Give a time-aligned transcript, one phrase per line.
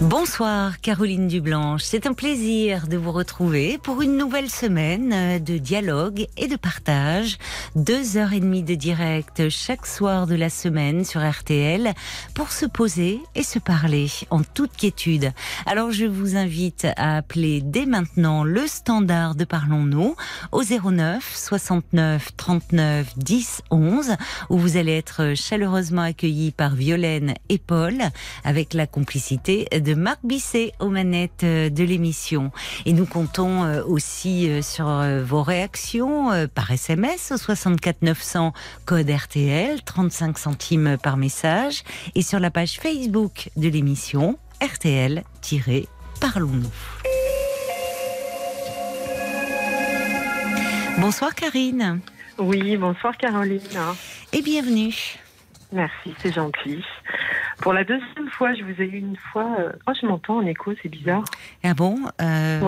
[0.00, 6.26] Bonsoir Caroline Dublanche, c'est un plaisir de vous retrouver pour une nouvelle semaine de dialogue
[6.36, 7.38] et de partage.
[7.76, 11.94] Deux heures et demie de direct chaque soir de la semaine sur RTL
[12.34, 15.32] pour se poser et se parler en toute quiétude.
[15.64, 20.16] Alors je vous invite à appeler dès maintenant le standard de Parlons-nous
[20.50, 24.16] au 09 69 39 10 11
[24.50, 27.94] où vous allez être chaleureusement accueillis par Violaine et Paul
[28.42, 32.50] avec la complicité Marc Bisset aux manettes euh, de l'émission.
[32.86, 34.86] Et nous comptons euh, aussi euh, sur
[35.22, 38.54] vos réactions par SMS au 64 900
[38.86, 41.82] code RTL, 35 centimes par message,
[42.14, 46.70] et sur la page Facebook de l'émission RTL-Parlons-nous.
[50.98, 52.00] Bonsoir Karine.
[52.38, 53.60] Oui, bonsoir Caroline.
[54.32, 55.18] Et bienvenue.
[55.72, 56.84] Merci, c'est gentil.
[57.60, 59.56] Pour la deuxième fois, je vous ai eu une fois.
[59.58, 61.24] Euh, Oh, je m'entends en écho, c'est bizarre.
[61.62, 62.60] Ah bon euh.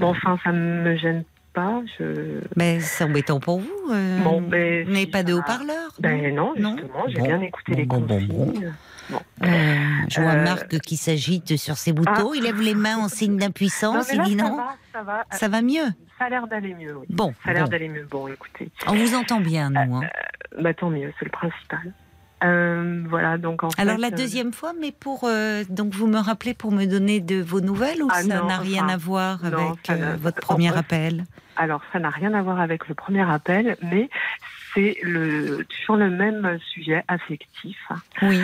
[0.00, 1.80] Bon, enfin, ça me gêne pas.
[1.98, 2.40] Je...
[2.56, 3.70] Mais c'est embêtant pour vous.
[3.92, 6.76] euh, Bon, mais vous n'avez si, pas de haut-parleur Ben non, Non.
[6.76, 7.24] justement, j'ai Bon.
[7.26, 8.74] bien écouté Bon, les bon, bon, consignes.
[9.10, 9.20] Bon.
[9.42, 9.74] Euh,
[10.10, 12.30] je vois Euh, Marc qui s'agite sur ses boutons.
[12.30, 12.34] Ah.
[12.36, 14.12] Il lève les mains en signe d'impuissance.
[14.12, 14.56] Il dit ça non.
[14.56, 15.24] va, ça va.
[15.30, 15.86] Ça va mieux.
[16.18, 17.06] Ça a l'air d'aller mieux, oui.
[17.08, 17.70] Bon, Ça a l'air bon.
[17.70, 18.06] d'aller mieux.
[18.10, 19.96] Bon, écoutez, on vous entend bien, nous.
[19.96, 20.00] hein.
[20.60, 21.92] bah, tant mieux, c'est le principal.
[22.44, 26.06] Euh, voilà, donc en Alors fait, la euh, deuxième fois, mais pour euh, donc vous
[26.06, 28.96] me rappelez pour me donner de vos nouvelles ou Ah ça n'a rien enfin, à
[28.96, 31.24] voir non, avec euh, votre premier appel?
[31.56, 34.08] Alors, ça n'a rien à voir avec le premier appel, mais
[34.72, 37.76] c'est le, toujours le même sujet affectif.
[38.22, 38.40] Oui.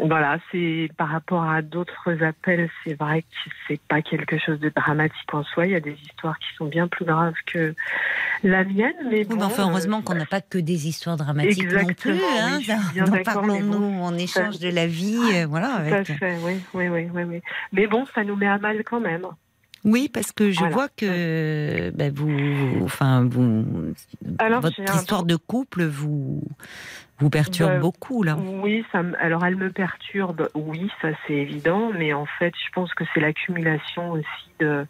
[0.00, 4.60] Euh, voilà, c'est par rapport à d'autres appels, c'est vrai que c'est pas quelque chose
[4.60, 5.66] de dramatique en soi.
[5.66, 7.74] Il y a des histoires qui sont bien plus graves que
[8.42, 11.64] la mienne, mais Oui, bon, enfin, euh, heureusement qu'on n'a pas que des histoires dramatiques
[11.64, 12.12] non plus.
[12.12, 15.68] Exactement, Hein, oui, Parlons-nous, bon, on échange de la vie, euh, voilà.
[15.68, 16.06] tout à Avec...
[16.18, 17.40] fait, oui, oui, oui, oui, oui.
[17.72, 19.26] Mais bon, ça nous met à mal quand même.
[19.84, 20.74] Oui, parce que je Voilà.
[20.74, 23.64] vois que ben, vous, enfin, vous,
[24.38, 26.42] Alors, votre un- histoire de couple vous
[27.18, 28.36] vous perturbe Bah, beaucoup là.
[28.36, 32.70] Oui, ça me- alors elle me perturbe, oui, ça c'est évident, mais en fait, je
[32.72, 34.86] pense que c'est l'accumulation aussi de,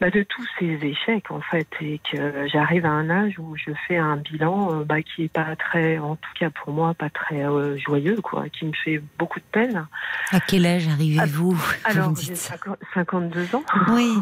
[0.00, 3.70] bah, de tous ces échecs en fait, et que j'arrive à un âge où je
[3.86, 7.10] fais un bilan euh, bah, qui est pas très, en tout cas pour moi, pas
[7.10, 9.86] très euh, joyeux, quoi, qui me fait beaucoup de peine.
[10.32, 12.36] À quel âge arrivez-vous vous Alors, j'ai dites?
[12.36, 13.64] 50 52 ans.
[13.90, 14.12] Oui.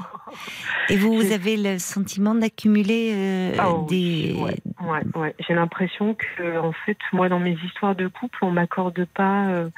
[0.90, 4.34] Et vous, vous avez le sentiment d'accumuler euh, Ah des.
[4.38, 4.56] ouais,
[4.86, 5.34] ouais, ouais.
[5.46, 9.70] J'ai l'impression que, en fait, moi, dans mes histoires de couple, on m'accorde pas euh,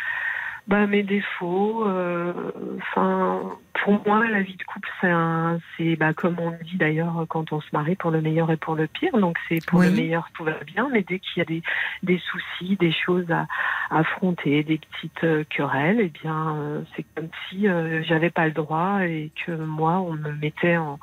[0.66, 1.87] bah, mes défauts.
[1.87, 2.32] euh,
[2.78, 7.25] Enfin, pour moi, la vie de couple, c'est un, c'est bah, comme on dit d'ailleurs
[7.28, 9.16] quand on se marie, pour le meilleur et pour le pire.
[9.19, 9.87] Donc, c'est pour Oui.
[9.87, 11.62] le meilleur, tout va bien, mais dès qu'il y a des,
[12.03, 13.47] des soucis, des choses à,
[13.91, 18.47] à affronter, des petites euh, querelles, eh bien, euh, c'est comme si euh, j'avais pas
[18.47, 20.99] le droit et que moi, on me mettait en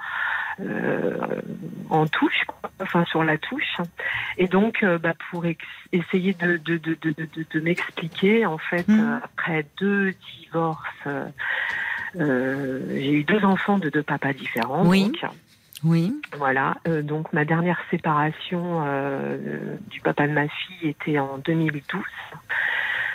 [1.89, 3.77] en touche, quoi, enfin sur la touche.
[4.37, 5.45] Et donc, euh, bah, pour
[5.91, 8.99] essayer de, de, de, de, de, de m'expliquer, en fait, Mhm.
[8.99, 11.25] euh, après deux divorces, euh,
[12.19, 14.85] euh, j'ai eu deux enfants de deux papas différents.
[14.85, 15.05] Oui.
[15.05, 15.31] donc.
[15.85, 16.13] Oui.
[16.37, 22.01] Voilà, euh, donc ma dernière séparation euh, du papa de ma fille était en 2012.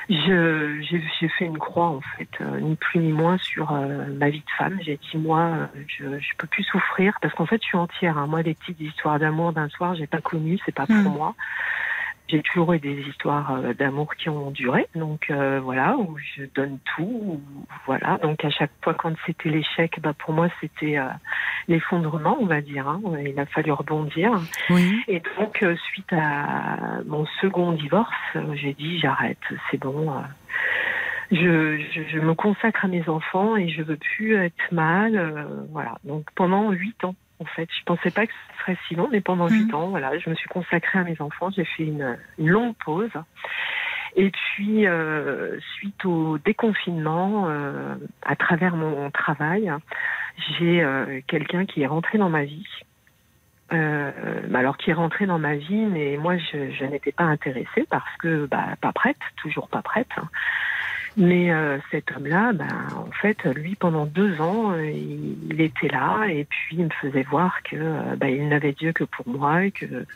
[0.08, 4.06] Je- J'ai j'ai fait une croix, en fait, euh, ni plus ni moins, sur euh,
[4.14, 4.78] ma vie de femme.
[4.80, 5.41] J'ai dit, moi,
[5.74, 8.16] euh, je ne peux plus souffrir, parce qu'en fait, je suis entière.
[8.16, 8.26] hein.
[8.26, 11.08] Moi, les petites histoires d'amour d'un soir, j'ai pas connu, c'est pas pour Hmm.
[11.10, 11.34] moi.
[12.28, 16.44] J'ai toujours eu des histoires euh, d'amour qui ont duré, donc euh, voilà, où je
[16.54, 17.40] donne tout, où-
[17.86, 18.18] voilà.
[18.18, 21.08] Donc à chaque fois quand c'était l'échec, bah pour moi c'était euh,
[21.68, 22.86] l'effondrement, on va dire.
[22.86, 23.00] hein.
[23.24, 24.30] Il a fallu rebondir.
[24.70, 25.02] Oui.
[25.08, 28.12] Et donc euh, suite à mon second divorce,
[28.54, 29.38] j'ai dit j'arrête,
[29.70, 30.12] c'est bon.
[31.31, 35.46] je, je, je me consacre à mes enfants et je veux plus être mal.
[35.72, 35.94] voilà.
[36.04, 39.20] Donc pendant huit ans, en fait, je pensais pas que ce serait si long, mais
[39.20, 39.75] pendant huit Mhm.
[39.75, 41.50] ans, voilà, je me suis consacrée à mes enfants.
[41.50, 43.11] J'ai fait une, une longue pause.
[44.17, 49.70] Et puis, euh, suite au déconfinement, euh, à travers mon travail,
[50.58, 52.67] j'ai euh, quelqu'un qui est rentré dans ma vie.
[53.70, 54.11] Euh,
[54.55, 58.17] alors qui est rentré dans ma vie, mais moi je, je n'étais pas intéressée parce
[58.19, 60.08] que bah, pas prête, toujours pas prête.
[61.20, 66.44] Mais euh, cet homme-là, ben, en fait, lui, pendant deux ans, il, était là et
[66.44, 69.73] puis il me faisait voir que euh, ben, il n'avait Dieu que pour moi et
[69.73, 70.06] que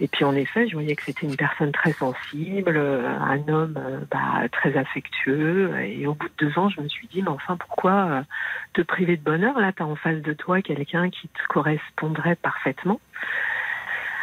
[0.00, 3.74] et puis en effet, je voyais que c'était une personne très sensible, euh, un homme
[3.76, 5.78] euh, bah, très affectueux.
[5.82, 8.24] Et au bout de deux ans, je me suis dit, mais enfin, pourquoi
[8.72, 12.36] te priver de bonheur Là, tu as en face de toi quelqu'un qui te correspondrait
[12.36, 13.00] parfaitement.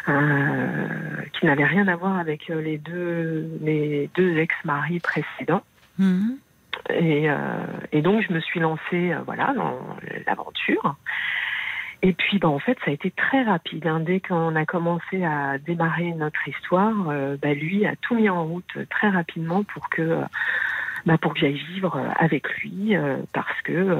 [0.07, 5.63] qui n'avait rien à voir avec les deux, mes deux ex-maris précédents.
[5.97, 6.37] Mhm.
[6.89, 7.35] Et, euh,
[7.91, 9.79] et donc, je me suis lancée euh, voilà, dans
[10.27, 10.95] l'aventure.
[12.01, 13.87] Et puis, bah, en fait, ça a été très rapide.
[13.87, 13.99] hein.
[14.01, 18.43] Dès qu'on a commencé à démarrer notre histoire, euh, bah, lui a tout mis en
[18.45, 20.21] route très rapidement pour que,
[21.05, 22.95] bah, pour que j'aille vivre avec lui,
[23.31, 23.97] parce que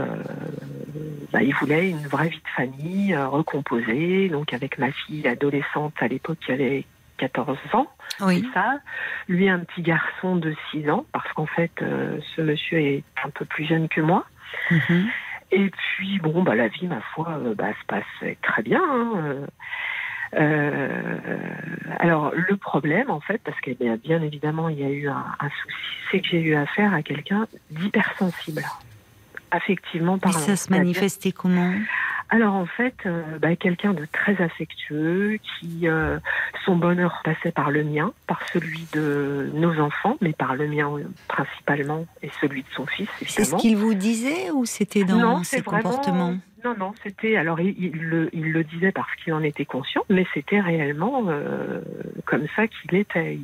[1.31, 4.29] bah, il voulait une vraie vie de famille recomposée.
[4.29, 6.85] Donc, avec ma fille adolescente à l'époque qui avait
[7.17, 7.87] 14 ans.
[8.21, 8.47] Oui.
[8.53, 8.79] Ça.
[9.27, 13.29] Lui, un petit garçon de 6 ans, parce qu'en fait, euh, ce monsieur est un
[13.29, 14.25] peu plus jeune que moi.
[14.71, 15.07] Mhm.
[15.51, 18.81] Et puis, bon, bah, la vie, ma foi, euh, bah, se passe très bien.
[18.83, 19.35] hein,
[20.33, 21.17] euh.
[21.99, 25.25] Alors, le problème, en fait, parce que bien, bien évidemment, il y a eu un,
[25.39, 25.75] un souci,
[26.11, 28.63] c'est que j'ai eu affaire à quelqu'un d'hypersensible,
[29.55, 30.39] affectivement Mais parlant.
[30.39, 31.73] ça se manifestait comment?
[32.29, 36.17] Alors en fait, euh, bah, quelqu'un de très affectueux, qui euh,
[36.65, 40.89] son bonheur passait par le mien, par celui de nos enfants, mais par le mien
[40.97, 45.17] euh, principalement et celui de son fils C'est ce qu'il vous disait ou c'était dans
[45.17, 45.83] non, ses c'est vraiment.
[45.83, 46.37] comportements?
[46.65, 47.37] Non, non, c'était.
[47.37, 51.25] Alors il, il le, il le disait parce qu'il en était conscient, mais c'était réellement
[51.27, 51.79] euh,
[52.25, 53.37] comme ça qu'il était.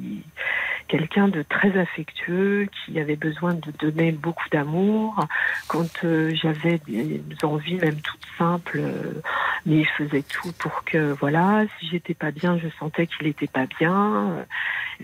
[0.87, 5.27] Quelqu'un de très affectueux, qui avait besoin de donner beaucoup d'amour.
[5.67, 9.21] Quand euh, j'avais des envies, même toutes simples, euh,
[9.67, 13.45] mais il faisait tout pour que, voilà, si j'étais pas bien, je sentais qu'il était
[13.47, 14.45] pas bien.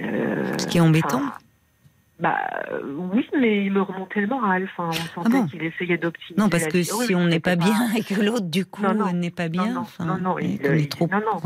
[0.02, 1.18] Euh, Ce qui est embêtant.
[1.18, 1.34] enfin,
[2.19, 2.38] bah
[2.72, 2.81] euh,
[3.14, 4.64] oui, mais il me remontait le moral.
[4.78, 6.42] Enfin, on sentait bon qu'il essayait d'optimiser.
[6.42, 6.78] Non, parce que.
[6.78, 8.81] Oui, si oui, on n'est pas bien et que l'autre, du coup,
[9.14, 11.08] n'est pas bien, non, enfin, non, non, il, il- trop.
[11.12, 11.40] non, non,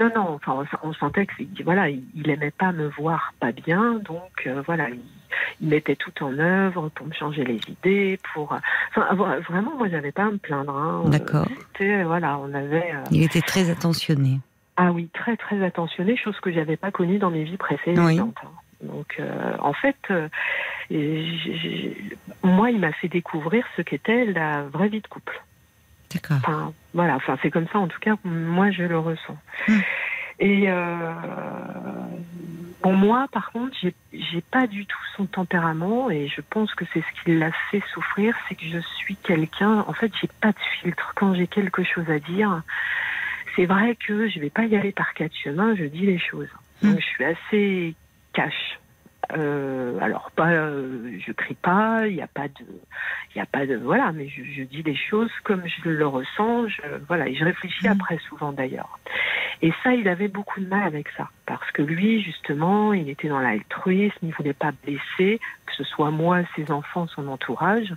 [0.00, 3.34] non, non, enfin, on, on sentait que c'est- voilà, il, il aimait pas me voir
[3.40, 5.00] pas bien, donc euh, voilà, il,
[5.60, 8.44] il mettait tout en œuvre pour me changer les idées, pour,
[8.96, 10.74] enfin, vra- vraiment, moi, j'avais pas à me plaindre.
[10.76, 11.02] hein.
[11.04, 11.48] Euh, D'accord.
[12.06, 14.40] Voilà, on avait, euh, Il était très attentionné.
[14.76, 18.20] ah oui, très très attentionné, chose que j'avais pas connue dans mes vies précédentes.
[18.42, 18.48] hein.
[18.84, 20.28] Donc, euh, en fait, euh,
[22.42, 25.42] moi, il m'a fait découvrir ce qu'était la vraie vie de couple.
[26.12, 26.36] D'accord.
[26.36, 29.36] Enfin, voilà, enfin, c'est comme ça, en tout cas, moi, je le ressens.
[29.66, 29.80] Hmm.
[30.40, 31.12] Et euh,
[32.82, 33.76] bon, moi, par contre,
[34.12, 37.82] j'ai pas du tout son tempérament, et je pense que c'est ce qui l'a fait
[37.92, 41.12] souffrir, c'est que je suis quelqu'un, en fait, j'ai pas de filtre.
[41.16, 42.62] Quand j'ai quelque chose à dire,
[43.56, 46.48] c'est vrai que je vais pas y aller par quatre chemins, je dis les choses.
[46.82, 47.94] Donc, je suis assez
[48.34, 48.78] cash.
[49.32, 52.66] Euh, alors pas, euh, je crie pas, il n'y a pas de,
[53.34, 56.06] il y a pas de, voilà, mais je, je dis les choses comme je le
[56.06, 57.92] ressens, je, voilà, et je réfléchis Mhm.
[57.92, 58.98] après souvent d'ailleurs.
[59.62, 63.28] Et ça, il avait beaucoup de mal avec ça, parce que lui, justement, il était
[63.28, 67.94] dans l'altruisme, il voulait pas blesser, que ce soit moi, ses enfants, son entourage.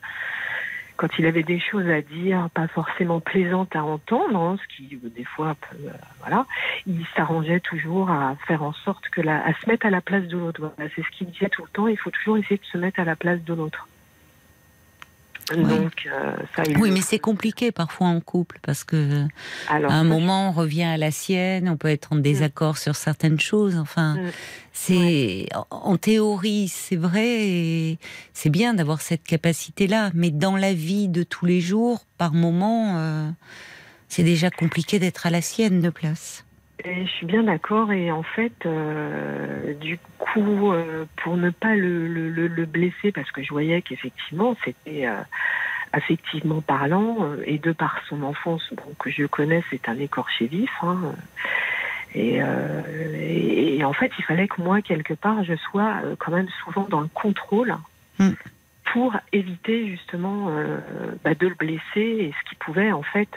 [0.98, 4.96] Quand il avait des choses à dire, pas forcément plaisantes à entendre, hein, ce qui
[4.96, 5.92] euh, des fois, peut, euh,
[6.22, 6.46] voilà,
[6.86, 10.28] il s'arrangeait toujours à faire en sorte que la, à se mettre à la place
[10.28, 10.60] de l'autre.
[10.60, 11.88] Voilà, c'est ce qu'il disait tout le temps.
[11.88, 13.88] Il faut toujours essayer de se mettre à la place de l'autre.
[15.56, 19.26] Donc euh, ça, Oui, mais c'est compliqué parfois en couple parce que
[19.70, 22.96] alors à un moment on revient à la sienne, on peut être en désaccord sur
[22.96, 23.78] certaines choses.
[23.78, 24.32] Enfin, Mm.
[24.74, 28.00] c'est en- en théorie c'est vrai et
[28.34, 32.96] c'est bien d'avoir cette capacité-là, mais dans la vie de tous les jours, par moment,
[32.98, 33.30] euh,
[34.10, 36.44] c'est déjà compliqué d'être à la sienne de place.
[36.86, 37.92] Et je suis bien d'accord.
[37.92, 43.12] Et en fait, euh, du coup, euh, pour ne pas le, le- le- le blesser,
[43.12, 45.16] parce que je voyais qu'effectivement, c'était euh,
[45.94, 50.70] affectivement parlant, et de par son enfance, bon, que je connais, c'est un écorché vif.
[50.84, 51.14] hein,
[52.16, 56.48] et, et- et en fait, il fallait que moi, quelque part, je sois quand même
[56.64, 57.76] souvent dans le contrôle.
[58.20, 58.32] Mm.
[58.94, 60.50] pour éviter justement
[61.24, 63.30] bah, de le blesser et ce qui pouvait en fait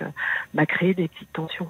[0.54, 1.68] bah, créer des petites tensions.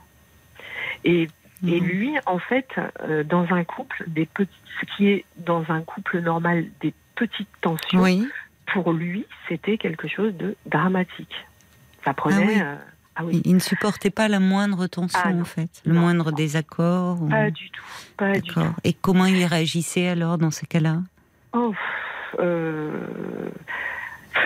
[1.05, 1.29] Et
[1.67, 1.87] et Mhm.
[1.87, 2.69] lui, en fait,
[3.02, 4.50] euh, dans un couple, des petits,
[4.81, 8.26] ce qui est dans un couple normal des petites tensions, Oui,
[8.73, 11.35] pour lui, c'était quelque chose de dramatique.
[12.05, 12.47] Ça prenait.
[12.47, 12.61] oui.
[12.62, 12.76] euh,
[13.17, 13.43] ah oui.
[13.45, 16.00] il, ne supportait pas la moindre tension Ah en fait, le Non.
[16.00, 17.21] moindre désaccord.
[17.23, 17.85] ou- Pas du tout.
[18.17, 18.61] Pas du tout.
[18.85, 20.99] Et comment il réagissait alors dans ces cas-là?
[21.52, 21.75] Oh,
[22.38, 23.50] euh,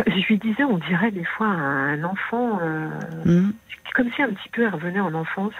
[0.06, 2.88] je lui disais, on dirait des fois un enfant, euh,
[3.24, 3.50] Hmm
[3.84, 5.52] c'est comme si un petit peu elle revenait en enfance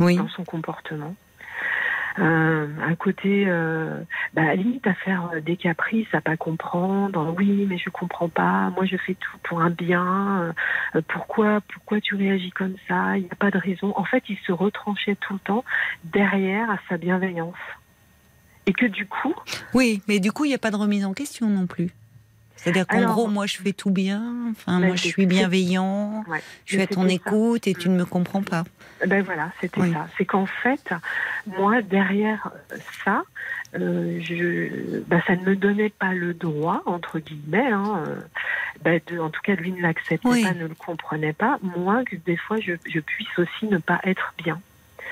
[0.00, 0.16] Oui.
[0.16, 1.14] dans son comportement.
[2.18, 4.00] Euh, un côté, euh,
[4.34, 7.34] bah, limite à faire des caprices, à pas comprendre.
[7.38, 8.70] Oui, mais je comprends pas.
[8.70, 10.52] Moi, je fais tout pour un bien.
[10.94, 13.16] Euh, pourquoi, pourquoi tu réagis comme ça?
[13.16, 13.92] Il n'y a pas de raison.
[13.96, 15.64] En fait, il se retranchait tout le temps
[16.04, 17.54] derrière à sa bienveillance.
[18.66, 19.34] Et que du coup.
[19.72, 21.90] Oui, mais du coup, il n'y a pas de remise en question non plus.
[22.62, 24.22] C'est-à-dire qu'en gros, moi, je fais tout bien.
[24.50, 26.24] Enfin, moi, je suis bienveillant.
[26.66, 28.64] je suis à ton écoute et tu ne me comprends pas.
[29.06, 30.08] Ben voilà, c'était ça.
[30.18, 30.92] C'est qu'en fait,
[31.46, 32.50] moi, derrière
[33.04, 33.22] ça,
[33.74, 38.16] euh, je, ben, ça ne me donnait pas le droit, entre guillemets, hein, euh,
[38.82, 41.58] ben, de, en tout cas, lui ne l'acceptait pas, ne le comprenait pas.
[41.62, 44.60] Moi, que des fois, je, je puisse aussi ne pas être bien.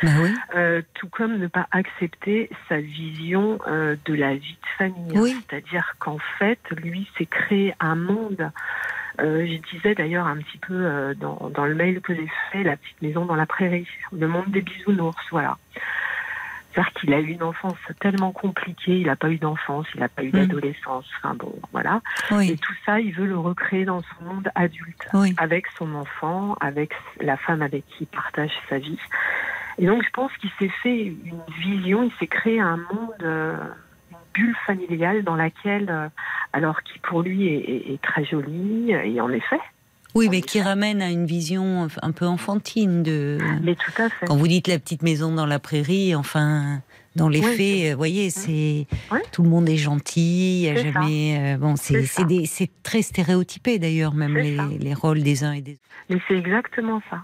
[0.02, 0.30] Bah oui.
[0.54, 5.18] euh, tout comme ne pas accepter sa vision euh, de la vie de famille.
[5.18, 5.36] Oui.
[5.48, 8.50] C'est-à-dire qu'en fait, lui s'est créé un monde.
[9.20, 12.62] Euh, je disais d'ailleurs un petit peu euh, dans, dans, le mail que j'ai fait,
[12.62, 15.58] la petite maison dans la prairie, le monde des bisounours, voilà.
[16.72, 20.08] C'est-à-dire qu'il a eu une enfance tellement compliquée, il n'a pas eu d'enfance, il n'a
[20.08, 22.02] pas eu d'adolescence, enfin bon, voilà.
[22.30, 22.50] Oui.
[22.50, 25.34] Et tout ça, il veut le recréer dans son monde adulte, oui.
[25.38, 28.98] avec son enfant, avec la femme avec qui il partage sa vie.
[29.78, 33.56] Et donc, je pense qu'il s'est fait une vision, il s'est créé un monde, euh,
[34.10, 36.08] une bulle familiale dans laquelle, euh,
[36.52, 39.60] alors qui pour lui est, est, est, très jolie, et en effet.
[40.14, 43.38] Oui, mais qui ramène à une vision un peu enfantine de.
[43.62, 44.26] Mais tout à fait.
[44.26, 46.82] Quand vous dites la petite maison dans la prairie, enfin.
[47.16, 49.18] Dans les Oui, faits, vous voyez, c'est Oui.
[49.32, 51.54] tout le monde est gentil, il y a C'est jamais.
[51.54, 55.50] euh, bon, c'est C'est c'est c'est très stéréotypé d'ailleurs, même C'est les rôles des uns
[55.52, 55.80] et des autres.
[56.10, 57.22] Mais c'est exactement ça.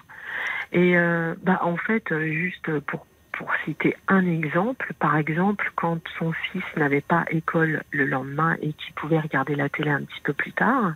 [0.72, 3.06] Et euh, bah, en fait, euh, juste pour,
[3.38, 8.72] pour citer un exemple, par exemple, quand son fils n'avait pas école le lendemain et
[8.72, 10.94] qu'il pouvait regarder la télé un petit peu plus tard,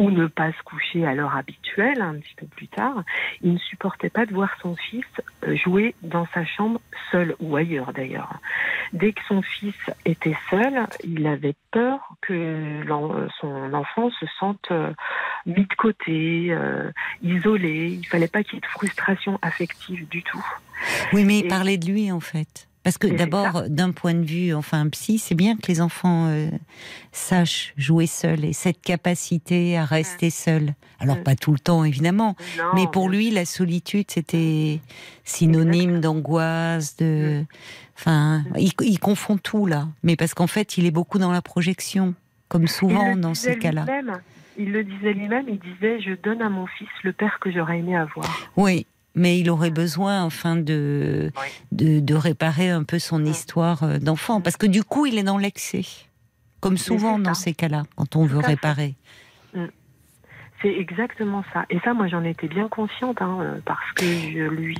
[0.00, 3.02] ou ne pas se coucher à l'heure habituelle un petit peu plus tard,
[3.42, 5.04] il ne supportait pas de voir son fils
[5.46, 6.80] euh, jouer dans sa chambre
[7.12, 8.32] seul ou ailleurs d'ailleurs.
[8.94, 9.74] Dès que son fils
[10.06, 14.90] était seul, il avait peur que l'en- son enfant se sente euh,
[15.44, 16.90] mis de côté, euh,
[17.22, 17.98] isolé.
[18.00, 20.44] Il fallait pas qu'il y ait de frustration affective du tout.
[21.12, 22.66] Oui, mais Et- parler de lui en fait.
[22.82, 26.48] Parce que d'abord, d'un point de vue, enfin, psy, c'est bien que les enfants euh,
[27.12, 30.72] sachent jouer seuls et cette capacité à rester seuls.
[30.98, 31.22] Alors Mm.
[31.22, 34.80] pas tout le temps évidemment, Non, mais pour lui, la solitude, c'était
[35.24, 37.44] synonyme d'angoisse, de,
[37.98, 39.88] enfin, il, il confond tout là.
[40.02, 42.14] Mais parce qu'en fait, il est beaucoup dans la projection,
[42.48, 43.84] comme souvent dans ces cas-là.
[44.58, 45.46] Il le disait lui-même.
[45.48, 48.50] Il disait je donne à mon fils le père que j'aurais aimé avoir.
[48.56, 51.46] Oui, mais il aurait besoin, enfin, de, Oui.
[51.72, 54.40] de, de réparer un peu son histoire euh, d'enfant.
[54.40, 55.84] Parce que du coup, il est dans l'excès.
[56.60, 58.94] Comme souvent dans ces cas-là, quand on veut réparer.
[60.62, 61.64] C'est exactement ça.
[61.70, 64.76] Et ça, moi, j'en étais bien consciente, hein, euh, parce que je lui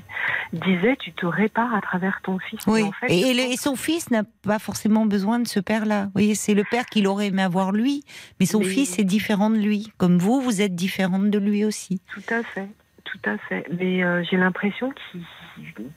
[0.53, 2.61] disais, tu te répares à travers ton fils.
[2.67, 5.07] Oui, Mais en fait, et, et je le- pense- et son fils n'a pas forcément
[5.07, 6.05] besoin de ce père-là.
[6.05, 8.03] Vous voyez, c'est le père qu'il aurait aimé avoir lui,
[8.39, 9.91] mais son Mais- fils est différent de lui.
[9.97, 11.99] Comme vous, vous êtes différente de lui aussi.
[12.13, 12.69] Tout à fait,
[13.13, 13.67] tout à fait.
[13.79, 15.23] Mais euh, j'ai l'impression qu'il,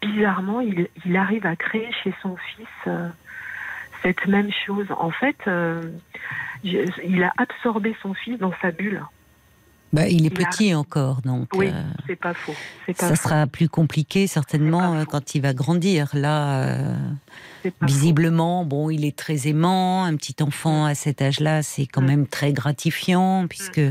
[0.01, 3.09] bizarrement, il, il arrive à créer chez son fils euh,
[4.01, 4.87] cette même chose.
[4.97, 5.81] En fait, euh,
[6.63, 9.01] je- il a absorbé son fils dans sa bulle.
[9.93, 11.71] Bah, il est Il a- petit encore, donc Oui,
[12.07, 12.55] c'est pas faux.
[12.87, 13.15] Pas ça faux.
[13.15, 16.09] sera plus compliqué certainement quand il va grandir.
[16.13, 16.95] Là,
[17.61, 17.69] faux.
[17.83, 20.03] visiblement, bon, il est très aimant.
[20.05, 22.07] Un petit enfant à cet âge-là, c'est quand Mm.
[22.07, 23.81] même très gratifiant puisque.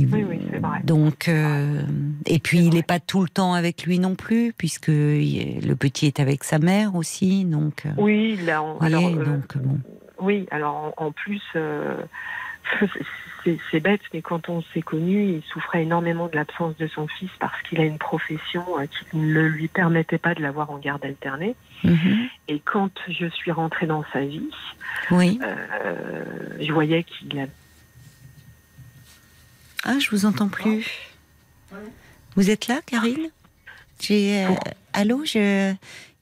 [0.00, 0.80] Il- Oui, oui, c'est vrai.
[0.84, 1.82] Donc, euh,
[2.26, 6.06] et puis il n'est pas tout le temps avec lui non plus, puisque le petit
[6.06, 7.44] est avec sa mère aussi.
[7.44, 9.78] Donc, euh, Oui, là, on- voyez, alors, euh, donc bon.
[10.20, 11.42] oui, alors en, plus,
[13.70, 17.30] c'est, bête, mais quand on s'est connus, il souffrait énormément de l'absence de son fils
[17.40, 18.62] parce qu'il a une profession
[19.10, 21.54] qui ne lui permettait pas de l'avoir en garde alternée.
[21.84, 22.28] Mhm.
[22.48, 24.50] Et quand je suis rentrée dans sa vie,
[25.10, 25.38] Oui.
[25.42, 26.24] euh,
[26.60, 27.48] je voyais qu'il.
[29.84, 30.86] Ah, je vous entends plus.
[32.36, 33.30] Vous êtes là, Karine?
[34.00, 34.44] J'ai.
[34.44, 34.54] euh,
[34.92, 35.72] Allô, je.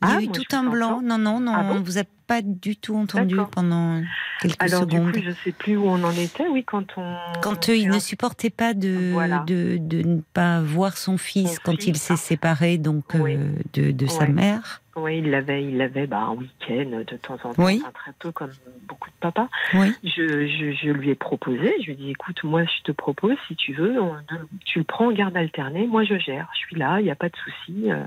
[0.02, 1.00] Il y a Ah, eu tout un blanc.
[1.00, 1.76] Non, non, non, Ah bon?
[1.76, 4.02] on vous a pas du tout entendu pendant
[4.40, 5.12] quelques Alors secondes.
[5.12, 6.49] du coup, je sais plus où on en était.
[6.49, 7.16] Oui, quand on...
[7.42, 9.45] Quand euh, il ne supportait pas de, Voilà.
[9.47, 12.16] de, de ne pas voir son fils Son quand il fils, s'est ah.
[12.16, 14.80] séparé donc euh, de, de sa mère.
[14.99, 17.80] Oui, il l'avait, il l'avait bah, un week-end de temps en temps, Oui.
[17.83, 18.50] enfin, très peu comme
[18.88, 19.49] beaucoup de papas.
[19.75, 19.92] Oui.
[20.02, 23.37] Je, je, je lui ai proposé, je lui ai dit, écoute, moi je te propose,
[23.47, 24.16] si tu veux, on-
[24.64, 27.14] tu le prends en garde alternée, moi je gère, je suis là, il n'y a
[27.14, 27.90] pas de souci.
[27.92, 28.04] euh.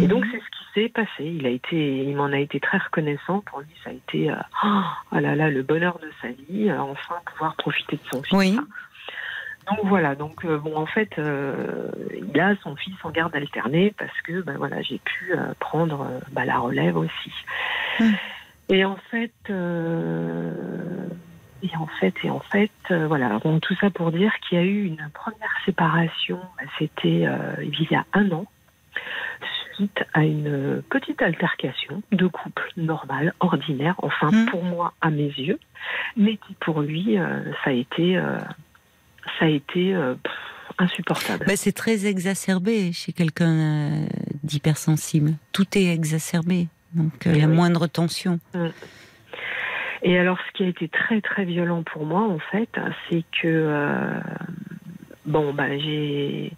[0.00, 0.30] Et donc Mhm.
[0.30, 1.24] c'est ce qui s'est passé.
[1.24, 3.40] Il a été, il m'en a été très reconnaissant.
[3.40, 4.36] Pour ça a été, euh,
[5.12, 8.36] oh là là, le bonheur de sa vie, euh, enfin pouvoir profiter de son fils.
[8.36, 8.58] Oui.
[9.70, 11.90] Donc voilà, donc euh, bon en fait, euh,
[12.32, 16.02] il a son fils en garde alternée parce que ben voilà, j'ai pu euh, prendre
[16.02, 17.32] euh, bah, la relève aussi.
[18.00, 18.12] Mm.
[18.70, 19.32] Et en fait,
[21.62, 23.38] et en fait, et en fait, voilà.
[23.40, 26.38] Donc tout ça pour dire qu'il y a eu une première séparation.
[26.58, 27.26] bah, C'était
[27.62, 28.46] il y a un an
[30.14, 34.46] à une petite altercation de couple normal, ordinaire, enfin Mm.
[34.50, 35.58] pour moi à mes yeux,
[36.16, 38.38] mais qui pour lui euh, ça a été euh,
[39.38, 40.32] ça a été euh, pff,
[40.78, 41.44] insupportable.
[41.46, 44.06] Bah, c'est très exacerbé chez quelqu'un euh,
[44.42, 45.32] d'hypersensible.
[45.52, 46.68] Tout est exacerbé.
[46.94, 47.54] Donc euh, la oui.
[47.54, 48.40] moindre tension.
[50.02, 52.68] Et alors, ce qui a été très très violent pour moi, en fait,
[53.10, 54.20] c'est que euh,
[55.28, 56.52] bon, bah j'ai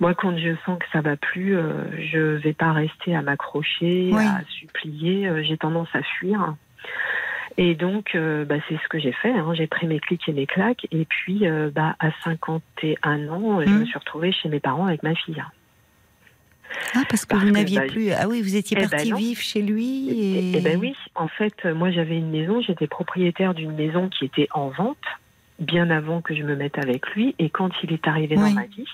[0.00, 4.10] moi quand je sens que ça va plus, euh, je vais pas rester à m'accrocher,
[4.12, 4.24] Oui.
[4.24, 5.28] à supplier.
[5.28, 6.54] euh, j'ai tendance à fuir.
[7.56, 9.32] Et donc, euh, bah, c'est ce que j'ai fait.
[9.32, 9.52] hein.
[9.54, 10.86] J'ai pris mes clics et mes claques.
[10.92, 15.02] Et puis, euh, bah, à 51 ans, je me suis retrouvée chez mes parents avec
[15.02, 15.42] ma fille.
[16.94, 18.12] Ah, parce que Parce vous n'aviez bah, plus.
[18.12, 19.16] Ah oui, vous étiez Eh ben parti non.
[19.16, 20.10] vivre chez lui.
[20.10, 20.58] Et...
[20.58, 24.48] Eh ben oui, en fait, moi j'avais une maison, j'étais propriétaire d'une maison qui était
[24.52, 24.96] en vente
[25.58, 27.34] bien avant que je me mette avec lui.
[27.38, 28.48] Et quand il est arrivé Oui.
[28.50, 28.86] dans ma vie,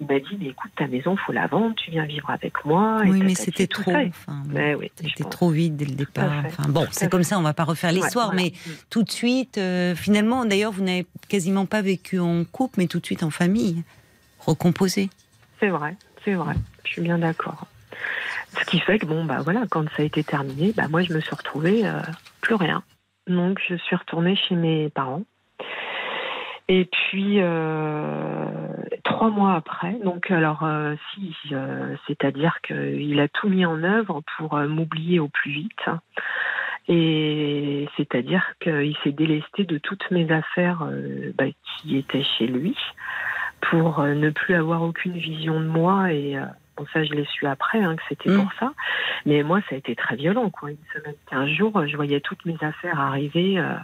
[0.00, 3.02] il m'a dit mais écoute, ta maison, faut la vendre, tu viens vivre avec moi.
[3.04, 3.92] et Oui, mais c'était trop.
[3.92, 6.30] Enfin, Mais oui, C'était trop vite dès le départ.
[6.44, 8.52] Enfin bon, c'est comme ça, on va pas refaire l'histoire, Ouais, mais
[8.90, 13.00] tout de suite, euh, finalement, d'ailleurs, vous n'avez quasiment pas vécu en couple, mais tout
[13.00, 13.84] de suite en famille,
[14.40, 15.08] recomposé.
[15.60, 16.54] C'est vrai, c'est vrai.
[16.84, 17.66] Je suis bien d'accord.
[18.60, 21.12] Ce qui fait que bon bah voilà, quand ça a été terminé, bah moi je
[21.12, 22.00] me suis retrouvée euh,
[22.40, 22.82] plus rien.
[23.26, 25.22] Donc je suis retournée chez mes parents.
[26.68, 28.48] Et puis euh,
[29.04, 34.22] trois mois après, donc alors euh, si, euh, c'est-à-dire qu'il a tout mis en œuvre
[34.36, 35.84] pour euh, m'oublier au plus vite.
[36.88, 42.76] Et c'est-à-dire qu'il s'est délesté de toutes mes affaires euh, bah, qui étaient chez lui
[43.60, 46.12] pour euh, ne plus avoir aucune vision de moi.
[46.12, 46.36] Et
[46.76, 48.72] bon ça je l'ai su après hein, que c'était pour ça.
[49.24, 50.70] Mais moi ça a été très violent quoi.
[50.70, 53.76] Une semaine quinze jours je voyais toutes mes affaires arriver euh,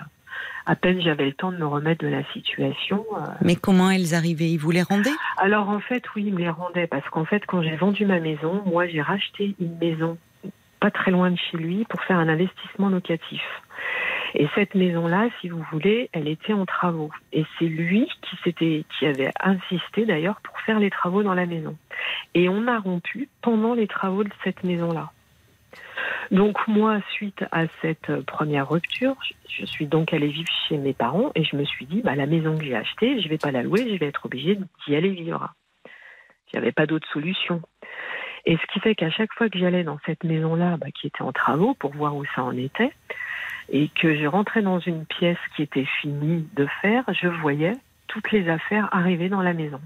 [0.67, 3.21] à peine j'avais le temps de me remettre de la situation euh.
[3.43, 4.51] Mais comment elles arrivaient?
[4.51, 5.11] Ils vous les rendaient?
[5.39, 8.21] Alors en fait oui il me les rendait parce qu'en fait quand j'ai vendu ma
[8.21, 10.19] maison moi j'ai racheté une maison
[10.81, 13.43] pas très loin de chez lui pour faire un investissement locatif
[14.35, 17.11] et cette maison-là, si vous voulez, elle était en travaux.
[17.33, 21.47] Et c'est lui qui s'était, qui avait insisté d'ailleurs pour faire les travaux dans la
[21.47, 21.76] maison.
[22.35, 25.13] Et on a rompu pendant les travaux de cette maison-là.
[26.30, 29.17] Donc moi, suite à cette euh, première rupture,
[29.49, 32.26] je- suis donc allée vivre chez mes parents et je me suis dit, bah, la
[32.26, 35.11] maison que j'ai achetée, je vais pas la louer, je vais être obligée d'y aller
[35.11, 35.52] vivre.
[35.85, 37.63] Il n'y avait pas d'autre solution.
[38.45, 41.23] Et ce qui fait qu'à chaque fois que j'allais dans cette maison-là, bah, qui était
[41.23, 42.93] en travaux, pour voir où ça en était,
[43.71, 47.73] et que je rentrais dans une pièce qui était finie de faire, je voyais
[48.08, 49.80] toutes les affaires arriver dans la maison.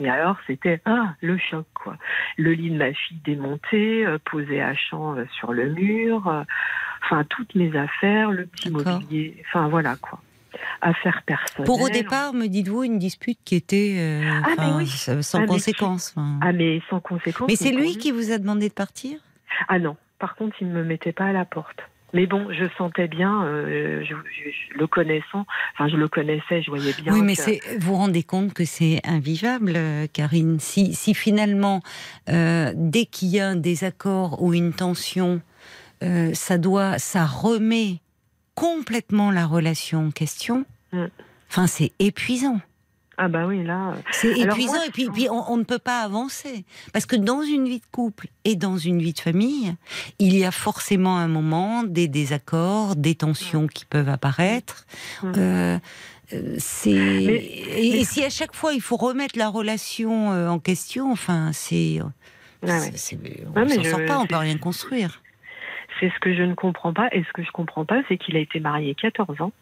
[0.00, 1.96] Et alors, c'était ah le choc quoi.
[2.36, 6.42] Le lit de ma fille démonté, euh, posé à champ euh, sur le mur, euh,
[7.04, 10.20] enfin toutes mes affaires, le petit mobilier, enfin voilà quoi.
[10.80, 11.66] Affaires personnelles.
[11.66, 14.86] Pour au départ, me dites-vous, une dispute qui était Ah, mais oui.
[14.86, 16.14] sans Ah, mais conséquence.
[16.16, 16.38] enfin.
[16.40, 17.48] Ah mais sans conséquence.
[17.48, 19.18] mais c'est lui- qui vous a demandé de partir?
[19.68, 21.80] Ah non, par contre, il ne me mettait pas à la porte.
[22.14, 25.44] Mais bon, je sentais bien, euh, je, je- je- le connaissant,
[25.74, 27.12] enfin je le connaissais, je voyais bien.
[27.12, 30.58] Oui, mais que- vous vous rendez compte que c'est invivable, euh, Karine.
[30.58, 31.82] Si, si finalement,
[32.30, 35.42] euh, dès qu'il y a un désaccord ou une tension,
[36.02, 38.00] euh, ça doit, ça remet
[38.54, 40.64] complètement la relation en question.
[40.92, 41.04] Mm.
[41.50, 42.60] Enfin, c'est épuisant.
[43.20, 43.90] Ah bah oui, là.
[43.90, 46.64] euh, C'est épuisant moi, et puis, puis on, on ne peut pas avancer.
[46.92, 49.74] Parce que dans une vie de couple et dans une vie de famille,
[50.20, 54.86] il y a forcément un moment des désaccords, des tensions qui peuvent apparaître.
[55.24, 55.78] Euh,
[56.32, 61.10] euh, c'est et, mais- si à chaque fois il faut remettre la relation en question,
[61.10, 62.00] enfin c'est
[62.62, 62.90] Ouais, ouais.
[63.56, 65.22] on mais s'en je- sort pas, on peut c'est- rien construire.
[66.00, 67.08] C'est ce que je ne comprends pas.
[67.12, 69.52] Et ce que je comprends pas, c'est qu'il a été marié 14 ans.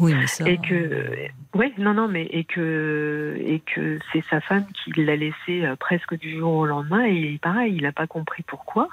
[0.00, 0.48] Oui, mais ça.
[0.48, 1.12] Et que.
[1.54, 2.26] Ouais, non, non, mais.
[2.30, 6.66] Et que, et que c'est sa femme qui l'a laissé euh, presque du jour au
[6.66, 7.04] lendemain.
[7.04, 8.88] Et pareil, il n'a pas compris pourquoi.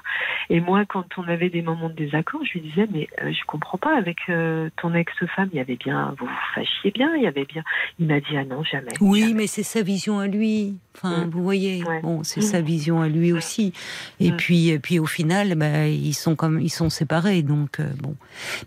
[0.50, 3.44] Et moi, quand on avait des moments de désaccord, je lui disais, mais euh, je
[3.46, 6.14] comprends pas, avec euh, ton ex-femme, il y avait bien.
[6.18, 7.62] Vous vous fâchiez bien, il y avait bien.
[8.00, 8.92] Il m'a dit, ah non, jamais.
[9.00, 9.34] Oui, jamais.
[9.34, 10.76] mais c'est sa vision à lui.
[10.96, 11.30] Enfin, Mm.
[11.30, 12.00] vous voyez, Ouais.
[12.02, 12.42] bon, c'est Mm.
[12.42, 13.72] sa vision à lui aussi.
[14.18, 14.36] Et Mm.
[14.36, 18.16] puis, et puis au final, bah, ils sont comme, ils sont séparés, donc euh, bon.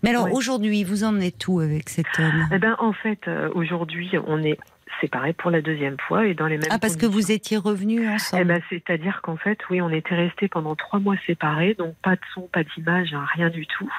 [0.02, 0.32] Mais alors Ouais.
[0.32, 2.06] aujourd'hui, vous en êtes où avec cet
[2.52, 4.58] Eh ben, en fait, euh, aujourd'hui, on est
[5.00, 6.68] séparés pour la deuxième fois et dans les mêmes.
[6.70, 8.44] Ah, parce que vous étiez revenus Eh ensemble.
[8.44, 12.20] ben, c'est-à-dire qu'en fait, oui, on était restés pendant trois mois séparés, donc pas de
[12.34, 13.90] son, pas d'image, hein, rien du tout.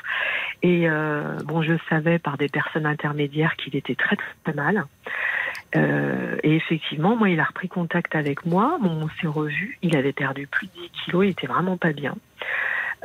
[0.61, 4.85] Et euh, bon, je savais par des personnes intermédiaires qu'il était très très mal.
[5.75, 8.77] Euh, et effectivement, moi, il a repris contact avec moi.
[8.81, 9.77] Bon, on s'est revus.
[9.81, 11.25] Il avait perdu plus de 10 kilos.
[11.25, 12.15] Il était vraiment pas bien.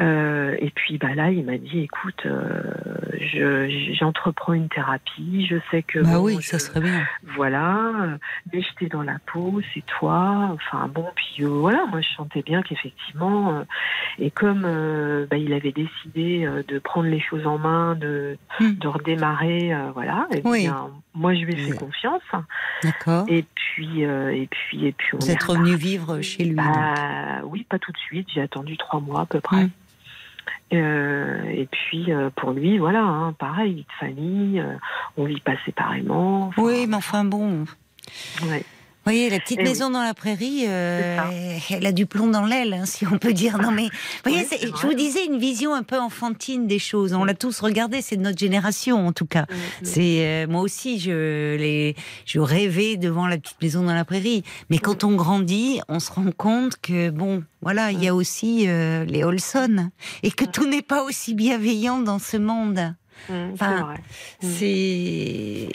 [0.01, 2.63] Euh, et puis bah là, il m'a dit, écoute, euh,
[3.21, 5.45] je- j'entreprends une thérapie.
[5.51, 7.03] Je sais que Bah bon, oui, je- ça serait bien.
[7.35, 8.17] voilà, euh,
[8.53, 10.51] mais j'étais dans la peau, c'est toi.
[10.53, 13.63] Enfin bon, puis euh, voilà, moi je sentais bien qu'effectivement, euh,
[14.21, 18.37] et comme euh, bah, il avait décidé euh, de prendre les choses en main, de,
[18.61, 18.75] Hmm.
[18.75, 20.61] de redémarrer, euh, voilà, et Oui.
[20.63, 21.77] bien, moi je lui ai fait Oui.
[21.79, 22.23] confiance.
[22.85, 23.25] D'accord.
[23.29, 26.55] Et puis, euh, et puis, et puis on Vous est êtes revenu vivre chez lui.
[26.55, 28.29] Bah, oui, pas tout de suite.
[28.33, 29.65] J'ai attendu trois mois à peu près.
[29.65, 29.71] Hmm.
[30.73, 34.75] Euh, et puis euh, pour lui, voilà, hein, pareil, vie de famille, euh,
[35.17, 36.49] on vit pas séparément.
[36.49, 37.65] Enfin, Oui, mais enfin bon.
[38.49, 38.65] ouais.
[39.09, 41.19] Voyez, la petite Eh maison dans la prairie, euh,
[41.71, 43.57] elle a du plomb dans l'aile, hein, si on peut dire.
[43.57, 47.15] Non, mais vous voyez, je vous disais une vision un peu enfantine des choses.
[47.15, 49.47] On l'a tous regardé, c'est de notre génération en tout cas.
[49.83, 54.43] C'est euh, moi aussi, je les, je rêvais devant la petite maison dans la prairie.
[54.69, 58.67] Mais quand on grandit, on se rend compte que bon, voilà, il y a aussi
[58.69, 59.91] euh, les Olson
[60.23, 62.95] et que tout n'est pas aussi bienveillant dans ce monde.
[63.31, 63.95] Enfin.
[64.41, 65.69] C'est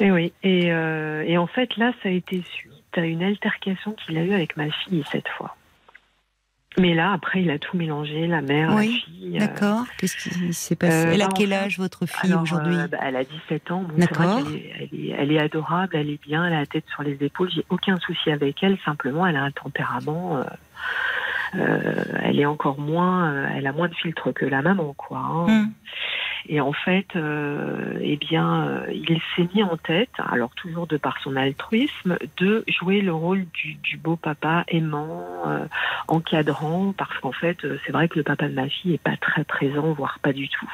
[0.00, 0.32] Et oui.
[0.42, 4.22] Et, euh, et en fait, là, ça a été suite à une altercation qu'il a
[4.24, 5.56] eue avec ma fille cette fois.
[6.76, 9.36] Mais là, après, il a tout mélangé, la mère, Oui, la fille.
[9.36, 9.84] euh, d'accord.
[9.98, 13.14] Qu'est-ce qui s'est passé Euh, Elle a bah, quel âge votre fille aujourd'hui bah, elle
[13.14, 13.82] a 17 ans.
[13.82, 14.42] Bon, D'accord.
[14.44, 17.04] qu'elle est, elle est, elle est adorable, elle est bien, elle a la tête sur
[17.04, 17.48] les épaules.
[17.54, 18.76] J'ai aucun souci avec elle.
[18.84, 20.44] Simplement, elle a un tempérament.
[21.54, 25.18] elle est encore moins, elle a moins de filtre que la maman, quoi.
[25.18, 25.46] hein.
[25.48, 25.72] Hum.
[26.48, 30.96] Et en fait, euh, eh bien, euh, il s'est mis en tête, alors toujours de
[30.96, 35.66] par son altruisme, de jouer le rôle du, du beau papa aimant, euh,
[36.08, 39.16] encadrant, parce qu'en fait, euh, c'est vrai que le papa de ma fille est pas
[39.16, 40.70] très présent, voire pas du tout.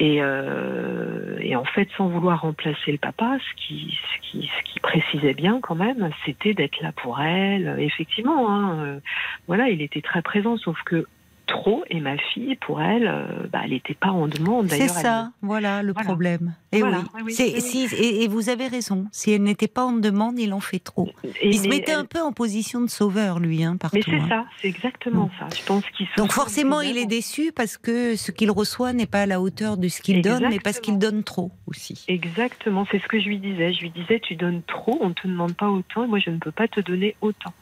[0.00, 4.72] Et, euh, et en fait, sans vouloir remplacer le papa, ce qui, ce qui, ce
[4.72, 7.76] qui précisait bien quand même, c'était d'être là pour elle.
[7.78, 9.00] Effectivement, hein, euh,
[9.48, 11.06] voilà, il était très présent, sauf que
[11.48, 14.68] trop, et ma fille, pour elle, euh, bah, elle n'était pas en demande.
[14.70, 16.06] C'est elle- ça, voilà le Voilà.
[16.06, 16.54] problème.
[16.70, 19.06] Et Voilà, oui, oui, oui, C'est- oui, si- et, et vous avez raison.
[19.10, 21.08] Si elle n'était pas en demande, il en fait trop.
[21.40, 23.96] Et il se mettait elle- un peu en position de sauveur, lui, hein, partout.
[23.96, 24.26] Mais c'est hein.
[24.28, 25.46] ça, c'est exactement ça.
[25.56, 29.22] Je pense qu'il Donc forcément, il est déçu parce que ce qu'il reçoit n'est pas
[29.22, 32.04] à la hauteur de ce qu'il donne, mais parce qu'il donne trop aussi.
[32.08, 33.72] Exactement, c'est ce que je lui disais.
[33.72, 36.28] Je lui disais, tu donnes trop, on ne te demande pas autant, et moi je
[36.30, 37.52] ne peux pas te donner autant.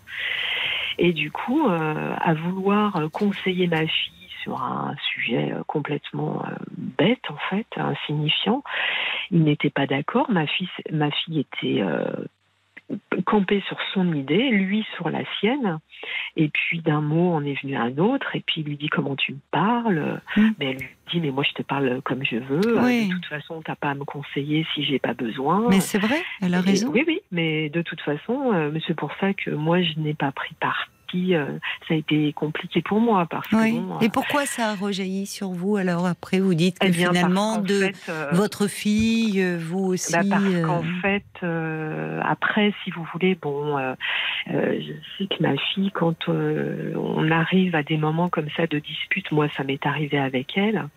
[0.99, 6.51] Et du coup, euh, à vouloir conseiller ma fille sur un sujet euh, complètement euh,
[6.77, 8.63] bête, en fait, insignifiant,
[9.31, 10.31] il n'était pas d'accord.
[10.31, 10.69] Ma fille,
[11.41, 11.83] était
[13.25, 15.79] campée sur son idée, lui sur la sienne.
[16.37, 18.88] Et puis d'un mot, on est venu à un autre, et puis il lui dit
[18.88, 20.20] comment tu me parles?
[20.37, 20.49] Mm.
[20.59, 22.79] Mais elle lui dit mais moi je te parle comme je veux.
[22.83, 23.09] Oui.
[23.09, 25.66] De toute façon, t'as pas à me conseiller si j'ai pas besoin.
[25.68, 26.90] Mais c'est vrai, elle a Et- raison.
[26.92, 30.14] Oui, oui, mais de toute façon, euh, mais c'est pour ça que moi je n'ai
[30.14, 30.90] pas pris parti.
[31.14, 34.75] Euh, ça a été compliqué pour moi parce que bon, Et euh, pourquoi ça a
[34.75, 38.66] rejailli sur vous Alors après, vous dites que eh bien, finalement, de fait, euh, votre
[38.66, 40.12] fille, euh, vous aussi.
[40.12, 41.25] Bah, parce qu'en fait,
[42.23, 43.77] après, si vous voulez, bon,
[44.49, 49.31] je sais que ma fille, quand on arrive à des moments comme ça de dispute,
[49.33, 50.88] moi, ça m'est arrivé avec elle.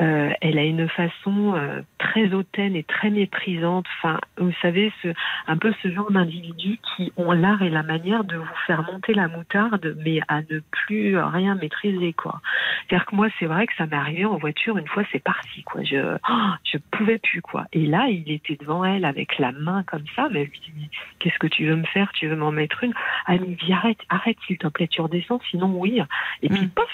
[0.00, 3.86] Euh, elle a une façon euh, très hautaine et très méprisante.
[3.98, 5.08] Enfin, vous savez, ce,
[5.46, 9.14] un peu ce genre d'individus qui ont l'art et la manière de vous faire monter
[9.14, 12.40] la moutarde, mais à ne plus rien maîtriser, quoi.
[12.88, 15.62] C'est-à-dire que moi, c'est vrai que ça m'est arrivé en voiture une fois, c'est parti,
[15.62, 15.82] quoi.
[15.84, 17.66] Je, oh, je pouvais plus, quoi.
[17.72, 20.72] Et là, il était devant elle avec la main comme ça, mais elle lui dit,
[20.76, 20.88] mais
[21.20, 22.10] qu'est-ce que tu veux me faire?
[22.14, 22.94] Tu veux m'en mettre une
[23.26, 26.00] Ah, mais dis, arrête, arrête, s'il te plaît, tu redescends, sinon oui.
[26.42, 26.70] Et puis, Mm.
[26.70, 26.88] pof,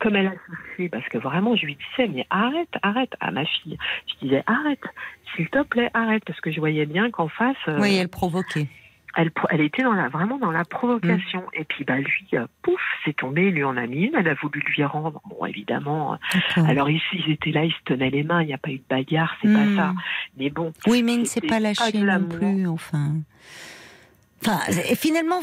[0.00, 3.44] comme elle a soufflé, parce que vraiment, je lui disais, mais arrête, arrête, à ma
[3.44, 3.78] fille.
[4.08, 4.82] Je disais, arrête,
[5.36, 8.66] s'il te plaît, arrête, parce que je voyais bien qu'en face, euh, Oui, elle provoquait.
[9.16, 11.44] elle, elle était dans la, vraiment dans la provocation.
[11.52, 14.34] Et puis, bah, lui, euh, pouf, c'est tombé, lui en a mis une, elle a
[14.34, 15.20] voulu lui rendre.
[15.28, 16.70] Bon, évidemment, D'accord.
[16.70, 18.78] alors ici, ils étaient là, ils se tenaient les mains, il n'y a pas eu
[18.78, 19.92] de bagarre, c'est pas ça.
[20.38, 20.72] Mais bon.
[20.86, 23.16] Oui, mais il ne s'est pas lâché non plus, enfin.
[24.42, 25.40] Enfin, et finalement,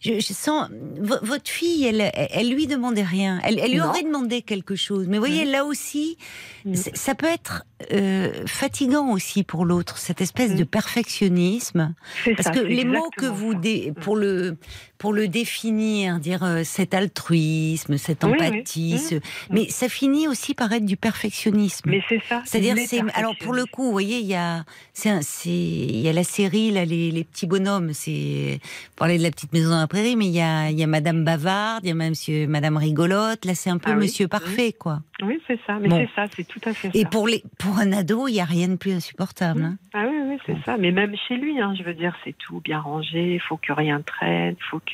[0.00, 0.68] je, je sens
[1.00, 3.40] vo- votre fille, elle, elle, lui demandait rien.
[3.42, 3.86] Elle, elle lui Non.
[3.88, 5.06] aurait demandé quelque chose.
[5.08, 6.18] Mais vous voyez, là aussi,
[6.66, 6.74] Mm.
[6.94, 10.56] ça peut être euh, fatigant aussi pour l'autre, cette espèce Mm.
[10.56, 11.94] de perfectionnisme.
[12.24, 14.56] Parce ça, que les mots que vous dé- pour le
[14.98, 18.46] pour le définir, dire euh, cet altruisme, cette Oui, oui.
[18.46, 18.98] empathie, Mm.
[18.98, 19.14] ce-
[19.50, 21.90] mais ça finit aussi par être du perfectionnisme.
[21.90, 22.42] Mais c'est ça.
[22.44, 26.08] C'est-à-dire, c'est alors pour le coup, vous voyez, il y a, c'est, un- il y
[26.08, 27.92] a la série là, les, les petits bonhommes.
[27.92, 30.78] C'est vous parlez de la petite maison dans la prairie, mais il y a, il
[30.78, 33.44] y a Madame Bavarde, il y a Monsieur, Madame Rigolote.
[33.44, 34.04] Là, c'est un peu Ah oui.
[34.04, 35.00] Monsieur Parfait, quoi.
[35.22, 35.78] Oui, c'est ça.
[35.80, 35.96] Mais Bon.
[35.98, 37.08] c'est ça, c'est tout à fait Et ça.
[37.08, 39.62] pour les, pour un ado, il y a rien de plus insupportable.
[39.62, 39.76] hein.
[39.92, 40.76] Ah oui, oui, oui, c'est ça.
[40.76, 43.72] Mais même chez lui, hein, je veux dire, c'est tout bien rangé, il faut que
[43.72, 44.93] rien traîne, faut que.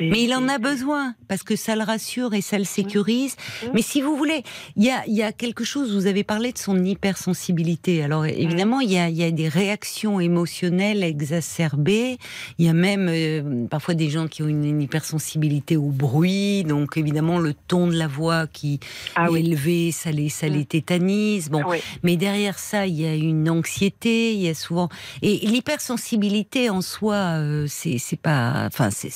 [0.00, 3.36] Mais il en a besoin parce que ça le rassure et ça le sécurise.
[3.74, 4.42] Mais si vous voulez,
[4.76, 5.94] il y a, y a, quelque chose.
[5.94, 8.02] Vous avez parlé de son hypersensibilité.
[8.02, 12.18] Alors évidemment, il y a, y a, des réactions émotionnelles exacerbées.
[12.58, 16.64] Il y a même euh, parfois des gens qui ont une, hypersensibilité au bruit.
[16.64, 18.80] Donc évidemment, le ton de la voix qui
[19.16, 21.50] ah est élevé, ça les, ça les tétanise.
[21.50, 21.62] Bon,
[22.02, 24.32] mais derrière ça, il y a une anxiété.
[24.32, 24.88] Il y a souvent
[25.22, 29.10] et l'hypersensibilité en soi, euh, c'est pas, enfin c'est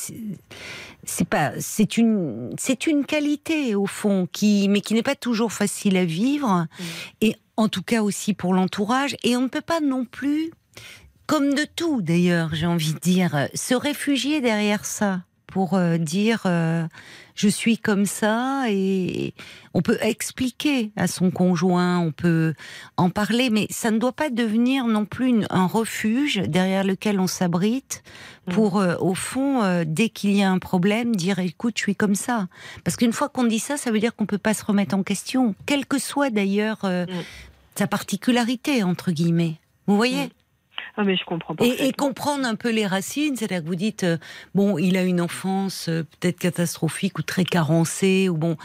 [1.05, 5.53] c'est pas, c'est une, c'est une qualité au fond qui, mais qui n'est pas toujours
[5.53, 6.85] facile à vivre, mm.
[7.23, 9.17] et en tout cas aussi pour l'entourage.
[9.23, 10.53] Et on ne peut pas non plus,
[11.27, 16.43] comme de tout d'ailleurs, j'ai envie de dire, se réfugier derrière ça pour euh, dire
[16.47, 16.87] euh,
[17.35, 19.35] je suis comme ça et
[19.75, 22.55] on peut expliquer à son conjoint, on peut
[22.97, 27.27] en parler, mais ça ne doit pas devenir non plus un refuge derrière lequel on
[27.27, 28.03] s'abrite
[28.51, 28.83] pour, mm.
[28.83, 32.49] euh, au fond, dès qu'il y a un problème, dire écoute, je suis comme ça.
[32.85, 35.03] Parce qu'une fois qu'on dit ça, ça veut dire qu'on peut pas se remettre en
[35.03, 37.07] question, quelle que soit d'ailleurs mm.
[37.77, 39.57] sa particularité entre guillemets.
[39.87, 40.27] Vous voyez?
[40.27, 40.31] Mm.
[40.97, 41.65] Ah, mais je comprends pas.
[41.65, 44.19] Et, comprendre un peu les racines, c'est-à-dire que vous dites, euh,
[44.55, 48.57] bon, il a une enfance euh, peut-être catastrophique ou très carencée, ou bon,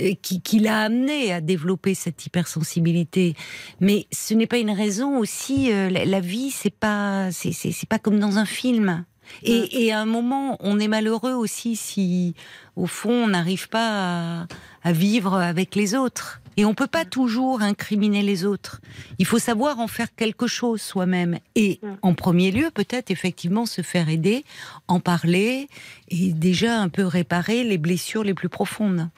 [0.00, 3.34] euh, qui, qui l'a amené à développer cette hypersensibilité.
[3.80, 5.70] Mais ce n'est pas une raison aussi.
[5.70, 9.04] la, vie, c'est pas, c'est pas comme dans un film.
[9.42, 12.34] Et, et, à un moment, on est malheureux aussi si,
[12.76, 14.46] au fond, on n'arrive pas à,
[14.82, 16.40] à, vivre avec les autres.
[16.56, 18.80] Et on peut pas toujours incriminer les autres.
[19.18, 21.38] Il faut savoir en faire quelque chose soi-même.
[21.54, 24.44] Et en premier lieu, peut-être effectivement se faire aider,
[24.88, 25.68] en parler
[26.08, 29.08] et déjà un peu réparer les blessures les plus profondes.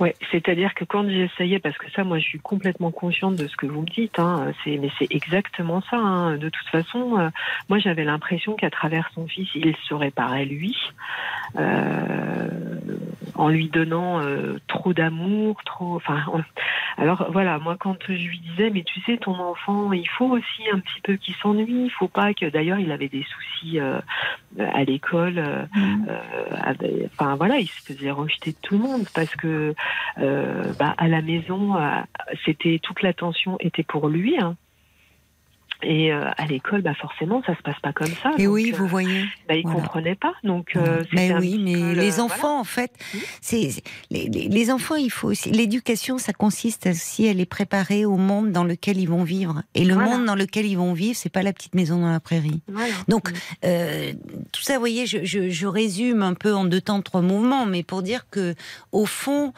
[0.00, 3.56] Ouais, c'est-à-dire que quand j'essayais, parce que ça, moi, je suis complètement consciente de ce
[3.56, 5.96] que vous me dites, hein, c'est, mais c'est exactement ça.
[5.96, 6.36] Hein.
[6.36, 7.30] De toute façon, euh,
[7.68, 10.76] moi, j'avais l'impression qu'à travers son fils, il se réparait lui,
[11.56, 12.48] euh,
[13.38, 15.96] en lui donnant euh, trop d'amour, trop.
[15.96, 16.22] Enfin,
[16.98, 20.62] alors voilà, moi, quand je lui disais, mais tu sais, ton enfant, il faut aussi
[20.72, 21.84] un petit peu qu'il s'ennuie.
[21.84, 22.46] Il faut pas que.
[22.46, 24.00] D'ailleurs, il avait des soucis euh,
[24.58, 25.68] à l'école.
[25.74, 26.06] Mmh.
[27.06, 29.74] enfin voilà, il se faisait rejeter de tout le monde parce que
[30.20, 32.00] euh, bah, à la maison, euh,
[32.44, 34.38] c'était toute l'attention était pour lui.
[34.38, 34.56] Hein.
[35.82, 38.32] Et euh, à l'école, bah forcément, ça se passe pas comme ça.
[38.38, 39.24] Et oui, vous voyez.
[39.48, 40.32] Bah, ils comprenaient pas.
[40.42, 40.76] Donc,
[41.12, 42.92] mais oui, mais les enfants, en fait,
[43.40, 43.70] c'est
[44.10, 45.50] les, les, enfants, il faut aussi.
[45.50, 49.62] L'éducation, ça consiste aussi à les préparer au monde dans lequel ils vont vivre.
[49.74, 52.20] Et le monde dans lequel ils vont vivre, c'est pas la petite maison dans la
[52.20, 52.60] prairie.
[53.06, 53.36] Donc, mm.
[54.52, 57.66] tout ça, vous voyez, je, je, je, résume un peu en deux temps, trois mouvements,
[57.66, 58.54] mais pour dire que,
[58.92, 59.52] au fond,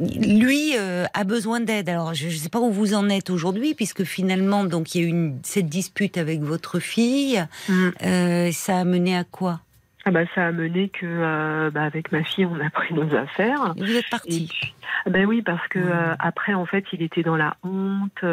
[0.00, 1.88] lui a besoin d'aide.
[1.88, 5.04] Alors, je ne sais pas où vous en êtes aujourd'hui puisque finalement, donc il y
[5.04, 7.44] a eu cette dispute avec votre fille.
[7.68, 7.88] Mm.
[8.02, 9.60] Euh, ça a mené à quoi?
[10.04, 13.14] Ah bah, ça a mené que euh, bah, avec ma fille on a pris nos
[13.14, 13.74] affaires.
[13.76, 14.50] vous êtes parti.
[15.06, 18.24] Ben oui parce que euh, après en fait il était dans la honte,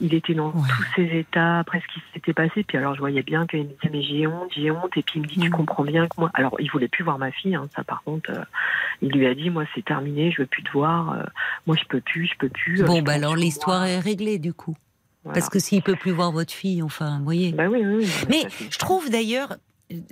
[0.00, 2.64] il était dans tous ses états après ce qui s'était passé.
[2.64, 5.20] Puis alors je voyais bien qu'il me disait mais j'ai honte, j'ai honte et puis
[5.20, 6.30] il me dit tu comprends bien que moi.
[6.34, 8.30] Alors il voulait plus voir ma fille, hein, ça par contre
[9.02, 11.16] il lui a dit moi c'est terminé, je veux plus te voir,
[11.66, 12.82] moi je peux plus, je peux plus.
[12.84, 14.76] Bon bah alors l'histoire est réglée du coup.
[15.24, 17.52] Parce que s'il peut plus voir votre fille, enfin, vous voyez.
[17.52, 19.56] Bah oui, oui, Mais je trouve d'ailleurs,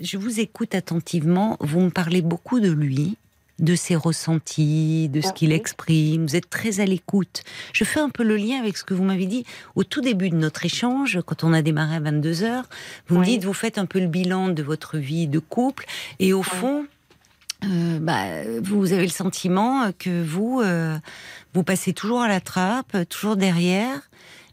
[0.00, 3.16] je vous écoute attentivement, vous me parlez beaucoup de lui,
[3.58, 6.26] de ses ressentis, de ce qu'il exprime.
[6.26, 7.42] Vous êtes très à l'écoute.
[7.72, 9.44] Je fais un peu le lien avec ce que vous m'avez dit
[9.74, 12.68] au tout début de notre échange, quand on a démarré à 22 heures.
[13.08, 15.86] Vous me dites, vous faites un peu le bilan de votre vie de couple,
[16.18, 16.86] et au fond,
[17.64, 18.24] euh, bah,
[18.62, 20.96] vous avez le sentiment que vous, euh,
[21.54, 24.08] vous passez toujours à la trappe, toujours derrière,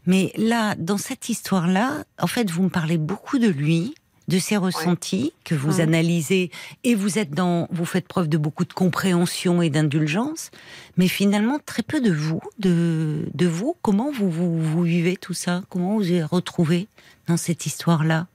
[0.06, 3.94] mais là, dans cette histoire-là, en fait, vous me parlez beaucoup de lui,
[4.28, 6.50] de ses ressentis que vous analysez
[6.84, 10.50] et vous êtes dans, vous faites preuve de beaucoup de compréhension et d'indulgence,
[10.96, 13.76] mais finalement très peu de vous, de, de vous.
[13.82, 15.62] Comment vous, vous, vous vivez tout ça?
[15.68, 16.88] Comment vous vous retrouvé
[17.26, 18.26] dans cette histoire-là?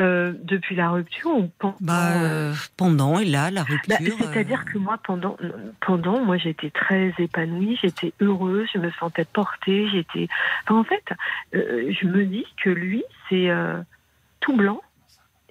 [0.00, 1.76] Euh, depuis la rupture ou pendant?
[1.80, 4.16] Bah, euh, Pendant et là, la bah, rupture.
[4.32, 5.36] C'est-à-dire euh, que moi, pendant,
[5.84, 10.28] pendant, moi, j'étais très épanouie, j'étais heureuse, je me sentais portée, j'étais.
[10.68, 11.02] en fait,
[11.52, 13.48] je me dis que lui, c'est
[14.40, 14.80] tout blanc,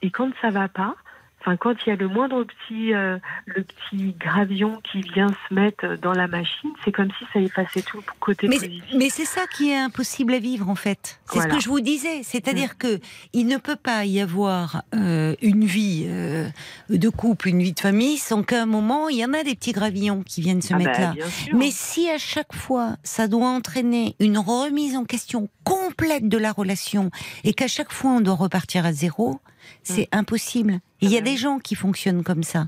[0.02, 0.95] et quand ça va pas,
[1.47, 5.53] Enfin, quand il y a le moindre petit, euh, le petit gravillon qui vient se
[5.53, 8.83] mettre dans la machine, c'est comme si ça effaçait tout le côté Mais, positif.
[8.97, 11.21] mais c'est ça qui est impossible à vivre en fait.
[11.31, 12.21] C'est ce que je vous disais.
[12.23, 12.99] C'est-à-dire que
[13.31, 16.49] il ne peut pas y avoir euh, une vie euh,
[16.89, 19.55] de couple, une vie de famille, sans qu'à un moment il y en a des
[19.55, 21.25] petits gravillons qui viennent se Ah mettre bah, là.
[21.53, 26.51] Mais si à chaque fois ça doit entraîner une remise en question complète de la
[26.51, 27.10] relation
[27.45, 29.39] et qu'à chaque fois on doit repartir à zéro,
[29.84, 30.80] c'est impossible.
[31.01, 32.67] Il y a des gens qui fonctionnent comme ça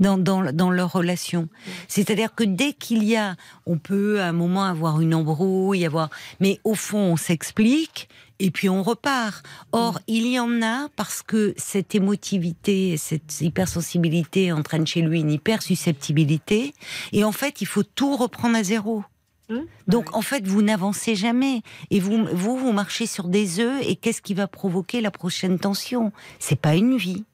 [0.00, 1.48] dans, dans, dans leur relation.
[1.88, 6.10] C'est-à-dire que dès qu'il y a, on peut à un moment avoir une embrouille, avoir,
[6.40, 9.44] mais au fond on s'explique et puis on repart.
[9.72, 15.30] Or il y en a parce que cette émotivité, cette hypersensibilité entraîne chez lui une
[15.30, 16.74] hypersusceptibilité
[17.12, 19.04] et en fait il faut tout reprendre à zéro.
[19.48, 20.14] Hum, Donc ouais.
[20.16, 24.20] en fait, vous n'avancez jamais et vous, vous, vous marchez sur des œufs et qu'est-ce
[24.22, 26.10] qui va provoquer la prochaine tension?
[26.40, 27.24] C'est pas une vie.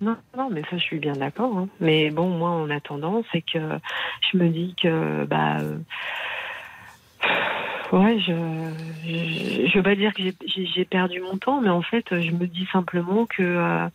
[0.00, 1.58] Non, non, mais ça, je suis bien d'accord.
[1.58, 1.68] hein.
[1.80, 3.58] Mais bon, moi, en attendant, c'est que
[4.32, 5.76] je me dis que, bah, euh,
[7.92, 8.32] ouais, je,
[9.06, 12.46] je, je veux pas dire que j'ai perdu mon temps, mais en fait, je me
[12.46, 13.86] dis simplement que, euh,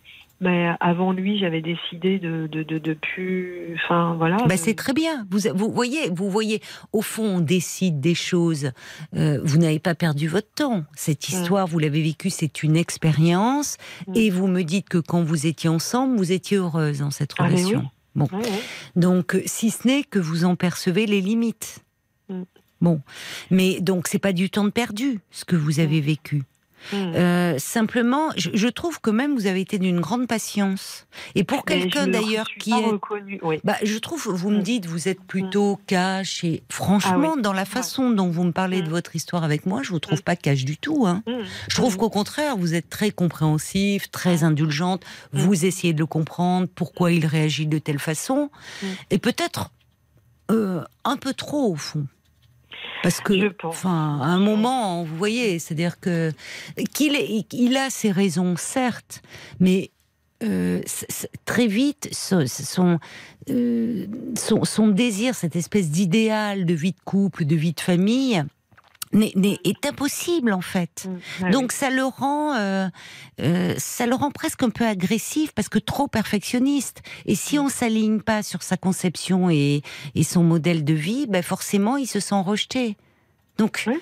[0.42, 4.38] bah, avant lui, j'avais décidé de, de, de, de plus, enfin, voilà.
[4.48, 5.26] Bah, c'est très bien.
[5.32, 8.72] Vous, vous voyez, vous voyez, au fond, on décide des choses.
[9.16, 10.84] Euh, vous n'avez pas perdu votre temps.
[10.96, 13.78] Cette histoire, vous l'avez vécue, c'est une expérience.
[14.08, 14.14] Mm.
[14.16, 17.44] Et vous me dites que quand vous étiez ensemble, vous étiez heureuse dans cette Ah,
[17.44, 17.80] mais relation.
[17.80, 17.88] oui.
[18.16, 18.30] Bon,
[18.96, 21.80] donc euh, si ce n'est que vous en percevez les limites.
[22.30, 22.44] Mm.
[22.82, 23.02] Bon,
[23.52, 26.44] mais donc c'est pas du temps de perdu ce que vous avez vécu.
[26.94, 27.14] Hum.
[27.16, 31.08] Euh, simplement, je, je trouve que même vous avez été d'une grande patience.
[31.36, 33.60] Et pour quelqu'un d'ailleurs qui est reconnue, oui.
[33.64, 34.64] bah, je trouve, vous me Mm.
[34.64, 37.42] dites, vous êtes plutôt cash et franchement, Ah oui.
[37.42, 40.22] dans la façon dont vous me parlez de votre histoire avec moi, je vous trouve
[40.24, 41.06] pas cash du tout.
[41.08, 41.24] Hein.
[41.70, 45.04] Je trouve qu'au contraire, vous êtes très compréhensif, très indulgente.
[45.34, 48.50] Vous essayez de le comprendre, pourquoi il réagit de telle façon,
[49.10, 49.72] et peut-être
[50.52, 52.06] euh, un peu trop au fond.
[53.04, 53.34] Parce que,
[53.70, 56.32] enfin, à un moment, vous voyez, c'est-à-dire que
[56.94, 59.22] qu'il est- il a ses raisons, certes,
[59.60, 59.92] mais
[60.44, 60.82] euh,
[61.46, 63.00] très vite, son, son,
[63.50, 64.06] euh,
[64.38, 68.44] son, son désir, cette espèce d'idéal de vie de couple, de vie de famille,
[69.22, 71.06] est impossible en fait.
[71.08, 71.20] Hum.
[71.44, 72.88] Ah Donc ça le rend, euh,
[73.42, 77.02] euh, ça le rend presque un peu agressif parce que trop perfectionniste.
[77.26, 79.82] Et si on s'aligne pas sur sa conception et,
[80.16, 82.98] et son modèle de vie, ben forcément il se sent rejeté.
[83.58, 83.96] Donc, oui.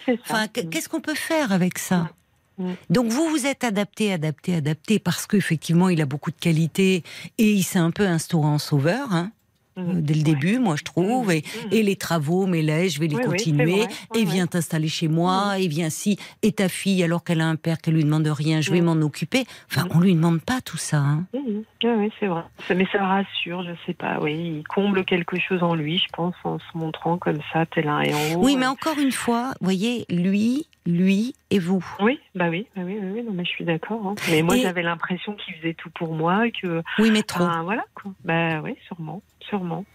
[0.54, 2.10] Qu- qu'est-ce qu'on peut faire avec ça
[2.58, 2.74] Mm.
[2.92, 7.04] Donc vous vous êtes adapté, adapté, adapté parce qu'effectivement il a beaucoup de qualités
[7.40, 9.12] et il s'est un peu instauré en sauveur.
[9.12, 9.32] Hein
[9.76, 10.02] Hum.
[10.02, 10.24] dès le Ouais.
[10.26, 11.32] début, moi je trouve.
[11.32, 11.70] Et, Hum.
[11.72, 13.86] et les travaux, mais là, je vais les Oui, continuer.
[14.14, 15.58] Oui, et viens t'installer chez moi.
[15.60, 16.18] Et viens si.
[16.42, 18.94] Et ta fille, alors qu'elle a un père qu'elle lui demande rien, je vais m'en
[19.02, 19.46] occuper.
[19.72, 20.98] Enfin, on lui demande pas tout ça.
[20.98, 21.26] hein.
[21.34, 22.44] Oui, c'est vrai.
[22.68, 24.20] Ça- Mais ça rassure, je sais pas.
[24.22, 27.88] Oui, il comble quelque chose en lui, je pense, en se montrant comme ça, tel
[27.88, 28.42] un héros.
[28.44, 31.84] Oui, mais encore une fois, voyez, lui, lui et vous.
[32.02, 34.06] Oui, bah oui, bah oui, non, mais je suis d'accord.
[34.06, 34.16] hein.
[34.30, 36.82] Mais moi, Et- j'avais l'impression qu'il faisait tout pour moi, que.
[37.00, 37.44] Oui, mais trop.
[37.44, 38.12] Enfin, voilà, quoi.
[38.26, 39.86] Bah oui, sûrement, sûrement,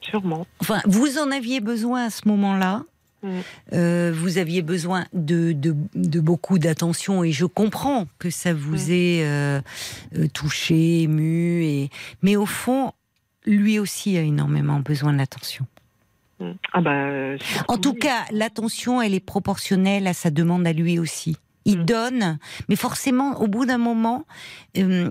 [0.00, 0.46] sûrement.
[0.60, 2.82] Enfin, vous en aviez besoin à ce moment-là.
[3.22, 3.28] Mm.
[3.72, 8.76] Euh, vous aviez besoin de, de, de beaucoup d'attention et je comprends que ça vous
[8.76, 8.90] Mm.
[8.92, 9.60] ait euh,
[10.16, 11.64] euh, touché, ému.
[11.64, 11.90] Et...
[12.22, 12.92] Mais au fond,
[13.44, 15.66] lui aussi a énormément besoin d'attention.
[16.40, 16.54] Mhm.
[16.72, 17.08] Ah bah.
[17.66, 21.36] En tout cas, l'attention, elle est proportionnelle à sa demande à lui aussi.
[21.64, 21.84] Il Mm.
[21.84, 24.24] donne, mais forcément, au bout d'un moment,
[24.76, 25.10] euh,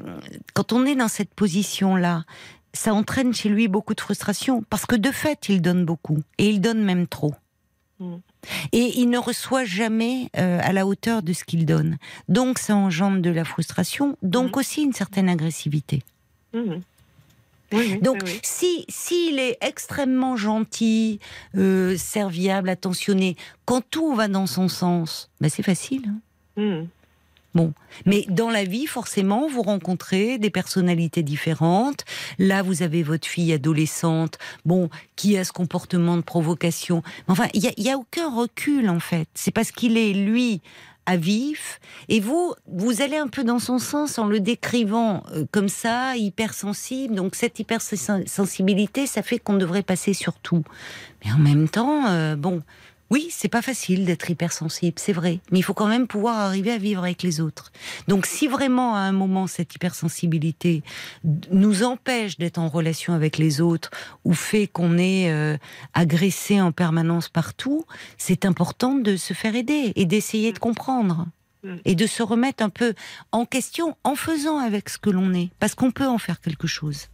[0.54, 2.24] quand on est dans cette position-là,
[2.78, 6.50] ça entraîne chez lui beaucoup de frustration, parce que de fait, il donne beaucoup, et
[6.50, 7.34] il donne même trop.
[8.00, 8.16] Mm.
[8.72, 11.98] Et il ne reçoit jamais euh, à la hauteur de ce qu'il donne.
[12.30, 14.60] Donc ça engendre de la frustration, donc Mm.
[14.60, 16.04] aussi une certaine agressivité.
[16.54, 16.82] Oui,
[17.74, 21.20] oui, Donc, oui, si s'il est extrêmement gentil,
[21.58, 23.36] euh, serviable, attentionné,
[23.66, 26.14] quand tout va dans son sens, ben c'est facile.
[26.58, 26.86] hein.
[28.06, 32.06] Mais dans la vie, forcément, vous rencontrez des personnalités différentes.
[32.40, 37.04] Là, vous avez votre fille adolescente, bon, qui a ce comportement de provocation?
[37.28, 39.28] Enfin, il y a, il y a aucun recul en fait.
[39.34, 40.62] C'est parce qu'il est lui
[41.08, 45.46] à vif, et vous, vous allez un peu dans son sens en le décrivant euh,
[45.52, 47.16] comme ça, hypersensible.
[47.16, 50.64] Donc cette hypersensibilité, ça fait qu'on devrait passer sur tout.
[51.24, 52.62] Mais en même temps, euh, bon,
[53.10, 55.40] oui, c'est pas facile d'être hypersensible, c'est vrai.
[55.52, 57.72] Mais il faut quand même pouvoir arriver à vivre avec les autres.
[58.08, 60.84] Donc si vraiment à un moment cette hypersensibilité
[61.52, 63.92] nous empêche d'être en relation avec les autres
[64.26, 65.58] ou fait qu'on est euh,
[65.94, 67.86] agressé en permanence partout,
[68.18, 71.28] c'est important de se faire aider et d'essayer de comprendre.
[71.64, 71.76] Mm.
[71.86, 72.94] et de se remettre un peu
[73.32, 76.68] en question en faisant avec ce que l'on est, parce qu'on peut en faire quelque
[76.68, 77.08] chose.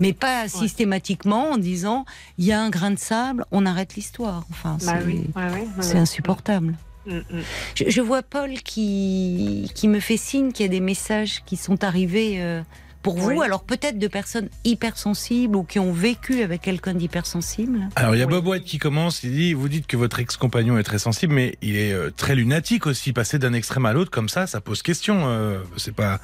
[0.00, 2.04] Mais pas systématiquement en disant
[2.38, 4.44] il y a un grain de sable, on arrête l'histoire.
[4.50, 6.00] Enfin, Bah c'est oui, ouais, ouais, ouais, c'est ouais.
[6.00, 6.74] insupportable.
[7.06, 11.56] Je, je vois Paul qui, qui me fait signe qu'il y a des messages qui
[11.56, 12.62] sont arrivés euh,
[13.02, 13.44] pour vous, Oui.
[13.44, 17.88] alors peut-être de personnes hypersensibles ou qui ont vécu avec quelqu'un d'hypersensible.
[17.96, 18.26] Alors il y a.
[18.26, 21.56] Bob White qui commence, il dit, vous dites que votre ex-compagnon est très sensible, mais
[21.62, 23.12] il est euh, très lunatique aussi.
[23.12, 25.24] Passer d'un extrême à l'autre comme ça, ça pose question.
[25.26, 26.20] euh, c'est pas,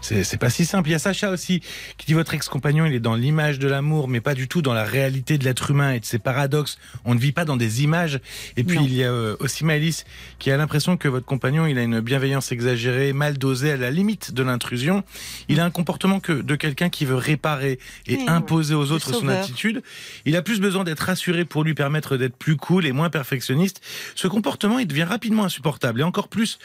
[0.00, 0.88] c'est pas si simple.
[0.88, 1.60] Il y a Sacha aussi
[1.96, 4.72] qui dit votre ex-compagnon, il est dans l'image de l'amour, mais pas du tout dans
[4.74, 6.78] la réalité de l'être humain et de ses paradoxes.
[7.04, 8.20] On ne vit pas dans des images.
[8.56, 8.84] Et puis Non.
[8.84, 10.04] il y a euh, aussi Maëlys
[10.38, 13.90] qui a l'impression que votre compagnon, il a une bienveillance exagérée, mal dosée, à la
[13.90, 15.02] limite de l'intrusion.
[15.48, 19.12] Il a un comportement que de quelqu'un qui veut réparer et Oui, imposer aux autres
[19.12, 19.82] son attitude.
[20.24, 23.80] Il a plus besoin d'être rassuré pour lui permettre d'être plus cool et moins perfectionniste.
[24.14, 26.58] Ce comportement, il devient rapidement insupportable et encore plus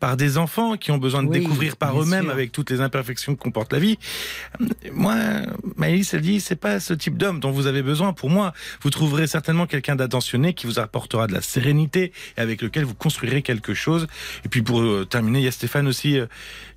[0.00, 2.32] par des enfants qui ont besoin de Oui, découvrir par eux-mêmes sûr.
[2.32, 3.98] avec toutes les imperfections que comporte la vie.
[4.92, 5.14] Moi,
[5.76, 8.12] Maëlys, elle dit, c'est pas ce type d'homme dont vous avez besoin.
[8.12, 12.62] Pour moi, vous trouverez certainement quelqu'un d'attentionné qui vous apportera de la sérénité et avec
[12.62, 14.06] lequel vous construirez quelque chose.
[14.44, 16.26] Et puis pour euh, terminer, il y a Stéphane aussi euh,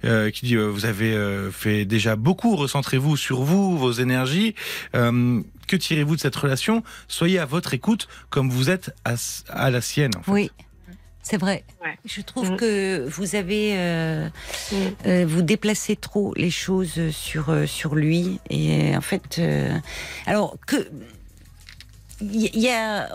[0.04, 4.54] euh, qui dit, euh, vous avez euh, fait déjà beaucoup, recentrez-vous sur vous, vos énergies.
[4.96, 6.84] Euh, que tirez-vous de cette relation?
[7.08, 9.14] Soyez à votre écoute comme vous êtes à,
[9.50, 10.12] à la sienne.
[10.18, 10.32] En fait.
[10.32, 10.52] Oui,
[11.24, 11.64] c'est vrai.
[11.84, 11.98] Ouais.
[12.06, 12.58] Je trouve Mm.
[12.58, 14.28] que vous avez, euh,
[14.72, 14.76] Mm.
[15.08, 19.42] euh, vous déplacez trop les choses sur euh, sur lui et en fait,
[20.28, 20.88] alors que
[22.22, 23.10] il y, a.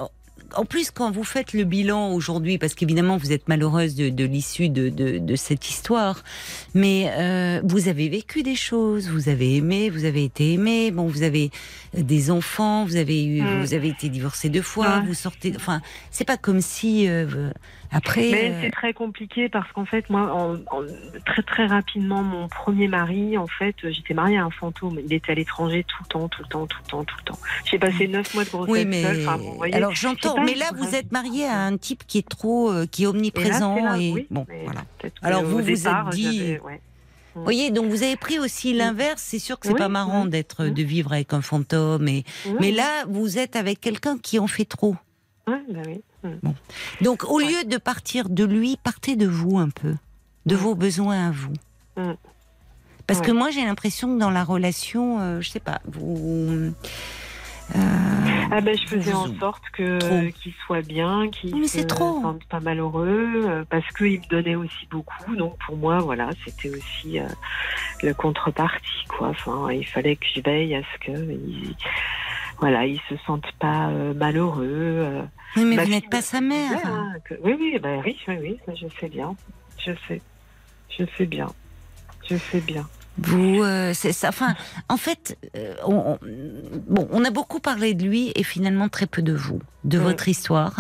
[0.57, 4.25] En plus, quand vous faites le bilan aujourd'hui, parce qu'évidemment vous êtes malheureuse de, de
[4.25, 6.25] l'issue de, de, de cette histoire,
[6.73, 11.07] mais euh, vous avez vécu des choses, vous avez aimé, vous avez été aimé, bon,
[11.07, 11.51] vous avez
[11.93, 13.61] des enfants, vous avez eu, Mm.
[13.61, 15.07] vous avez été divorcé deux fois, Ouais.
[15.07, 17.51] vous sortez, enfin, c'est pas comme si euh,
[17.91, 18.31] après.
[18.31, 20.87] Mais euh, c'est très compliqué parce qu'en fait, moi, en, en-
[21.25, 24.99] très très rapidement, mon premier mari, en fait, j'étais mariée à un fantôme.
[25.05, 27.25] Il était à l'étranger tout le temps, tout le temps, tout le temps, tout le
[27.25, 27.39] temps.
[27.65, 29.21] J'ai passé neuf mois de grossesse oui, mais seule.
[29.23, 32.19] Enfin, bon, vous voyez, alors j'entends, mais là vous êtes marié à un type qui
[32.19, 34.83] est trop, euh, qui est Et là, omniprésent oui, bon, voilà.
[35.23, 36.81] Alors, vous, vous êtes dit- ouais.
[37.35, 39.23] Vous voyez, donc vous avez pris aussi l'inverse.
[39.25, 40.31] C'est sûr que c'est Oui, pas marrant oui.
[40.31, 40.75] d'être, Mhm.
[40.75, 42.25] de vivre avec un fantôme, et
[42.59, 44.97] mais là vous êtes avec quelqu'un qui en fait trop.
[45.47, 46.01] ouais, bah oui.
[46.25, 46.51] Mm.
[47.03, 49.95] Donc au lieu de partir de lui, partez de vous un peu,
[50.47, 50.59] de Mm.
[50.59, 51.53] vos besoins à vous.
[51.97, 52.15] Mm.
[53.07, 56.73] Parce que moi j'ai l'impression que dans la relation, euh, je sais pas, vous.
[57.75, 57.81] euh,
[58.51, 62.21] Ah ben, je faisais en sorte que qu'il soit bien, qu'il Mais se trop.
[62.23, 65.37] sente pas malheureux, euh, parce qu'il me donnait aussi beaucoup.
[65.37, 67.27] Donc pour moi, voilà, c'était aussi euh,
[68.03, 69.29] le contrepartie, quoi.
[69.29, 71.75] Enfin, il fallait que je veille à ce que il,
[72.61, 74.67] voilà, il se sente pas euh, malheureux.
[74.69, 75.23] euh.
[75.57, 76.81] Oui, mais Ma vous n'êtes pas sa disait, mère.
[76.87, 79.35] hein, que- oui, oui, bah oui, oui, oui, ça, je sais bien,
[79.79, 80.21] je sais,
[80.91, 81.49] je sais bien,
[82.29, 82.87] je sais bien.
[83.21, 84.29] Vous, euh, c'est ça.
[84.29, 84.55] Enfin,
[84.89, 85.37] en fait,
[85.85, 86.19] on, on-
[86.89, 90.05] bon, on a beaucoup parlé de lui et finalement très peu de vous, de Ouais.
[90.05, 90.77] votre histoire,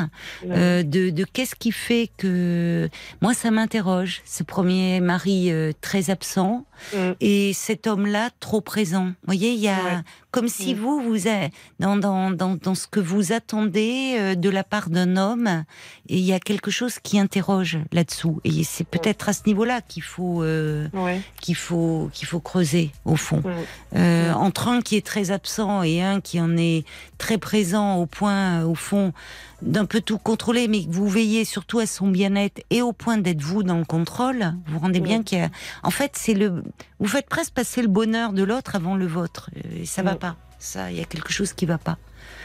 [0.46, 2.88] euh, de, de qu'est-ce qui fait que
[3.20, 4.22] moi ça m'interroge.
[4.24, 7.12] Ce premier mari euh, très absent Mm.
[7.20, 9.06] et cet homme-là trop présent.
[9.06, 10.78] Vous voyez, il y a comme si Mm.
[10.78, 11.50] vous, vous êtes
[11.80, 15.64] dans, dans, dans, dans ce que vous attendez euh, de la part d'un homme,
[16.09, 18.40] et il y a quelque chose qui interroge là-dessous.
[18.44, 20.42] Et c'est peut-être à ce niveau-là qu'il faut.
[20.44, 20.86] euh,
[21.40, 23.50] qu'il faut qu'il faut creuser au fond Mm.
[23.96, 24.36] Euh, Mm.
[24.36, 26.84] entre un qui est très absent et un qui en est
[27.24, 28.97] très présent au point au fond
[29.62, 33.16] d'un peu tout contrôler mais que vous veillez surtout à son bien-être et au point
[33.18, 35.51] d'être vous dans le contrôle vous vous rendez bien qu'il y a
[35.82, 36.62] en fait c'est le
[37.01, 40.18] vous faites presque passer le bonheur de l'autre avant le vôtre et ça va Mm.
[40.18, 41.96] pas ça il y a quelque chose qui va pas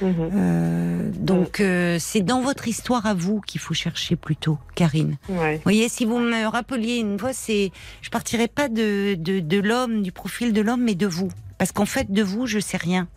[0.01, 0.13] Mhm.
[0.35, 5.55] Euh, donc euh, c'est dans votre histoire à vous qu'il faut chercher plutôt Karine Ouais.
[5.57, 9.59] vous voyez, si vous me rappeliez une fois, c'est, je partirais pas de, de, de
[9.59, 11.29] l'homme, du profil de l'homme, mais de vous.
[11.63, 13.07] Parce qu'en fait, de vous, je sais rien.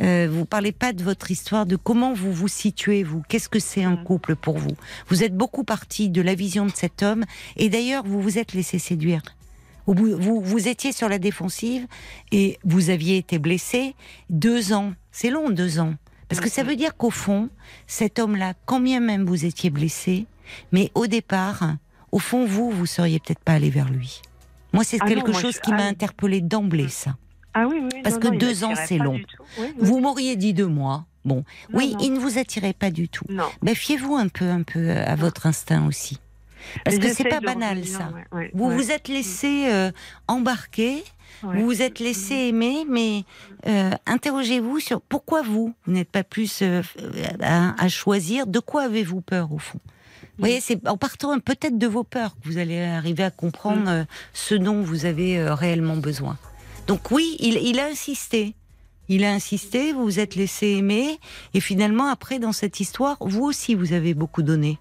[0.00, 3.20] Euh, vous parlez pas de votre histoire, de comment vous vous situez, vous.
[3.28, 4.76] Qu'est-ce que c'est un couple pour vous?
[5.08, 7.24] Vous êtes beaucoup parti de la vision de cet homme,
[7.56, 9.22] et d'ailleurs, vous vous êtes laissé séduire.
[9.88, 11.88] Bout- Vous, vous étiez sur la défensive
[12.30, 13.96] et vous aviez été blessé
[14.30, 14.92] deux ans.
[15.10, 15.94] C'est long, deux ans.
[16.28, 17.48] Parce que ça veut dire qu'au fond,
[17.88, 20.26] cet homme-là, quand bien même vous étiez blessé,
[20.70, 21.74] mais au départ,
[22.12, 24.22] au fond, vous, vous seriez peut-être pas allé vers lui.
[24.72, 27.16] Moi, c'est Ah non, quelque moi, chose je- qui m'a interpellé d'emblée, ça.
[27.58, 28.02] Ah oui, oui.
[28.02, 29.18] Parce non, que non, deux ans, c'est long.
[29.58, 29.66] Oui.
[29.78, 31.06] Vous m'auriez dit deux mois.
[31.24, 33.24] Bon, Non, oui, il ne vous attirait pas du tout.
[33.28, 33.48] Non.
[33.62, 36.18] Ben, fiez-vous un peu, un peu à votre instinct aussi.
[36.84, 38.10] Parce Mais que c'est pas banal ça.
[38.14, 39.90] ouais, ouais, Vous ouais, vous êtes laissé euh,
[40.28, 41.02] embarquer,
[41.42, 41.58] ouais.
[41.60, 43.24] vous vous êtes laissé aimer, mais
[43.66, 46.82] euh, interrogez-vous sur pourquoi vous, vous n'êtes pas plus euh,
[47.40, 48.46] à, à choisir.
[48.46, 49.78] De quoi avez-vous peur au fond?
[50.38, 53.84] Vous voyez, c'est en partant peut-être de vos peurs que vous allez arriver à comprendre
[53.84, 53.88] Mm.
[53.88, 54.04] euh,
[54.34, 56.36] ce dont vous avez euh, réellement besoin.
[56.86, 58.54] Donc oui, il, il a insisté.
[59.08, 61.18] Il a insisté, vous vous êtes laissé aimer,
[61.54, 64.78] et finalement, après, dans cette histoire, vous aussi, vous avez beaucoup donné.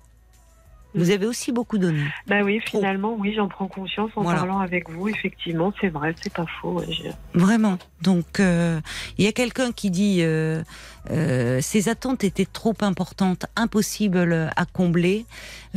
[0.96, 2.02] Vous avez aussi beaucoup donné.
[2.26, 4.40] Bah oui, finalement, oui, j'en prends conscience en Voilà.
[4.40, 5.10] parlant avec vous.
[5.10, 6.80] Effectivement, c'est vrai, c'est pas faux.
[6.80, 6.88] ouais,
[7.34, 7.78] Vraiment.
[8.02, 8.80] Donc, euh,
[9.18, 10.64] il y a quelqu'un qui dit euh,
[11.12, 15.26] euh, ces attentes étaient trop importantes, impossibles à combler.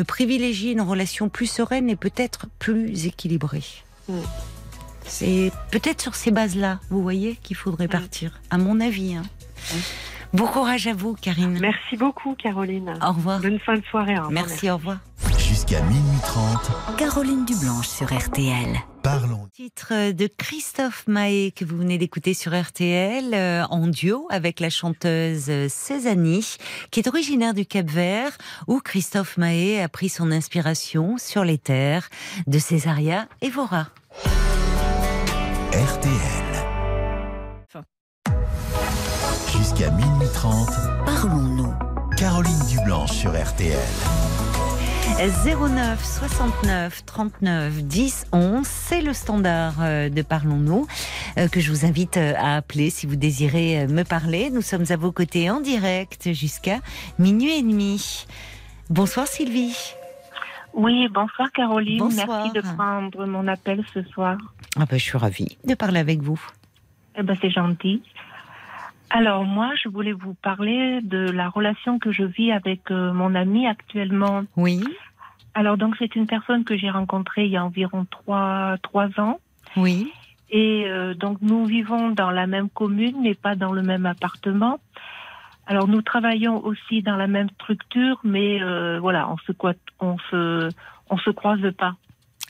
[0.07, 3.64] Privilégier une relation plus sereine et peut-être plus équilibrée.
[4.09, 4.20] Mm.
[5.09, 7.91] C'est peut-être sur ces bases-là, vous voyez, qu'il faudrait Mm.
[7.91, 9.15] partir, à mon avis.
[9.17, 9.23] Hein.
[10.35, 11.59] Bon courage à vous, Karine.
[11.61, 12.95] Merci beaucoup, Caroline.
[13.03, 13.41] Au revoir.
[13.41, 14.13] Bonne fin de soirée.
[14.19, 14.31] au revoir.
[14.31, 14.99] Merci, au revoir.
[15.39, 18.77] Jusqu'à minuit 30, Caroline Dublanche sur RTL.
[19.03, 19.49] parlons.
[19.55, 24.69] Titre de Christophe Mahé que vous venez d'écouter sur RTL euh, en duo avec la
[24.69, 26.39] chanteuse euh, Cézanne,
[26.91, 28.37] qui est originaire du Cap-Vert,
[28.67, 32.11] où Christophe Mahé a pris son inspiration sur les terres
[32.47, 33.87] de Césaria Evora.
[35.79, 36.11] RTL.
[39.57, 40.68] Jusqu'à minuit 30,
[41.07, 41.72] Parlons-nous.
[42.16, 43.79] Caroline Dublanche sur RTL.
[45.20, 50.89] 09 69 39 10 11, c'est le standard euh, de Parlons-nous
[51.39, 54.51] euh, que je vous invite euh, à appeler si vous désirez me parler.
[54.51, 56.81] Nous sommes à vos côtés en direct jusqu'à
[57.20, 58.26] minuit et demi.
[58.91, 59.95] Bonsoir Sylvie.
[60.79, 61.99] Oui, bonsoir Caroline.
[61.99, 62.45] Bonsoir.
[62.45, 64.39] Merci de prendre mon appel ce soir.
[64.79, 66.41] Ah ben, je suis ravie de parler avec vous.
[67.16, 68.01] Eh ben, c'est gentil.
[69.11, 73.35] Alors moi, je voulais vous parler de la relation que je vis avec euh, mon
[73.35, 74.45] ami actuellement.
[74.57, 74.85] Oui,
[75.55, 79.41] Alors donc c'est une personne que j'ai rencontrée il y a environ trois trois ans.
[79.76, 80.12] oui,
[80.51, 84.79] Et euh, donc nous vivons dans la même commune, mais pas dans le même appartement.
[85.69, 89.53] Alors nous travaillons aussi dans la même structure, mais euh, voilà, on se
[90.01, 90.69] on se
[91.11, 91.95] on se croise pas.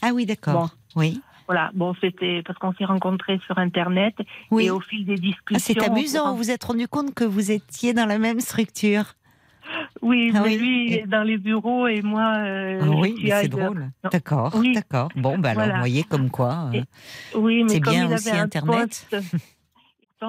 [0.03, 0.71] Ah oui, d'accord.
[0.97, 4.15] Oui, Voilà, bon c'était parce qu'on s'est rencontrés sur internet
[4.53, 4.67] oui.
[4.67, 5.57] et au fil des discussions.
[5.57, 9.05] Ah, c'est amusant, vous vous êtes rendu compte que vous étiez dans la même structure.
[10.01, 10.57] Oui, Ah mais oui.
[10.59, 12.37] lui Et- dans les bureaux et moi.
[12.39, 13.91] euh, Ah oui, mais c'est drôle.
[14.11, 14.73] D'accord, Oui.
[14.75, 15.09] d'accord.
[15.17, 15.75] Bon, bah alors, Voilà.
[15.75, 16.71] vous voyez comme quoi.
[16.73, 16.85] euh, Et-
[17.37, 19.07] Oui, mais C'est bien il aussi avait un Internet.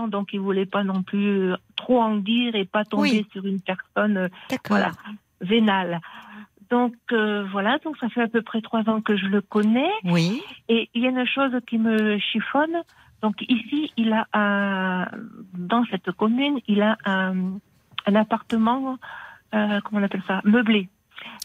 [0.08, 3.28] Donc il voulait pas non plus euh, trop en dire et pas tomber Oui.
[3.32, 4.28] sur une personne euh,
[4.68, 4.92] voilà
[5.42, 6.00] vénale.
[6.70, 9.90] Donc euh, voilà, donc ça fait à peu près trois ans que je le connais
[10.04, 12.78] Oui, et il y a une chose qui me chiffonne.
[13.22, 15.08] Donc ici, il a un,
[15.54, 17.58] dans cette commune, il a un,
[18.06, 18.98] un appartement,
[19.54, 20.88] euh, comment on appelle ça, meublé.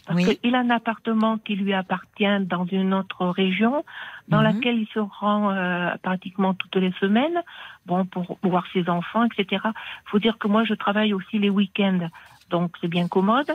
[0.05, 0.37] Parce Oui.
[0.39, 3.83] qu'il a un appartement qui lui appartient dans une autre région,
[4.27, 4.43] dans Mhm.
[4.43, 7.41] laquelle il se rend euh, pratiquement toutes les semaines,
[7.85, 9.63] bon pour voir ses enfants, etc.
[10.05, 12.07] Faut dire que moi je travaille aussi les week-ends,
[12.49, 13.51] donc c'est bien commode.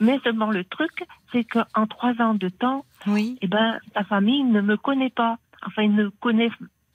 [0.00, 3.38] Mais seulement le truc, c'est qu'en trois ans de temps, oui.
[3.42, 5.36] eh ben, sa famille ne me connaît pas.
[5.66, 6.52] Enfin, ils ne connaissent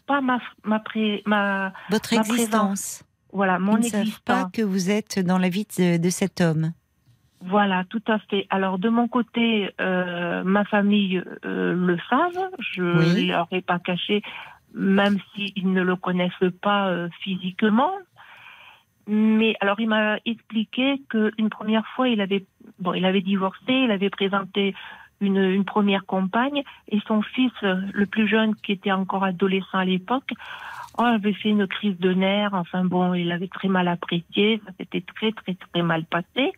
[0.07, 3.03] pas ma, ma, pré- ma Votre Ma existence.
[3.31, 6.41] voilà, mon Ils ne savent pas que vous êtes dans la vie de, de cet
[6.41, 6.73] homme.
[7.48, 8.48] Voilà, tout à fait.
[8.50, 12.50] Alors, de mon côté, euh, ma famille euh, le savent.
[12.60, 13.28] Je ne Oui.
[13.28, 14.24] leur ai pas caché,
[14.74, 17.91] même s'ils ne le connaissent pas euh, physiquement.
[19.08, 22.46] Mais alors, il m'a expliqué qu'une première fois, il avait,
[22.80, 24.74] bon, il avait divorcé, il avait présenté
[25.22, 29.86] une, une première compagne, et son fils, le plus jeune, qui était encore adolescent à
[29.86, 30.32] l'époque,
[30.98, 32.54] oh, avait fait une crise de nerfs.
[32.54, 36.54] Enfin bon, il avait très mal apprécié, ça s'était très, très, très mal passé.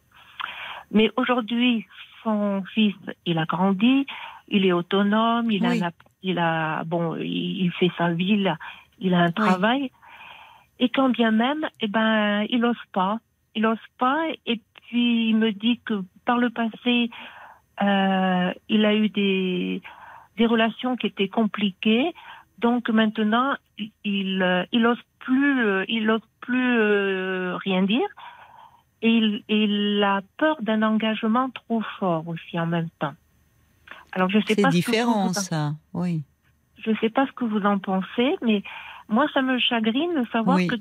[0.92, 1.86] Mais aujourd'hui,
[2.24, 4.06] son fils, il a grandi,
[4.48, 5.82] il est autonome, il Oui.
[5.84, 5.92] a,
[6.24, 8.58] il a, bon, il, il fait sa vie, il a,
[9.00, 9.92] il a un travail.
[10.80, 13.20] Et quand bien même, eh ben, il ose pas,
[13.56, 14.26] il ose pas.
[14.46, 17.10] Et puis il me dit que par le passé,
[17.82, 19.82] euh, il a eu des
[20.38, 22.14] des relations qui étaient compliquées.
[22.60, 28.08] Donc maintenant, il il, euh, il ose plus, euh, il ose plus euh, rien dire.
[29.02, 33.14] Et il, il a peur d'un engagement trop fort aussi en même temps.
[34.12, 34.72] Alors je sais C'est pas.
[34.72, 35.74] ce que différent, vous- ça.
[35.94, 36.24] Oui.
[36.80, 38.64] je sais pas ce que vous en pensez, mais
[39.10, 40.68] moi, ça me chagrine de savoir Oui.
[40.68, 40.76] que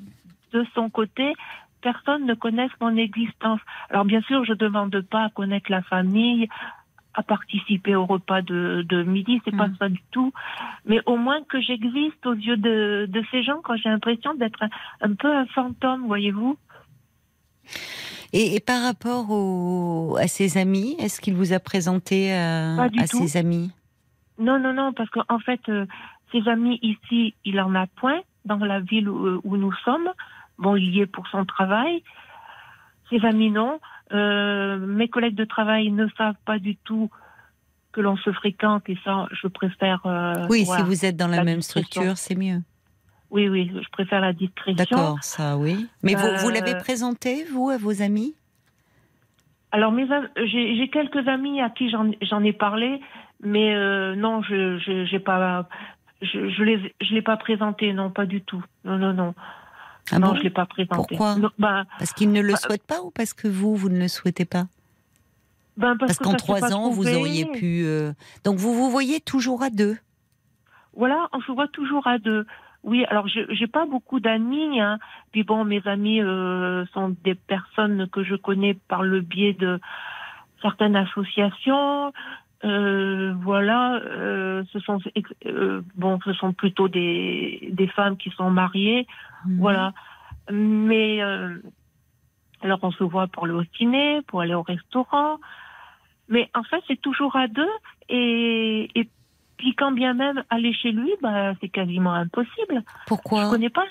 [0.53, 1.33] de son côté,
[1.81, 3.59] personne ne connaisse mon existence.
[3.89, 6.47] Alors, bien sûr, je demande pas à connaître la famille,
[7.13, 9.75] à participer au repas de, de midi, c'est pas Mm.
[9.79, 10.31] ça du tout.
[10.85, 14.61] Mais au moins que j'existe aux yeux de, de ces gens quand j'ai l'impression d'être
[14.63, 14.69] un,
[15.01, 16.57] un peu un fantôme, voyez-vous.
[18.39, 22.99] Et, et par rapport au, à ses amis, est-ce qu'il vous a présenté à, du
[22.99, 23.71] à ses amis?
[24.37, 25.87] Non, non, non, parce qu'en fait, euh,
[26.31, 30.09] ses amis ici, il en a point dans la ville où, où nous sommes.
[30.59, 32.03] Bon, il y est pour son travail.
[33.09, 33.79] Ses amis, non.
[34.13, 37.09] Euh, mes collègues de travail ne savent pas du tout
[37.93, 40.01] que l'on se fréquente et ça, je préfère.
[40.05, 42.61] euh, Oui, si vous êtes dans la, la même structure, c'est mieux.
[43.29, 44.75] Oui, oui, je préfère la discrétion.
[44.97, 45.87] D'accord, ça, oui.
[46.03, 48.35] Mais vous, vous Euh, l'avez présenté, vous, à vos amis?
[49.71, 50.07] Alors, mes
[50.45, 53.01] j'ai quelques amis à qui j'en ai parlé,
[53.41, 55.67] mais euh, non, je je j'ai pas,
[56.21, 58.63] je je l'ai pas présenté, non, pas du tout.
[58.85, 59.35] Non, non, non,
[60.11, 60.35] Ah non, bon?
[60.35, 60.95] je l'ai pas présenté.
[60.95, 61.35] Pourquoi?
[61.35, 63.99] Non, ben, Parce qu'il ne le Bah, souhaite pas ou parce que vous, vous ne
[63.99, 64.67] le souhaitez pas?
[65.75, 67.83] Ben parce, Parce que qu'en trois ans, vous auriez pu.
[67.83, 68.13] euh,
[68.45, 69.97] Donc vous vous voyez toujours à deux?
[70.95, 72.45] Voilà, on se voit toujours à deux.
[72.83, 74.79] Oui, alors je j'ai pas beaucoup d'amis.
[74.79, 74.99] Hein.
[75.31, 79.79] Puis bon, mes amis euh, sont des personnes que je connais par le biais de
[80.61, 82.13] certaines associations.
[82.63, 84.99] Euh, voilà, euh, ce sont
[85.95, 89.07] bon, ce sont plutôt des des femmes qui sont mariées.
[89.45, 89.57] Mhm.
[89.59, 89.93] Voilà,
[90.51, 91.21] mais
[92.61, 95.37] alors on se voit pour au ciné, pour aller au restaurant.
[96.29, 97.69] Mais en fait, c'est toujours à deux
[98.09, 99.09] et, et
[99.57, 102.83] puis quand bien même aller chez lui, bah, c'est quasiment impossible.
[102.85, 103.85] Je Pourquoi connais pas.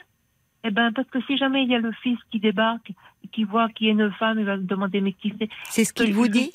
[0.65, 2.91] Eh ben parce que si jamais il y a le fils qui débarque,
[3.25, 5.49] et qui voit qu'il y a une femme, il va se demander mais qui c'est.
[5.71, 6.53] C'est ce qu'il vous dit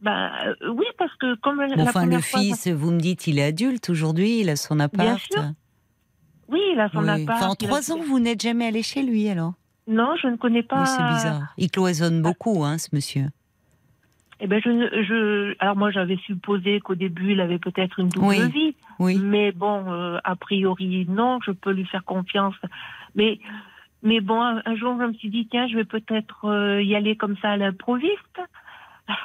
[0.00, 3.26] Ben euh, oui parce que comme la Bon, Enfin, le fois, fils, vous me dites,
[3.26, 5.20] il est adulte aujourd'hui, il a son appart.
[5.30, 5.52] sûr,
[6.48, 7.22] oui, il a son Oui.
[7.22, 7.36] appart.
[7.42, 9.54] Enfin, en a- trois ans, vous n'êtes jamais allé chez lui alors?
[9.86, 10.80] Non, je ne connais pas.
[10.80, 11.54] Oui, C'est bizarre.
[11.58, 13.26] Il cloisonne beaucoup, hein, ce monsieur.
[14.44, 18.10] Eh ben je, ne- je, alors moi j'avais supposé qu'au début il avait peut-être une
[18.10, 18.50] double Oui.
[18.50, 19.16] vie, Oui.
[19.18, 22.54] mais bon euh, a priori non, je peux lui faire confiance.
[23.14, 23.38] Mais
[24.02, 26.94] mais bon un, un jour je me suis dit tiens je vais peut-être euh, y
[26.94, 28.38] aller comme ça à l'improviste.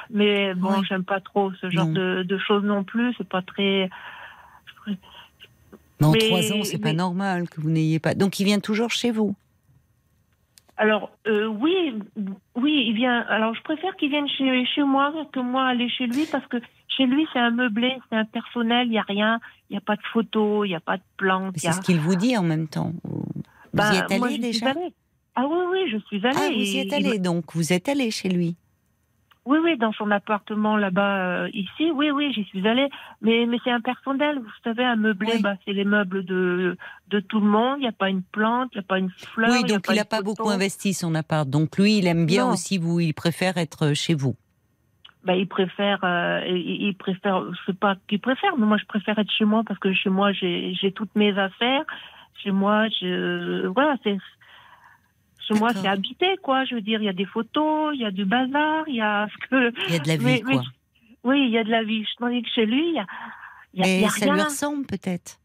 [0.08, 0.86] Mais bon Oui.
[0.88, 3.90] j'aime pas trop ce genre de, de choses non plus, c'est pas très.
[6.00, 8.14] Mais en trois ans, c'est pas mais- normal que vous n'ayez pas.
[8.14, 9.34] Donc, il vient toujours chez vous.
[10.80, 11.92] Alors euh, oui
[12.56, 13.20] oui il vient.
[13.28, 16.56] Alors je préfère qu'il vienne chez chez moi que moi aller chez lui parce que
[16.88, 19.82] chez lui c'est un meublé, c'est un personnel, il y a rien, il y a
[19.82, 21.56] pas de photos, il y a pas de plantes.
[21.56, 22.92] A- C'est ce qu'il vous dit en même temps.
[23.04, 24.70] Vous y êtes allé déjà?
[24.70, 24.92] allée.
[25.36, 26.36] Ah oui, oui, je suis allée.
[26.40, 28.56] Ah, vous y êtes allé, donc vous êtes allé chez lui.
[29.50, 32.88] Oui, oui, dans son appartement là-bas, euh, ici, oui, oui, j'y suis allée.
[33.20, 35.42] Mais, mais c'est un personnel, vous savez, un meublé, Oui.
[35.42, 36.76] bah, c'est les meubles de,
[37.08, 37.78] de tout le monde.
[37.78, 39.50] Il n'y a pas une plante, il n'y a pas une fleur.
[39.50, 41.48] oui, y a donc il n'a pas beaucoup investi son appart.
[41.50, 42.52] Donc lui, il aime bien Non.
[42.52, 44.36] aussi vous, il préfère être chez vous.
[45.24, 48.86] Bah, il préfère, euh, il, il préfère, je sais pas qu'il préfère, mais moi je
[48.86, 51.82] préfère être chez moi parce que chez moi j'ai j'ai toutes mes affaires.
[52.42, 54.16] Chez moi, je, voilà, c'est,
[55.54, 56.64] chez moi c'est habité, quoi.
[56.64, 59.00] Je veux dire, il y a des photos, il y a du bazar, il y
[59.00, 59.72] a ce que.
[59.88, 60.62] Il y a de la vie, Mais- mais- quoi.
[61.24, 62.02] Oui, il y a de la vie.
[62.04, 63.06] Je tandis que chez lui, il y a,
[63.74, 64.34] y a, y ça rien.
[64.34, 65.38] lui ressemble peut-être.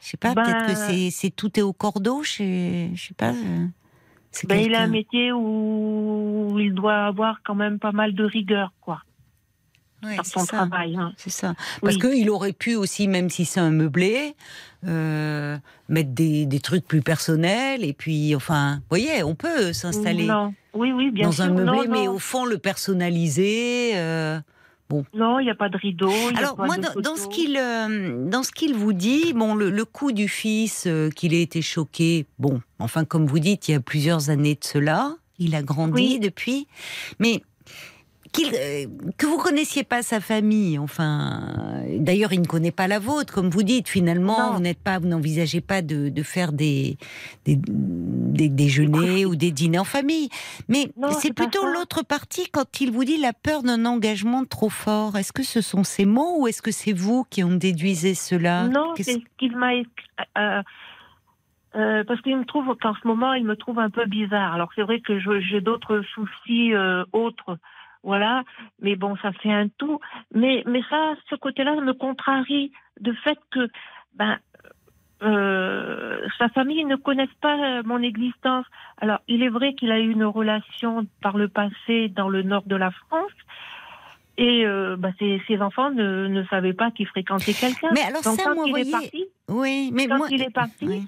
[0.00, 3.30] Je sais pas, Ben- peut-être que c'est, tout est au cordeau chez, je sais pas.
[3.30, 3.66] euh,
[4.30, 8.22] c'est Ben, il a un métier où il doit avoir quand même pas mal de
[8.24, 9.02] rigueur, quoi,
[10.24, 10.56] C'est son ça.
[10.58, 10.96] travail.
[10.96, 11.12] hein.
[11.16, 11.54] C'est ça.
[11.82, 12.00] Parce Oui.
[12.16, 14.34] qu'il aurait pu aussi, même si c'est un meublé,
[14.86, 15.56] euh,
[15.88, 17.84] mettre des, des trucs plus personnels.
[17.84, 20.28] Et puis, enfin, vous voyez, on peut s'installer
[20.74, 21.44] oui, oui, bien dans sûr.
[21.44, 22.12] un meublé, non, mais non.
[22.14, 23.92] au fond, le personnaliser.
[23.94, 24.38] euh,
[25.14, 26.10] Non, il n'y a pas de rideau.
[26.34, 29.54] a Alors pas moi, de dans, ce qu'il euh, dans ce qu'il vous dit, bon,
[29.54, 33.68] le, le coup du fils, euh, qu'il ait été choqué, bon, enfin comme vous dites,
[33.68, 36.18] il y a plusieurs années de cela, il a grandi Oui.
[36.20, 36.66] depuis,
[37.18, 37.42] mais
[38.38, 38.86] euh,
[39.18, 43.48] que vous connaissiez pas sa famille, enfin, d'ailleurs il ne connaît pas la vôtre, comme
[43.50, 43.88] vous dites.
[43.88, 44.54] Finalement, Non.
[44.54, 46.96] vous n'êtes pas, vous n'envisagez pas de, de faire des,
[47.44, 47.58] des
[48.36, 50.28] des déjeuners ou des dîners en famille.
[50.68, 55.16] Mais c'est plutôt l'autre partie quand il vous dit la peur d'un engagement trop fort.
[55.16, 58.68] Est-ce que ce sont ces mots ou est-ce que c'est vous qui en déduisez cela?
[58.68, 59.72] Non, c'est ce qu'il m'a.
[60.38, 60.62] euh,
[61.76, 64.52] euh, parce qu'il me trouve qu'en ce moment, il me trouve un peu bizarre.
[64.54, 66.72] Alors c'est vrai que j'ai d'autres soucis
[67.12, 67.58] autres,
[68.02, 68.44] voilà.
[68.80, 70.00] Mais bon, ça fait un tout.
[70.34, 73.68] Mais mais ça, ce côté-là me contrarie de fait que
[74.14, 74.38] ben
[75.22, 78.66] euh, sa famille ne connaisse pas euh, mon existence.
[78.98, 82.64] Alors il est vrai qu'il a eu une relation par le passé dans le nord
[82.66, 83.32] de la France.
[84.38, 87.88] Et euh, bah, ses, ses enfants ne, ne savaient pas qu'il fréquentait quelqu'un.
[87.94, 90.42] Mais alors Donc ça, quand moi, il voyez, est parti, oui, mais quand moi, il
[90.42, 91.02] est parti, Oui.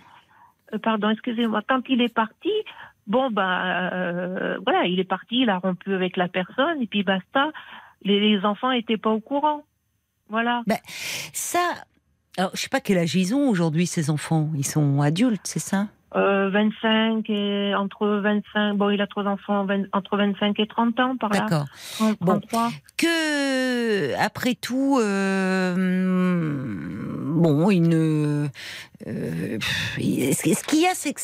[0.73, 2.51] euh, pardon, excusez-moi, quand il est parti,
[3.09, 7.03] bon bah euh, voilà, il est parti, il a rompu avec la personne et puis
[7.03, 7.51] basta.
[8.05, 9.65] Les, les enfants étaient pas au courant,
[10.29, 10.63] voilà.
[11.33, 11.59] ça.
[12.37, 14.49] Alors, je sais pas quel âge ils ont aujourd'hui ces enfants.
[14.55, 15.89] Ils sont adultes, c'est ça?
[16.15, 21.01] Euh, 25 et entre 25, bon, il a trois enfants, 20 entre 25 et 30
[21.01, 21.41] ans par là.
[21.41, 21.67] D'accord.
[21.97, 22.39] 30, Bon.
[22.41, 22.71] 33.
[22.97, 25.75] Que, après tout, euh,
[27.27, 28.47] bon, il ne.
[29.07, 29.59] euh,
[29.93, 31.21] ce qu'il y a, c'est que.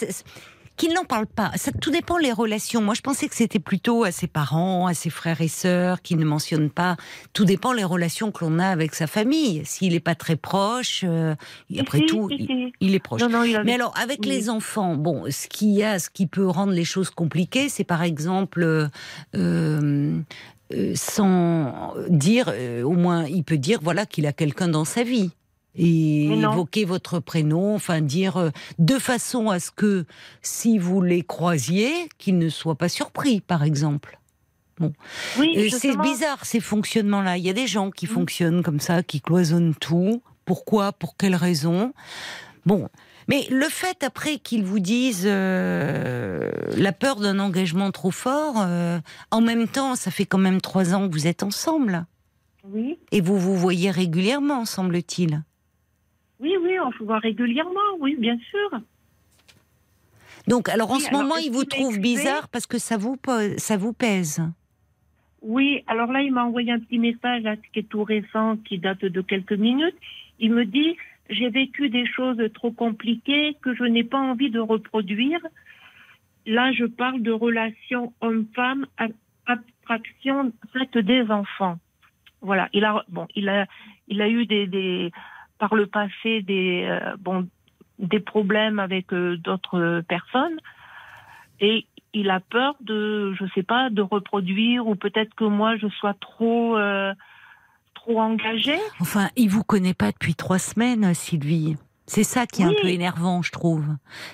[0.77, 1.53] Qu'il n'en parle pas.
[1.55, 2.83] Ça, tout dépend les relations.
[2.83, 6.17] Moi, je pensais que c'était plutôt à ses parents, à ses frères et sœurs, qui
[6.17, 6.97] ne mentionnent pas.
[7.33, 9.63] Tout dépend les relations que l'on a avec sa famille.
[9.65, 11.37] S'il n'est pas très proche, euh,
[11.79, 12.73] après Si, tout, si, il, si.
[12.81, 13.21] il est proche.
[13.21, 14.29] Non, non, il avait- Mais alors, avec Oui.
[14.31, 17.85] les enfants, bon, ce qu'il y a, ce qui peut rendre les choses compliquées, c'est
[17.85, 18.89] par exemple, euh,
[19.37, 20.19] euh,
[20.73, 25.05] euh, sans dire, euh, au moins, il peut dire, voilà, qu'il a quelqu'un dans sa
[25.05, 25.31] vie.
[25.77, 30.05] Et évoquer votre prénom, enfin dire euh, de façon à ce que
[30.43, 34.19] si vous les croisiez, qu'ils ne soient pas surpris, par exemple.
[34.81, 37.39] Oui, Euh, c'est bizarre ces fonctionnements-là.
[37.39, 40.23] Il y a des gens qui fonctionnent comme ça, qui cloisonnent tout.
[40.45, 40.93] Pourquoi?
[40.93, 41.93] Pour quelles raisons
[42.67, 42.89] Bon.
[43.29, 48.99] Mais le fait après qu'ils vous disent euh, la peur d'un engagement trop fort, euh,
[49.31, 52.05] en même temps, ça fait quand même trois ans que vous êtes ensemble
[52.69, 55.43] Oui, et vous vous voyez régulièrement, semble-t-il.
[56.45, 58.71] Oui, oui, on se voit régulièrement, oui, bien sûr.
[60.47, 63.17] Donc, alors en Oui, ce alors, moment, il vous trouve bizarre parce que ça vous
[63.17, 64.43] pose- ça vous pèse?
[65.41, 68.79] Oui, alors là, il m'a envoyé un petit message là, qui est tout récent, qui
[68.79, 69.97] date de quelques minutes.
[70.39, 70.97] Il me dit
[71.31, 75.41] J'ai vécu des choses trop compliquées que je n'ai pas envie de reproduire.
[76.47, 79.13] Là, je parle de relations homme-femme, ab-
[79.47, 81.79] abstraction faite des enfants.
[82.43, 82.69] Voilà.
[82.75, 83.67] Il a, bon, il a,
[84.09, 85.11] il a eu des, des
[85.59, 87.49] par le passé des, euh, bon,
[87.99, 90.59] des problèmes avec euh, d'autres personnes
[91.61, 95.89] et il a peur de, je sais pas, de reproduire ou peut-être que moi je
[95.89, 97.13] sois trop, euh,
[97.95, 98.79] trop engagée.
[99.01, 101.77] Enfin, il vous connaît pas depuis trois semaines, Sylvie.
[102.07, 102.75] C'est ça qui est Oui.
[102.79, 103.85] un peu énervant, je trouve.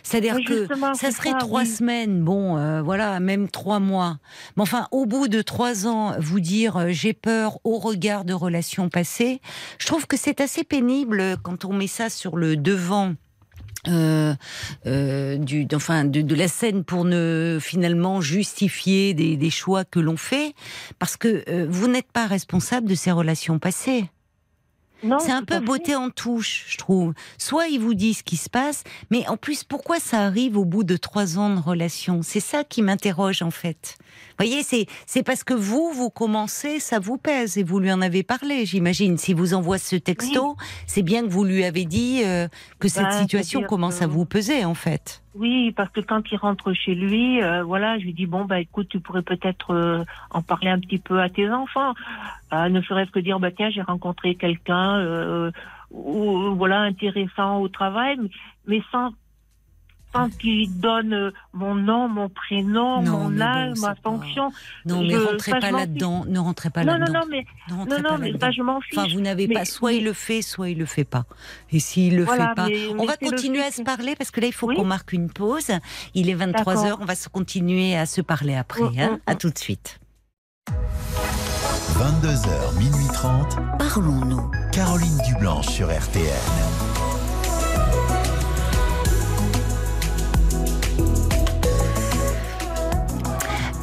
[0.02, 1.68] C'est-à-dire que ça serait ça, trois oui.
[1.68, 4.18] semaines, bon, euh, voilà, même trois mois.
[4.56, 8.32] Mais enfin, au bout de trois ans, vous dire euh, j'ai peur au regard de
[8.34, 9.40] relations passées,
[9.78, 13.14] je trouve que c'est assez pénible quand on met ça sur le devant.
[13.88, 14.34] euh,
[14.86, 20.00] euh, du, enfin, de, de la scène pour ne finalement justifier des, des choix que
[20.00, 20.54] l'on fait,
[20.98, 24.10] parce que euh, vous n'êtes pas responsable de ces relations passées.
[25.20, 25.60] C'est un peu fait.
[25.60, 27.14] beauté en touche, je trouve.
[27.38, 30.64] Soit ils vous disent ce qui se passe, mais en plus, pourquoi ça arrive au
[30.64, 32.20] bout de trois ans de relation?
[32.22, 33.96] C'est ça qui m'interroge en fait.
[33.98, 37.92] Vous voyez, c'est c'est parce que vous, vous commencez, ça vous pèse et vous lui
[37.92, 39.16] en avez parlé, j'imagine.
[39.18, 42.48] Si vous envoie ce texto, c'est bien que vous lui avez dit euh,
[42.78, 45.19] que cette Bah, situation commence que- à vous peser en fait.
[45.34, 48.58] Oui, parce que quand il rentre chez lui, euh, voilà, je lui dis bon bah
[48.60, 51.94] écoute, tu pourrais peut-être euh, en parler un petit peu à tes enfants,
[52.52, 54.92] Euh, ne serait-ce que dire bah tiens j'ai rencontré quelqu'un,
[55.92, 58.30] ou voilà intéressant au travail, mais,
[58.66, 59.10] mais sans
[60.12, 64.50] sans qu'il donne euh, mon nom, mon prénom, Non, mon bon, âge, ma pas- fonction.
[64.86, 66.24] Non, mais Je- rentrez pas là-dedans.
[66.26, 67.20] Ne rentrez pas non, non, là-dedans.
[67.20, 68.46] non, mais Ne rentrez non, pas non, mais là-dedans.
[68.46, 68.98] ça je m'en fiche.
[68.98, 71.24] Enfin, vous n'avez Mais- pas, soit il le fait, soit il le fait pas.
[71.70, 74.30] Et s'il le Voilà, fait pas, mais- on mais va continuer à se parler parce
[74.30, 74.76] que là, il faut Oui.
[74.76, 75.70] qu'on marque une pause.
[76.14, 76.88] Il est 23 D'accord.
[76.88, 78.82] heures, on va se continuer à se parler après.
[78.82, 79.10] Mm, hein.
[79.12, 79.38] mm, À mm.
[79.38, 80.00] tout de suite.
[81.98, 83.56] 22h, minuit 30.
[83.78, 84.50] Parlons-nous.
[84.72, 86.99] Caroline Dublanche sur RTN.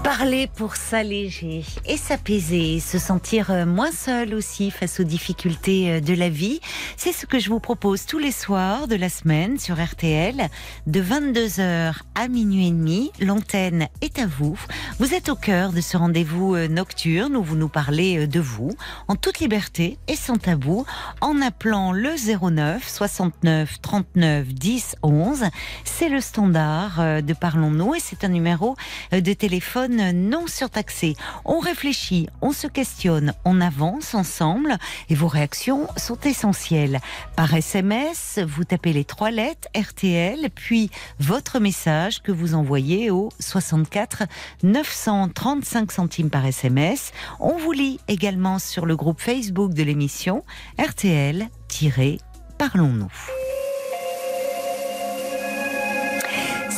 [0.07, 5.99] Parler pour s'alléger et s'apaiser, se sentir euh, moins seul aussi face aux difficultés euh,
[5.99, 6.61] de la vie.
[6.95, 10.47] C'est ce que je vous propose tous les soirs de la semaine sur RTL
[10.87, 13.11] de 22h à minuit et demi.
[13.19, 14.57] L'antenne est à vous.
[14.97, 18.71] Vous êtes au cœur de ce rendez-vous euh, nocturne où vous nous parlez de vous
[19.09, 20.85] en toute liberté et sans tabou
[21.19, 25.43] en appelant le 09 69 39 10 11.
[25.83, 28.77] C'est le standard de Parlons-nous et c'est un numéro
[29.11, 31.15] de téléphone non surtaxé.
[31.45, 34.77] On réfléchit, on se questionne, on avance ensemble
[35.09, 36.99] et vos réactions sont essentielles.
[37.35, 43.29] Par SMS, vous tapez les trois lettres RTL, puis votre message que vous envoyez au
[43.39, 44.23] 64
[44.63, 47.11] 935 centimes par SMS.
[47.39, 50.43] On vous lit également sur le groupe Facebook de l'émission
[50.79, 53.56] RTL-Parlons-nous.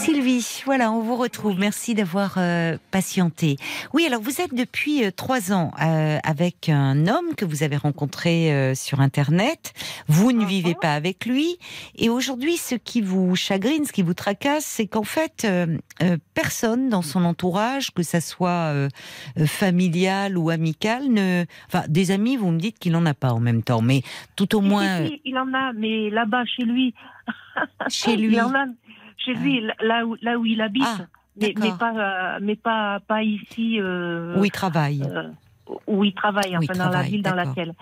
[0.10, 1.60] Sylvie, voilà, on vous retrouve.
[1.60, 3.58] Merci d'avoir euh, patienté.
[3.94, 7.78] Oui, alors vous êtes depuis euh, trois ans euh, avec un homme que vous avez
[7.78, 9.74] rencontré sur Internet.
[10.08, 11.58] Vous ne vivez pas avec lui.
[11.96, 15.48] Et aujourd'hui, ce qui vous chagrine, ce qui vous tracasse, c'est qu'en fait,
[16.34, 18.74] personne dans son entourage, que ça soit
[19.46, 21.46] familial ou amical, ne...
[21.68, 23.82] Enfin, des amis, vous me dites qu'il en a pas en même temps.
[23.82, 24.02] Mais
[24.36, 26.94] tout au moins euh, si, il en a, mais là-bas chez lui,
[27.90, 28.34] chez lui.
[28.34, 28.66] il en a.
[29.24, 30.84] chez lui, là où, là où il habite.
[30.86, 31.06] Ah,
[31.40, 31.94] mais, mais pas,
[32.36, 33.80] euh, mais pas, pas ici.
[33.80, 35.02] euh, Où il travaille.
[35.04, 35.30] euh,
[35.88, 37.74] où il travaille, Où il enfin, dans la ville dans laquelle.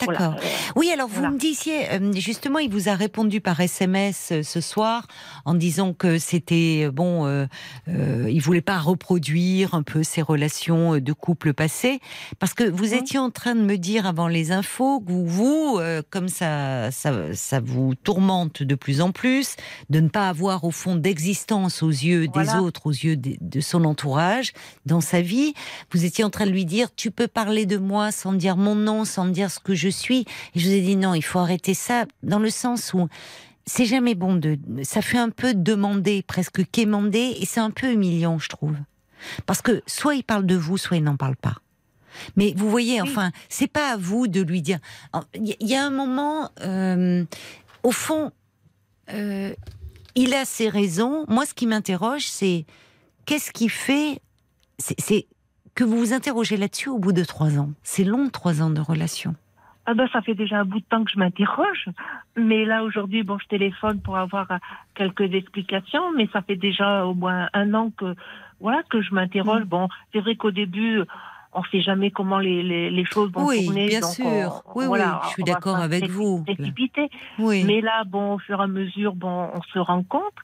[0.00, 0.32] D'accord.
[0.32, 0.40] Voilà.
[0.76, 1.30] Oui, alors vous Voilà.
[1.30, 5.06] me disiez, euh, justement, il vous a répondu par SMS euh, ce soir
[5.44, 7.46] en disant que c'était euh, bon, euh,
[7.88, 12.00] euh, il voulait pas reproduire un peu ses relations de couple passées,
[12.38, 12.94] parce que vous Mhm.
[12.94, 17.12] étiez en train de me dire avant les infos que vous, euh, comme ça, ça,
[17.34, 19.56] ça vous tourmente de plus en plus,
[19.90, 23.60] de ne pas avoir au fond d'existence aux yeux des autres, aux yeux des- de
[23.60, 24.52] son entourage
[24.86, 25.54] dans sa vie.
[25.92, 28.74] Vous étiez en train de lui dire, tu peux parler de moi sans dire mon
[28.74, 30.20] nom, sans me dire ce que je suis.
[30.54, 33.08] Et je vous ai dit non, il faut arrêter ça dans le sens où
[33.66, 37.92] c'est jamais bon de, ça fait un peu demander, presque quémander, et c'est un peu
[37.92, 38.76] humiliant, je trouve.
[39.46, 41.56] Parce que soit il parle de vous, soit il n'en parle pas.
[42.36, 43.08] Mais vous voyez, Oui.
[43.10, 44.78] enfin, c'est pas à vous de lui dire.
[45.34, 47.24] Il y- a un moment, euh,
[47.82, 48.32] au fond,
[49.12, 49.52] euh,
[50.14, 51.24] il a ses raisons.
[51.28, 52.64] Moi, ce qui m'interroge, c'est
[53.26, 54.20] qu'est-ce qui fait.
[54.78, 55.26] C'est c'est
[55.74, 57.70] que vous vous interrogez là-dessus au bout de trois ans.
[57.84, 59.34] C'est long, trois ans de relation.
[59.90, 61.86] Ah ben, ça fait déjà un bout de temps que je m'interroge.
[62.36, 64.58] Mais là, aujourd'hui, bon, je téléphone pour avoir euh,
[64.94, 66.12] quelques explications.
[66.14, 68.14] Mais ça fait déjà au moins un an que,
[68.60, 69.62] voilà, que je m'interroge.
[69.62, 69.68] Mm.
[69.68, 71.00] Bon, c'est vrai qu'au début,
[71.54, 73.86] on sait jamais comment les, les, les choses vont Oui, tourner.
[73.86, 74.26] bien donc sûr.
[74.26, 76.44] on- Oui, oui, voilà, je suis d'accord avec vous.
[76.44, 77.08] Précipiter.
[77.38, 77.64] Oui.
[77.64, 80.34] Mais là, bon, au fur et à mesure, bon, on se rend compte.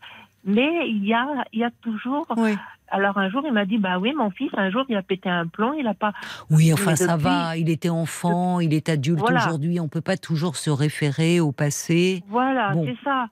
[0.45, 2.27] Mais il y a, il y a toujours.
[2.37, 2.57] oui.
[2.89, 5.29] Alors un jour, il m'a dit, bah oui, mon fils, un jour, il a pété
[5.29, 6.13] un plomb, il a pas.
[6.51, 7.57] Oui, enfin ça va.
[7.57, 9.41] Il était enfant, il est adulte Voilà.
[9.47, 9.81] aujourd'hui.
[9.81, 12.23] On peut pas toujours se référer au passé.
[12.29, 12.85] Voilà, Bon.
[12.87, 13.27] c'est ça.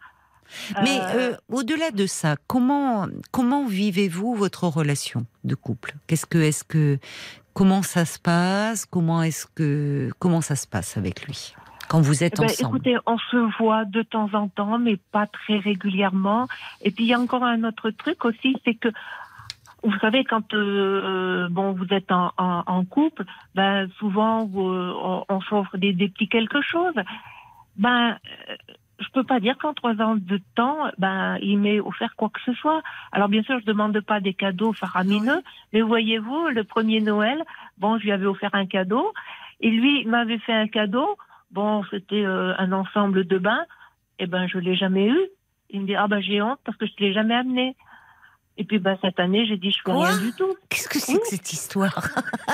[0.82, 5.94] Mais Euh, euh, au-delà de ça, comment comment vivez-vous votre relation de couple?
[6.08, 6.98] Qu'est-ce que est-ce que
[7.54, 8.84] comment ça se passe?
[8.84, 11.54] Comment est-ce que comment ça se passe avec lui?
[11.92, 14.96] Quand vous êtes Eh ben, ensemble écoutez, on se voit de temps en temps, mais
[14.96, 16.48] pas très régulièrement.
[16.80, 18.88] Et puis il y a encore un autre truc aussi, c'est que
[19.82, 23.24] vous savez quand euh, euh, bon vous êtes en, en, en couple,
[23.54, 26.94] ben souvent vous, on, on s'offre des, des petits quelque chose.
[27.76, 28.56] Ben euh,
[29.00, 32.40] je peux pas dire qu'en trois ans de temps, ben il m'ait offert quoi que
[32.46, 32.80] ce soit.
[33.10, 35.42] Alors bien sûr, je demande pas des cadeaux faramineux,
[35.74, 37.42] mais voyez-vous, le premier Noël,
[37.76, 39.12] bon, je lui avais offert un cadeau,
[39.60, 41.18] et lui il m'avait fait un cadeau.
[41.52, 43.64] Bon, c'était euh, un ensemble de bains.
[44.18, 45.18] Eh ben, je l'ai jamais eu.
[45.70, 47.76] Il me dit ah ben j'ai honte parce que je te l'ai jamais amené.
[48.58, 50.54] Et puis ben cette année, j'ai dit je Quoi rien du tout.
[50.68, 51.20] Qu'est-ce que c'est Oui.
[51.20, 52.06] que cette histoire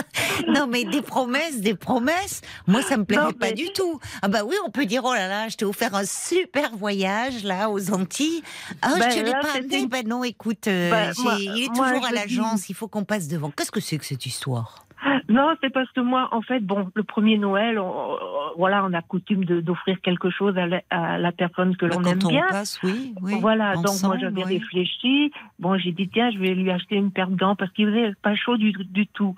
[0.48, 2.40] Non, mais des promesses, des promesses.
[2.68, 3.98] Moi, ça me plairait Non, pas mais- du tout.
[4.22, 7.42] Ah bah oui, on peut dire oh là là, je t'ai offert un super voyage
[7.42, 8.42] là aux Antilles.
[8.82, 9.86] Ah, Ben, je te l'ai pas amené.
[9.88, 12.68] Ben non, écoute, euh, Ben, moi- il est moi, toujours à l'agence.
[12.68, 13.50] Il faut qu'on passe devant.
[13.50, 14.84] Qu'est-ce que c'est que cette histoire?
[15.28, 18.18] Non, c'est parce que moi, en fait, bon, le premier Noël, on, on-
[18.56, 22.04] voilà, on a coutume d'offrir quelque chose à la, à la personne que Bah, l'on
[22.04, 22.46] aime on bien.
[22.50, 23.38] passe, oui, oui.
[23.40, 24.54] voilà, donc moi j'avais oui.
[24.58, 25.30] réfléchi.
[25.58, 28.12] Bon, j'ai dit tiens, je vais lui acheter une paire de gants parce qu'il faisait
[28.22, 29.36] pas chaud du, du tout.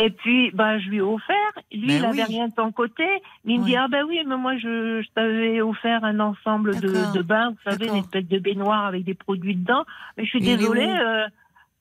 [0.00, 1.34] Et puis, bah, je lui ai offert.
[1.72, 2.28] Lui, Ben il avait oui.
[2.36, 3.04] rien de son côté.
[3.44, 6.78] Mais il me dit ah ben oui, mais moi je, je t'avais offert un ensemble
[6.80, 9.84] de, de bains, vous savez, une espèce de baignoire avec des produits dedans.
[10.16, 10.86] Mais je suis désolée.
[10.88, 11.26] euh,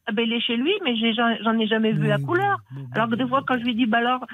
[0.08, 2.58] ah ben, il est chez lui, mais j'en ai jamais vu la couleur.
[2.94, 4.26] Alors que des fois, quand je lui dis, bah alors,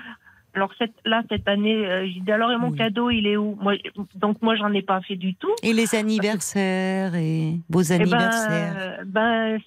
[0.56, 2.78] alors cette, là, cette année, euh, j'ai dit, alors, et mon Oui.
[2.78, 3.58] cadeau, il est où?
[3.60, 3.74] Moi,
[4.16, 5.50] Donc, moi, j'en ai pas fait du tout.
[5.64, 8.76] Et les anniversaires et vos Eh ben, anniversaires?
[8.78, 9.58] euh, ben,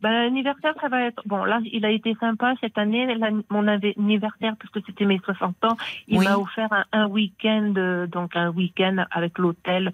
[0.00, 1.22] ben, l'anniversaire, ça va être.
[1.26, 5.18] Bon, là, il a été sympa cette année, la- mon anniversaire, parce que c'était mes
[5.24, 5.76] 60 ans.
[6.08, 6.24] Il Oui.
[6.24, 9.92] m'a offert un, un week-end, euh, donc un week-end avec l'hôtel,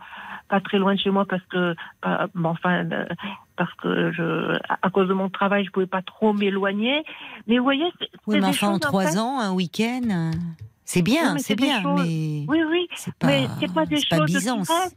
[0.49, 3.05] pas très loin de chez moi, parce que, pas- bon, enfin, euh,
[3.61, 7.05] parce que je, à cause de mon travail, je pouvais pas trop m'éloigner.
[7.47, 10.31] Mais vous voyez, c'est oui, mais enfin, en trois ans, un week-end,
[10.87, 14.01] c'est bien, Oui, c'est bien, choses- mais Oui, oui, c'est pas, mais c'est pas des
[14.01, 14.97] choses qui restent.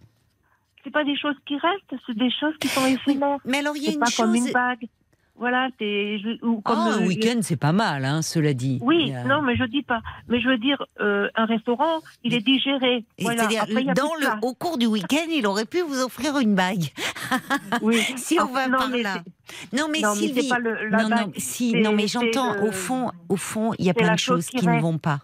[0.81, 3.39] C'est pas des choses qui restent, c'est des choses qui sont éphémères.
[3.43, 4.47] Mais alors, il y a une pas comme chose.
[4.47, 4.87] une bague.
[5.35, 8.77] Voilà, c'est ou comme Ah, un euh, week-end, c'est pas mal, hein, cela dit.
[8.81, 10.01] Oui, a- non, mais je dis pas.
[10.27, 13.03] Mais je veux dire, euh, un restaurant, il est digéré.
[13.19, 13.39] Voilà.
[13.39, 16.85] C'est-à-dire, Après, dans le, au cours du week-end, il aurait pu vous offrir une bague.
[17.81, 17.99] Oui.
[18.15, 19.23] Si on va non, par là.
[19.73, 20.43] Non, mais non, Sylvie.
[20.43, 23.89] c'est pas le, la non, si, non, mais j'entends, au fond, au fond, il y
[23.89, 25.19] a plein de choses chose qui qui ne vont pas.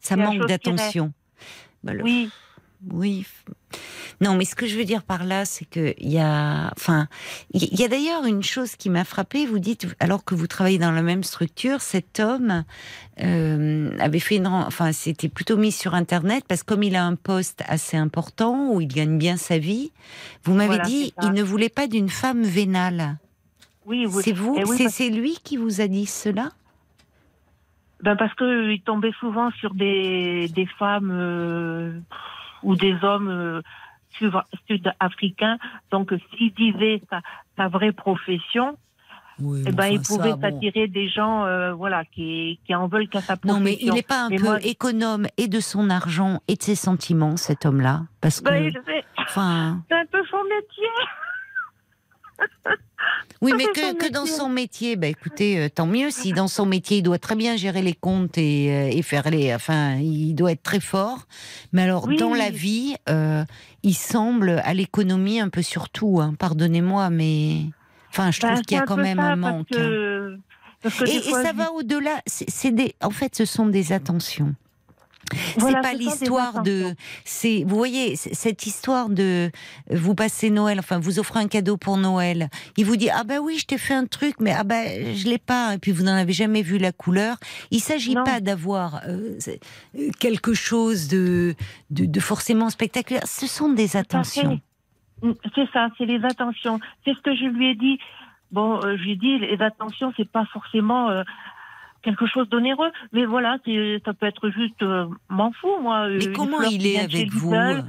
[0.00, 1.12] Ça manque d'attention.
[1.84, 2.30] Bah, le- Oui,
[2.88, 3.26] Oui.
[4.22, 7.08] Non, mais ce que je veux dire par là, c'est que il y a, enfin,
[7.52, 9.46] il y a d'ailleurs une chose qui m'a frappée.
[9.46, 12.64] Vous dites, alors que vous travaillez dans la même structure, cet homme
[13.22, 17.04] euh, avait fait une, enfin, c'était plutôt mis sur Internet parce que comme il a
[17.04, 19.92] un poste assez important où il gagne bien sa vie,
[20.44, 23.18] vous m'avez Voilà, dit, il ne voulait pas d'une femme vénale.
[23.86, 24.22] oui, oui.
[24.24, 26.50] C'est vous, Et oui, c'est parce- c'est lui qui vous a dit cela?
[28.02, 31.92] Ben parce que il tombait souvent sur des, des femmes euh,
[32.62, 33.62] ou des hommes euh,
[34.66, 35.58] sud-africain.
[35.90, 37.20] Donc, s'il disait sa,
[37.56, 38.76] sa vraie profession,
[39.40, 40.40] Oui, eh ben, enfin, il pouvait ça, bon.
[40.42, 43.58] s'attirer des gens, euh, voilà, qui, qui en veulent qu'à sa profession.
[43.58, 46.56] Non, mais il n'est pas un Mais peu moi- économe et de son argent et
[46.56, 50.88] de ses sentiments, cet homme-là Parce que, Ben, sais, enfin, c'est un peu son métier.
[53.42, 56.10] Oui, mais que, que dans son métier, bah écoutez, euh, tant mieux.
[56.10, 59.30] Si dans son métier, il doit très bien gérer les comptes et, euh, et faire
[59.30, 61.26] les, enfin, il doit être très fort.
[61.72, 62.16] Mais alors, Oui.
[62.18, 63.44] dans la vie, euh,
[63.82, 66.20] il semble à l'économie un peu surtout.
[66.20, 67.62] Hein, Pardonnez-moi, mais,
[68.10, 69.68] enfin, je trouve qu'il y a quand même ça, un manque.
[69.72, 69.76] Hein.
[69.76, 70.36] que,
[70.84, 72.20] Et, des et fois, ça je- va au-delà.
[72.26, 74.54] C'est c'est des, en fait, ce sont des attentions.
[75.56, 76.94] Voilà, c'est pas ce sont des l'histoire de.
[77.24, 79.50] C'est, vous voyez, cette histoire de
[79.90, 82.48] vous passez Noël, enfin vous offrez un cadeau pour Noël.
[82.76, 85.26] Il vous dit ah ben oui, je t'ai fait un truc, mais ah ben je
[85.28, 85.74] l'ai pas.
[85.74, 87.36] Et puis vous n'en avez jamais vu la couleur.
[87.70, 88.24] Il s'agit Non.
[88.24, 89.38] pas d'avoir euh,
[90.18, 91.54] quelque chose de,
[91.90, 93.26] de de forcément spectaculaire.
[93.26, 94.60] Ce sont des attentions.
[95.22, 96.80] Mm, C'est ça, c'est les attentions.
[97.04, 97.98] C'est ce que je lui ai dit.
[98.50, 101.22] Bon, euh, je lui ai dit, les attentions, c'est pas forcément euh,
[102.02, 106.08] quelque chose d'onéreux, mais voilà, c'est- ça peut être juste, euh, m'en fous, moi.
[106.08, 107.84] euh, Mais comment il est avec vous Lidl,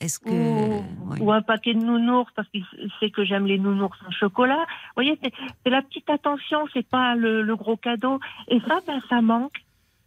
[0.00, 1.18] Est-ce que ou, oui.
[1.20, 2.64] ou un paquet de nounours parce qu'il
[3.00, 4.56] sait que j'aime les nounours en chocolat.
[4.58, 5.32] Vous voyez, c'est
[5.62, 8.18] c'est la petite attention, c'est pas le, le gros cadeau.
[8.48, 9.62] Et ça, ben, ça manque.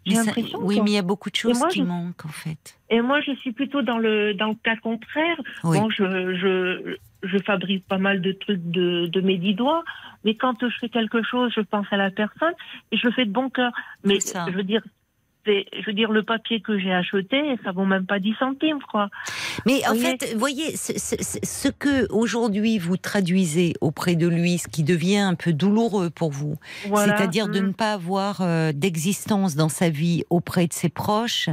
[0.05, 0.59] J'ai l'impression.
[0.61, 2.77] oui, mais il y a beaucoup de choses moi, qui je- manquent en fait.
[2.89, 5.37] Et moi, je suis plutôt dans le dans le cas contraire.
[5.63, 5.79] Oui.
[5.79, 6.03] Bon, je,
[6.35, 9.83] je, je fabrique pas mal de trucs de, de mes dix doigts,
[10.23, 12.53] mais quand je fais quelque chose, je pense à la personne
[12.91, 13.71] et je le fais de bon cœur.
[14.03, 14.83] Mais je veux dire,
[15.45, 19.09] je veux dire, le papier que j'ai acheté, ça vaut même pas 10 centimes, quoi.
[19.65, 24.57] Mais en Voyez fait, vous voyez, ce, ce- que aujourd'hui vous traduisez auprès de lui,
[24.57, 26.55] ce qui devient un peu douloureux pour vous,
[26.87, 27.17] Voilà.
[27.17, 27.67] c'est-à-dire de Mm.
[27.67, 31.49] ne pas avoir euh, d'existence dans sa vie auprès de ses proches,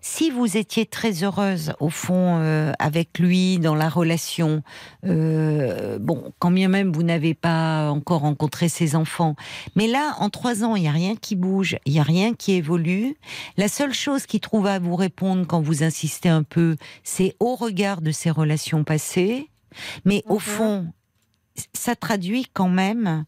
[0.00, 4.62] si vous étiez très heureuse au fond euh, avec lui dans la relation,
[5.08, 9.36] euh, bon, quand bien même vous n'avez pas encore rencontré ses enfants,
[9.76, 12.34] mais là, en trois ans, il n'y a rien qui bouge, il n'y a rien
[12.34, 13.14] qui évolue.
[13.56, 17.54] La seule chose qu'il trouve à vous répondre quand vous insistez un peu, c'est au
[17.54, 19.50] regard de ses relations passées,
[20.04, 20.40] mais au Mhm.
[20.40, 20.92] fond,
[21.72, 23.24] ça traduit quand même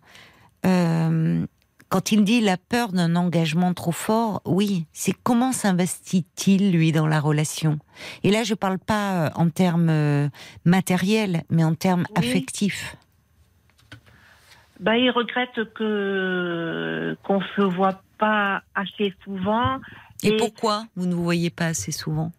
[0.65, 1.47] euh,
[1.89, 7.07] quand il dit la peur d'un engagement trop fort, oui, c'est comment s'investit-il lui dans
[7.07, 7.79] la relation?
[8.25, 10.29] Et là, je parle pas euh, en termes euh,
[10.65, 12.17] matériels, mais en termes Oui.
[12.17, 12.97] affectifs.
[14.81, 19.79] Bah, il regrette que qu'on se voit pas assez souvent.
[20.23, 22.33] Et, Et- pourquoi vous ne vous voyez pas assez souvent?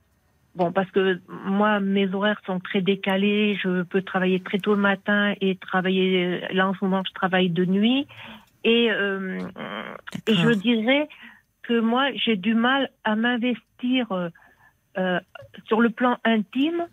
[0.56, 3.60] Bon, parce que moi, mes horaires sont très décalés.
[3.62, 6.42] Je peux travailler très tôt le matin et travailler.
[6.52, 8.08] Là, en ce moment, je travaille de nuit.
[8.64, 9.40] Et, euh,
[10.26, 11.08] et je dirais
[11.62, 14.12] que moi, j'ai du mal à m'investir
[14.98, 15.20] euh,
[15.68, 16.88] sur le plan intime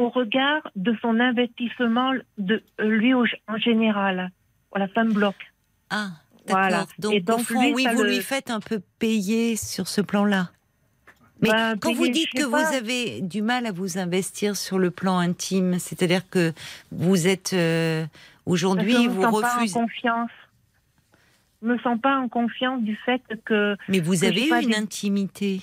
[0.00, 3.24] au regard de son investissement de euh, lui en
[3.58, 4.30] général.
[4.70, 5.52] Voilà, ça me bloque.
[5.90, 6.08] Ah.
[6.48, 6.86] Voilà.
[6.98, 9.86] Donc, Et au donc, fond, lui, oui, vous le- lui faites un peu payer sur
[9.86, 10.50] ce plan-là.
[11.42, 14.90] Mais Bah, quand vous dites que vous avez du mal à vous investir sur le
[14.90, 16.52] plan intime, c'est-à-dire que
[16.90, 18.04] vous êtes euh,
[18.46, 19.74] aujourd'hui, vous sens pas en refusez.
[19.74, 20.30] confiance.
[21.62, 24.76] Je me sens pas en confiance du fait que, Mais vous que avez une des-
[24.76, 25.60] intimité.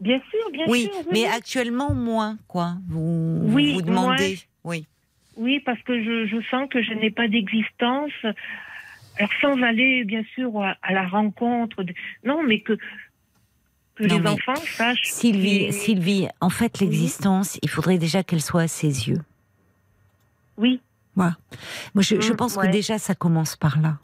[0.00, 1.02] Bien sûr, bien Oui, sûr.
[1.12, 1.26] mais oui.
[1.26, 2.76] actuellement moins, quoi.
[2.88, 4.38] Vous Oui, vous demandez.
[4.64, 4.86] Oui.
[5.36, 8.12] Oui, parce que je, je sens que je n'ai pas d'existence.
[9.18, 11.82] Alors sans aller, bien sûr, à, à la rencontre.
[11.82, 11.94] de-
[12.24, 12.74] Non, mais que,
[13.96, 15.02] que Non, les mais enfants sachent.
[15.04, 19.20] Sylvie, Sylvie, en fait, l'existence, il faudrait déjà qu'elle soit à ses yeux.
[20.58, 20.80] Oui,
[21.16, 21.32] Moi,
[21.96, 23.98] je, je Mm, pense que déjà, ça commence par là.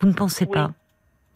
[0.00, 0.52] Vous ne pensez Oui.
[0.52, 0.72] pas?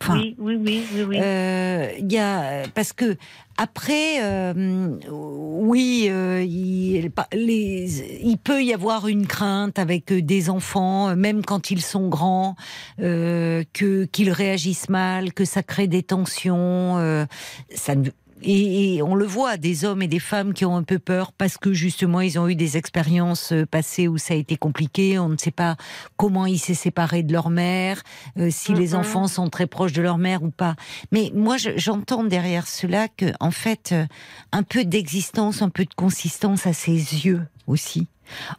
[0.00, 1.18] Enfin, oui, oui, oui, oui, oui.
[1.20, 3.16] Euh, Il y a parce que
[3.56, 11.16] après, euh, oui, euh, il, les- il peut y avoir une crainte avec des enfants,
[11.16, 12.54] même quand ils sont grands,
[13.00, 16.98] euh, que qu'ils réagissent mal, que ça crée des tensions.
[16.98, 17.26] euh,
[17.74, 18.10] ça ne-
[18.42, 21.32] et, et on le voit, des hommes et des femmes qui ont un peu peur
[21.32, 25.18] parce que justement ils ont eu des expériences euh, passées où ça a été compliqué.
[25.18, 25.76] On ne sait pas
[26.16, 28.02] comment ils s'est séparés de leur mère,
[28.38, 30.76] euh, si les enfants sont très proches de leur mère ou pas.
[31.12, 34.06] Mais moi, je- j'entends derrière cela que, en fait, euh,
[34.52, 36.92] un peu d'existence, un peu de consistance à ses
[37.26, 38.06] yeux aussi.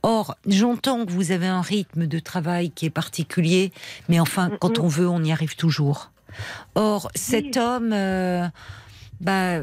[0.02, 3.72] Or, j'entends que vous avez un rythme de travail qui est particulier,
[4.08, 6.12] mais enfin, quand on veut, on y arrive toujours.
[6.76, 8.48] Or, cet homme, euh,
[9.22, 9.62] bah,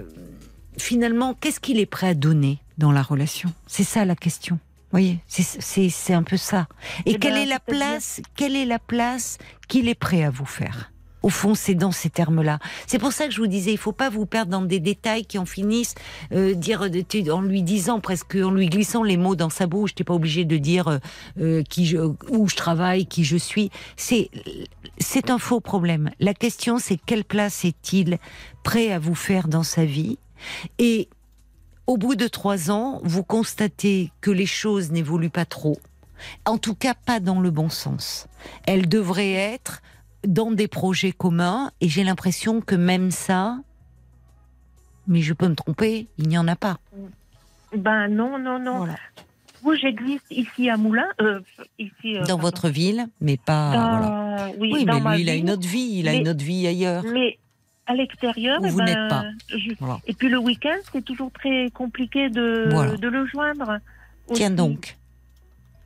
[0.78, 3.52] finalement, qu'est-ce qu'il est prêt à donner dans la relation?
[3.66, 4.56] C'est ça la question.
[4.56, 6.68] Vous voyez, c'est- un peu ça.
[7.06, 9.38] Et Eh quelle ben, est la place Quelle est la place
[9.68, 10.92] qu'il est prêt à vous faire?
[11.26, 12.60] Au fond, c'est dans ces termes-là.
[12.86, 15.26] C'est pour ça que je vous disais, il faut pas vous perdre dans des détails
[15.26, 15.96] qui en finissent,
[16.30, 16.88] euh, dire
[17.32, 19.92] en lui disant presque, en lui glissant les mots dans sa bouche.
[19.96, 20.98] T'es pas obligé de dire euh,
[21.40, 21.98] euh, qui je,
[22.28, 23.72] où je travaille, qui je suis.
[23.96, 24.30] C'est
[24.98, 26.12] c'est un faux problème.
[26.20, 28.18] La question, c'est quelle place est-il
[28.62, 30.20] prêt à vous faire dans sa vie?
[30.78, 31.08] Et
[31.88, 35.76] au bout de trois ans, vous constatez que les choses n'évoluent pas trop.
[36.44, 38.28] En tout cas, pas dans le bon sens.
[38.64, 39.82] Elles devraient être
[40.26, 43.58] dans des projets communs, et j'ai l'impression que même ça,
[45.06, 46.78] mais je peux me tromper, il n'y en a pas.
[47.76, 48.78] Ben non, non, non.
[48.78, 48.96] Voilà.
[49.62, 51.40] Vous, j'existe ici à Moulins, euh,
[51.78, 51.92] ici.
[52.16, 52.42] euh, Dans pardon.
[52.42, 53.72] votre ville, mais pas.
[53.72, 54.50] Dans- voilà.
[54.58, 56.44] Oui, Oui, dans mais ma lui, il a une autre vie, il a une autre
[56.44, 57.02] vie ailleurs.
[57.12, 57.38] Mais
[57.86, 59.24] à l'extérieur, Où eh vous ben, n'êtes pas.
[59.48, 60.00] je- Voilà.
[60.06, 62.68] Et puis le week-end, c'est toujours très compliqué de,
[63.08, 63.78] le joindre.
[64.34, 64.96] Tiens donc.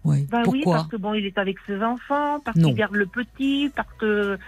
[0.04, 0.26] Oui.
[0.30, 3.06] Bah oui, Pourquoi parce que bon, il est avec ses enfants, parce qu'il garde le
[3.06, 4.38] petit, parce que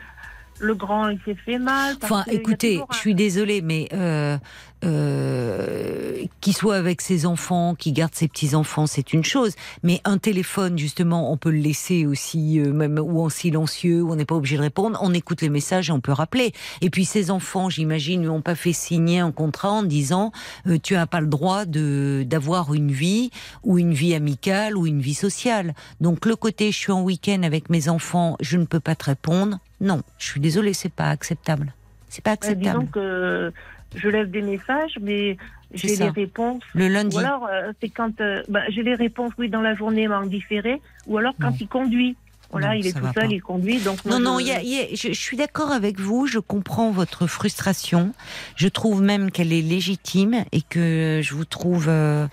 [0.60, 1.96] le grand il s'est fait mal.
[2.02, 4.38] Enfin, écoutez, je suis désolée, mais euh,
[4.84, 9.54] euh, qu'il soit avec ses enfants, qu'il garde ses petits enfants, c'est une chose.
[9.82, 14.12] Mais un téléphone, justement, on peut le laisser aussi, euh, même ou en silencieux, où
[14.12, 14.98] on n'est pas obligé de répondre.
[15.02, 16.52] On écoute les messages et on peut rappeler.
[16.80, 20.32] Et puis ses enfants, j'imagine, lui ont pas fait signer un contrat en disant
[20.66, 23.30] euh, tu as pas le droit de d'avoir une vie
[23.64, 25.74] ou une vie amicale ou une vie sociale.
[26.00, 29.04] Donc le côté je suis en week-end avec mes enfants, je ne peux pas te
[29.06, 29.58] répondre.
[29.80, 31.74] Non, je suis désolée, c'est pas acceptable.
[32.08, 32.78] C'est pas Euh, acceptable.
[32.80, 33.52] disons que
[33.94, 35.36] je lève des messages, mais
[35.74, 36.62] j'ai les réponses.
[36.74, 37.16] Le lundi.
[37.16, 40.14] Ou alors, euh, c'est quand euh, ben, j'ai les réponses, oui, dans la journée, mais
[40.14, 41.56] en différé, ou alors quand Non.
[41.60, 42.16] il conduit.
[42.50, 43.34] Voilà, Non, il est tout seul, pas.
[43.34, 45.98] il conduit, donc Non, non, je- y a- y a- je, je suis d'accord avec
[45.98, 48.12] vous, je comprends votre frustration.
[48.56, 52.26] Je trouve même qu'elle est légitime et que je vous trouve euh,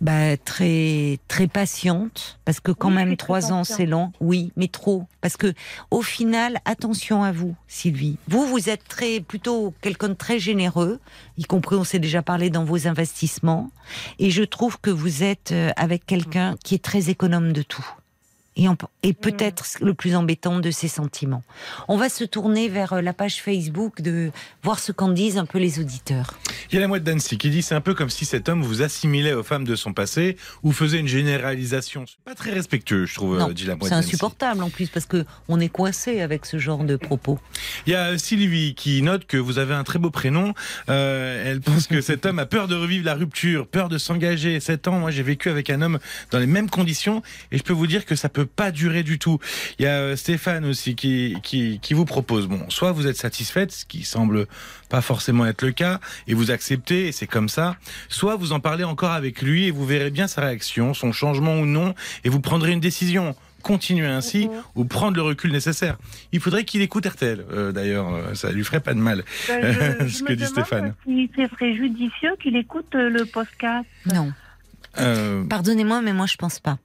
[0.00, 4.12] bah, très très patiente parce que quand Oui, même trois ans c'est long.
[4.20, 5.54] Oui, mais trop parce que
[5.90, 8.18] au final, attention à vous, Sylvie.
[8.28, 11.00] Vous, vous êtes très plutôt quelqu'un de très généreux,
[11.38, 13.70] y compris on s'est déjà parlé dans vos investissements,
[14.18, 17.86] et je trouve que vous êtes euh, avec quelqu'un qui est très économe de tout
[18.56, 18.66] et,
[19.02, 21.42] et peut-être le plus embêtant de ses sentiments.
[21.88, 24.30] On va se tourner vers euh, la page Facebook de
[24.62, 26.34] voir ce qu'en disent un peu les auditeurs.
[26.70, 28.62] Il y a la mouette d'Annecy qui dit c'est un peu comme si cet homme
[28.62, 32.04] vous assimilait aux femmes de son passé ou faisait une généralisation.
[32.06, 34.88] C'est pas très respectueux, je trouve, Non, euh, dit la mouette c'est insupportable en plus
[34.88, 37.38] parce que on est coincé avec ce genre de propos.
[37.86, 40.54] Il y a Sylvie qui note que vous avez un très beau prénom.
[40.88, 44.60] Euh, elle pense que cet homme a peur de revivre la rupture, peur de s'engager.
[44.60, 45.98] Sept ans, moi j'ai vécu avec un homme
[46.30, 49.18] dans les mêmes conditions et je peux vous dire que ça peut pas durer du
[49.18, 49.38] tout.
[49.78, 53.16] Il y a euh, Stéphane aussi qui, qui, qui vous propose, bon, soit vous êtes
[53.16, 54.46] satisfaite, ce qui semble
[54.88, 57.76] pas forcément être le cas, et vous acceptez, et c'est comme ça,
[58.08, 61.58] soit vous en parlez encore avec lui et vous verrez bien sa réaction, son changement
[61.58, 63.34] ou non, et vous prendrez une décision.
[63.62, 64.52] Continuer ainsi Mhm.
[64.74, 65.96] ou prendre le recul nécessaire.
[66.32, 69.24] Il faudrait qu'il écoute RTL, euh, d'ailleurs, euh, ça lui ferait pas de mal.
[69.48, 70.94] Ben, je, je Ce me que dit Stéphane.
[71.06, 73.86] Si ce serait judicieux qu'il écoute le podcast.
[74.04, 74.34] Non,
[74.98, 76.76] Euh, pardonnez-moi, mais moi je pense pas.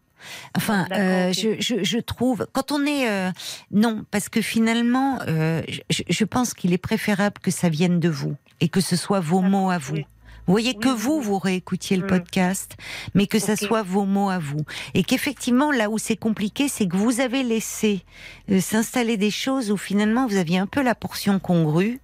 [0.55, 3.31] Enfin, euh, je, je, je trouve quand on est euh,
[3.71, 8.09] non, parce que finalement, euh, je, je pense qu'il est préférable que ça vienne de
[8.09, 9.95] vous et que ce soit vos mots à vous.
[9.95, 10.05] oui.
[10.47, 12.07] Vous voyez Oui, que oui, vous, vous réécoutiez le Mm.
[12.09, 12.75] podcast,
[13.13, 14.61] mais que ça soit vos mots à vous.
[14.95, 18.03] Et qu'effectivement, là où c'est compliqué, c'est que vous avez laissé
[18.49, 21.99] euh, s'installer des choses où finalement vous aviez un peu la portion congrue,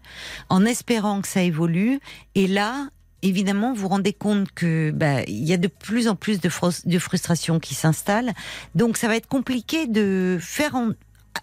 [0.49, 1.99] en espérant que ça évolue.
[2.35, 2.87] Et là,
[3.27, 6.87] évidemment, vous rendez compte que bah, il y a de plus en plus de, frus-
[6.87, 8.33] de frustration qui s'installe.
[8.75, 10.75] Donc, ça va être compliqué de faire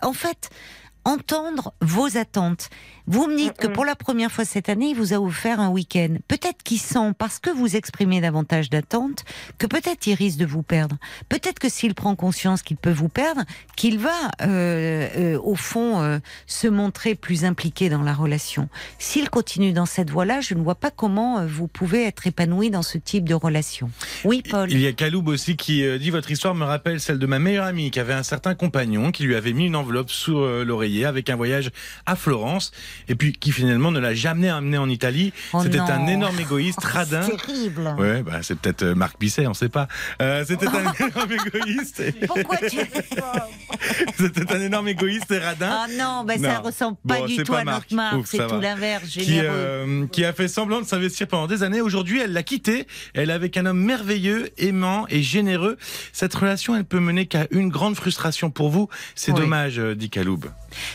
[0.01, 0.51] en fait
[1.05, 2.71] entendre vos attentes.
[3.07, 5.71] Vous me dites que pour la première fois cette année, il vous a offert un
[5.71, 6.17] week-end.
[6.29, 9.25] Peut-être qu'il sent, parce que vous exprimez davantage d'attentes,
[9.59, 10.97] que peut-être il risque de vous perdre.
[11.29, 13.43] Peut-être que s'il prend conscience qu'il peut vous perdre,
[13.77, 18.69] qu'il va, euh, euh, au fond, euh, se montrer plus impliqué dans la relation.
[18.99, 22.83] S'il continue dans cette voie-là, je ne vois pas comment vous pouvez être épanoui dans
[22.83, 23.91] ce type de relation.
[24.25, 24.71] Oui, Paul.
[24.71, 27.67] Il y a Kaloub aussi qui dit votre histoire me rappelle celle de ma meilleure
[27.67, 30.65] amie qui avait un certain compagnon qui lui avait mis une enveloppe sous euh,
[31.05, 31.71] avec un voyage
[32.07, 32.71] à Florence
[33.09, 35.33] et puis qui finalement ne l'a jamais amené en Italie.
[35.53, 37.23] Oh C'était un énorme égoïste, Oh, radin.
[37.23, 37.95] c'est terrible.
[37.99, 39.89] Ouais, bah c'est peut-être euh, Marc Bisset, on sait pas.
[40.21, 42.03] Euh, C'était un énorme égoïste.
[42.27, 42.77] Pourquoi tu...
[44.19, 45.71] C'était un énorme égoïste et radin.
[45.71, 47.91] Ah non, ben ça ressemble pas Bon, du tout pas à Marc.
[47.91, 48.17] notre.
[48.19, 51.81] Ouf, C'est tout l'inverse, qui, euh, qui a fait semblant de s'investir pendant des années.
[51.81, 52.87] Aujourd'hui, elle l'a quitté.
[53.15, 55.77] Elle est avec un homme merveilleux, aimant et généreux.
[56.13, 58.89] Cette relation, elle peut mener qu'à une grande frustration pour vous.
[59.15, 59.41] C'est Oui.
[59.41, 60.47] dommage, dit Kaloub.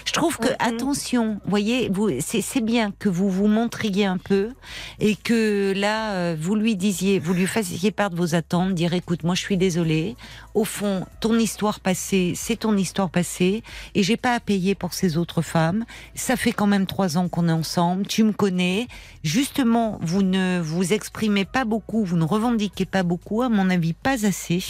[0.05, 0.55] Je trouve que, Mhm.
[0.59, 4.51] attention, voyez, vous, c'est c'est bien que vous vous montriez un peu
[4.99, 8.93] et que là, euh, vous lui disiez, vous lui fassiez part de vos attentes, dire
[8.93, 10.15] écoute, moi je suis désolée,
[10.53, 13.63] au fond, ton histoire passée, c'est ton histoire passée
[13.95, 15.85] et j'ai pas à payer pour ces autres femmes.
[16.15, 18.87] Ça fait quand même trois ans qu'on est ensemble, tu me connais.
[19.23, 23.93] Justement, vous ne vous exprimez pas beaucoup, vous ne revendiquez pas beaucoup, à mon avis,
[23.93, 24.63] pas assez.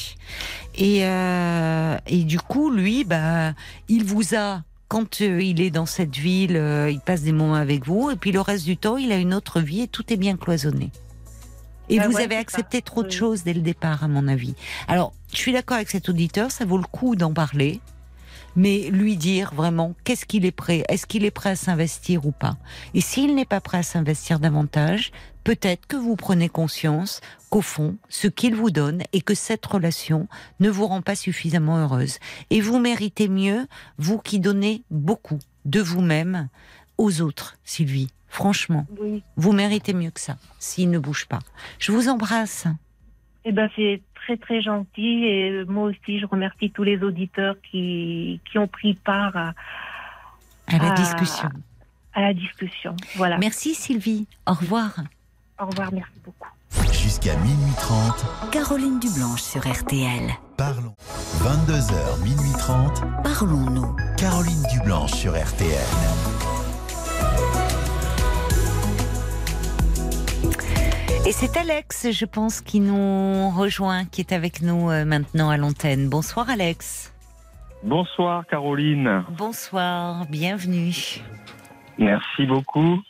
[0.75, 3.53] Et, euh, et du coup, lui, bah,
[3.87, 7.55] il vous a quand euh, il est dans cette ville, euh, il passe des moments
[7.55, 10.11] avec vous, et puis le reste du temps, il a une autre vie et tout
[10.11, 10.91] est bien cloisonné.
[11.89, 12.81] Et Ah vous ouais, avez accepté ça.
[12.83, 14.55] trop de choses dès le départ, à mon avis.
[14.87, 17.79] Alors, je suis d'accord avec cet auditeur, ça vaut le coup d'en parler,
[18.57, 22.31] mais lui dire vraiment qu'est-ce qu'il est prêt, est-ce qu'il est prêt à s'investir ou
[22.31, 22.57] pas?
[22.93, 25.11] Et s'il n'est pas prêt à s'investir davantage,
[25.45, 30.27] peut-être que vous prenez conscience qu'au fond, ce qu'il vous donne et que cette relation
[30.59, 32.17] ne vous rend pas suffisamment heureuse.
[32.49, 33.67] Et vous méritez mieux,
[33.97, 36.49] vous qui donnez beaucoup de vous-même
[36.97, 38.09] aux autres, Sylvie.
[38.27, 39.23] Franchement, Oui.
[39.37, 41.39] vous méritez mieux que ça, s'il ne bouge pas.
[41.79, 42.65] Je vous embrasse.
[43.49, 48.41] Eh ben, c'est très très gentil et moi aussi je remercie tous les auditeurs qui,
[48.51, 49.53] qui ont pris part à,
[50.67, 51.47] À la discussion.
[52.13, 52.93] à la discussion.
[53.15, 53.37] Voilà.
[53.37, 54.27] Merci Sylvie.
[54.45, 54.89] Au revoir.
[55.61, 56.49] Au revoir, merci beaucoup.
[56.91, 60.29] Jusqu'à minuit 30, Caroline Dublanche sur RTL.
[60.57, 60.93] parlons.
[61.39, 63.95] 22h, minuit 30, Parlons-nous.
[64.17, 65.71] Caroline Dublanche sur RTL.
[71.27, 75.57] Et c'est Alex, je pense, qui nous rejoint, qui est avec nous euh, maintenant à
[75.57, 76.07] l'antenne.
[76.07, 77.13] Bonsoir Alex.
[77.83, 79.25] Bonsoir Caroline.
[79.37, 80.93] Bonsoir, bienvenue.
[81.97, 83.01] Merci beaucoup.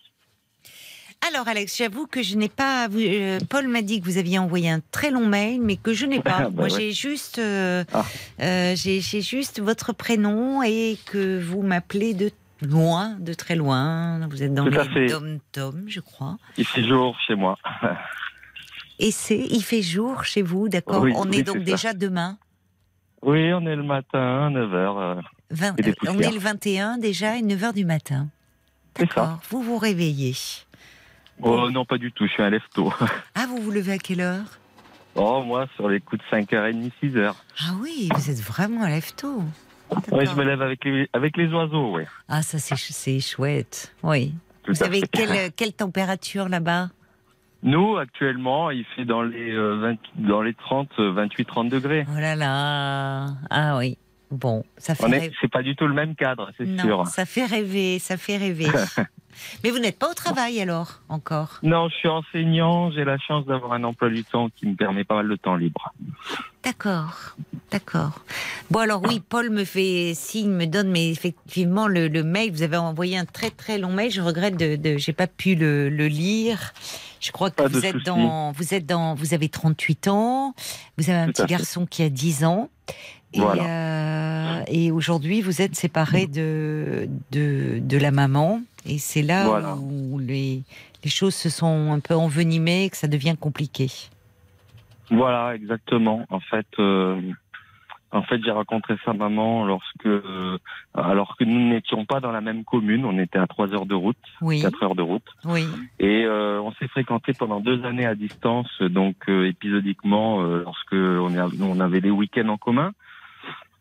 [1.31, 2.88] Alors Alex, j'avoue que je n'ai pas.
[2.91, 6.07] euh, Paul m'a dit que vous aviez envoyé un très long mail, mais que je
[6.07, 6.38] n'ai pas.
[6.38, 6.69] Ah, bah Moi, ouais.
[6.72, 8.03] j'ai juste, euh, Ah.
[8.41, 12.31] euh, j'ai juste votre prénom et que vous m'appelez de
[12.61, 14.19] loin, de très loin.
[14.29, 15.05] Vous êtes dans Tout à les fait.
[15.07, 16.38] Dom Tom, je crois.
[16.57, 17.57] Il fait jour chez moi.
[18.99, 21.63] Et c'est, il fait jour chez vous, d'accord Oui, On oui, est donc ça.
[21.63, 22.38] déjà demain.
[23.21, 25.21] Oui, on est le matin, 9h.
[25.51, 28.27] 20 Et des euh, on est le 21 déjà et 9h du matin.
[28.97, 29.39] D'accord.
[29.49, 30.35] Vous vous réveillez.
[31.41, 32.91] Oh non, pas du tout, je suis un lève-tôt.
[33.35, 34.59] Ah, vous vous levez à quelle heure?
[35.13, 37.34] Oh, moi, sur les coups de 5h30, 6h.
[37.61, 39.43] Ah oui, vous êtes vraiment un lève-tôt.
[40.11, 42.03] Oui, je me lève avec les, avec les oiseaux, oui.
[42.27, 43.93] Ah, ça c'est ch- c'est chouette.
[44.03, 44.34] Oui.
[44.64, 45.01] Tout Vous fait.
[45.11, 46.89] quelle, quelle température là-bas?
[47.64, 49.95] Nous, actuellement, il fait dans les, euh, 20
[50.27, 52.05] dans les 30, euh, 28, 30 degrés.
[52.15, 53.27] Oh là là.
[53.49, 53.97] Ah oui.
[54.30, 57.07] Bon, ça fait c'est pas du tout le même cadre, c'est sûr.
[57.07, 58.68] ça fait rêver, ça fait rêver.
[59.63, 61.59] Mais vous n'êtes pas au travail alors, encore?
[61.63, 65.03] Non, je suis enseignant, j'ai la chance d'avoir un emploi du temps qui me permet
[65.03, 65.93] pas mal de temps libre.
[66.63, 67.35] D'accord,
[67.71, 68.19] d'accord.
[68.71, 72.63] Bon alors oui, Paul me fait signe, me donne, mais effectivement le, le mail, vous
[72.63, 74.11] avez envoyé un très très long mail.
[74.11, 76.73] Je regrette de, de j'ai pas pu le, le lire.
[77.19, 80.53] Je crois que vous êtes dans, vous êtes dans, vous avez 38 ans,
[80.97, 82.69] vous avez un Tout petit garçon qui a 10 ans.
[83.33, 88.61] Et, euh, et aujourd'hui, vous êtes séparés de, de, de la maman.
[88.85, 89.75] Et c'est là Voilà.
[89.75, 90.63] où les,
[91.03, 93.87] les choses se sont un peu envenimées et que ça devient compliqué.
[95.11, 96.25] Voilà, exactement.
[96.29, 97.19] En fait, euh,
[98.11, 100.57] en fait, j'ai rencontré sa maman lorsque, euh,
[100.93, 103.95] alors que nous n'étions pas dans la même commune, on était à trois heures de
[103.95, 105.65] route, Oui, quatre heures de route, oui,
[105.99, 111.79] et euh, on s'est fréquenté pendant deux années à distance, donc euh, épisodiquement lorsque on
[111.79, 112.91] avait des week-ends en commun.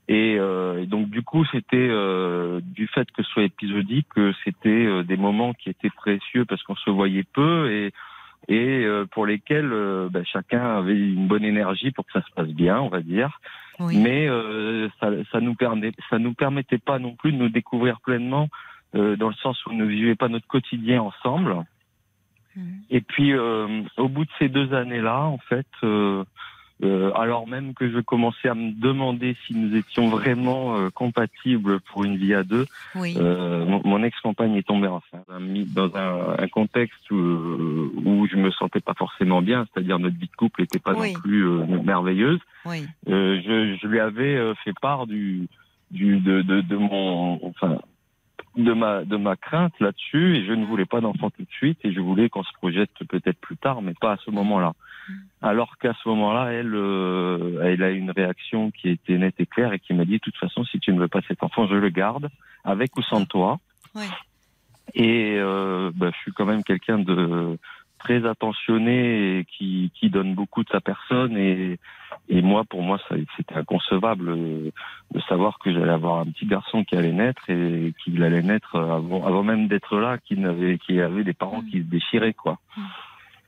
[0.08, 4.32] Et, euh, et donc du coup, c'était euh, du fait que ce soit épisodique, que
[4.44, 7.92] c'était euh, des moments qui étaient précieux parce qu'on se voyait peu et
[8.48, 12.30] et euh, pour lesquels euh, ben, chacun avait une bonne énergie pour que ça se
[12.32, 13.40] passe bien, on va dire.
[13.80, 13.98] oui.
[13.98, 18.00] Mais euh, ça, ça nous permet, ça nous permettait pas non plus de nous découvrir
[18.00, 18.48] pleinement,
[18.94, 21.64] euh, dans le sens où on ne vivait pas notre quotidien ensemble.
[22.54, 22.82] Mhm.
[22.90, 25.66] Et puis, euh, au bout de ces deux années-là, en fait,
[26.82, 30.90] euh, euh, alors même que je commençais à me demander si nous étions vraiment euh,
[30.90, 33.14] compatibles pour une vie à deux, oui.
[33.18, 35.24] euh, mon, mon ex-compagne est tombée enceinte
[35.74, 40.26] dans un, un contexte où, où je me sentais pas forcément bien, c'est-à-dire notre vie
[40.28, 41.12] de couple n'était pas Oui.
[41.14, 42.40] non plus euh, merveilleuse.
[42.66, 42.84] oui.
[43.08, 45.48] Euh, je, je lui avais euh, fait part du,
[45.90, 47.78] du de, de, de mon enfin
[48.56, 51.78] de ma de ma crainte là-dessus et je ne voulais pas d'enfant tout de suite
[51.84, 54.72] et je voulais qu'on se projette peut-être plus tard mais pas à ce moment-là.
[55.42, 59.46] Alors qu'à ce moment-là, elle euh, elle a eu une réaction qui était nette et
[59.46, 61.66] claire et qui m'a dit de toute façon si tu ne veux pas cet enfant,
[61.66, 62.28] je le garde
[62.64, 63.58] avec ou sans toi.
[63.94, 64.08] Ouais.
[64.94, 67.58] Et euh, bah, je suis quand même quelqu'un de
[67.98, 71.78] très attentionné et qui, qui donne beaucoup de sa personne et,
[72.28, 72.98] Et moi, pour moi,
[73.36, 78.22] c'était inconcevable de savoir que j'allais avoir un petit garçon qui allait naître et qu'il
[78.22, 82.34] allait naître avant, avant même d'être là, qu'il avait, avait des parents qui se déchiraient,
[82.34, 82.58] quoi.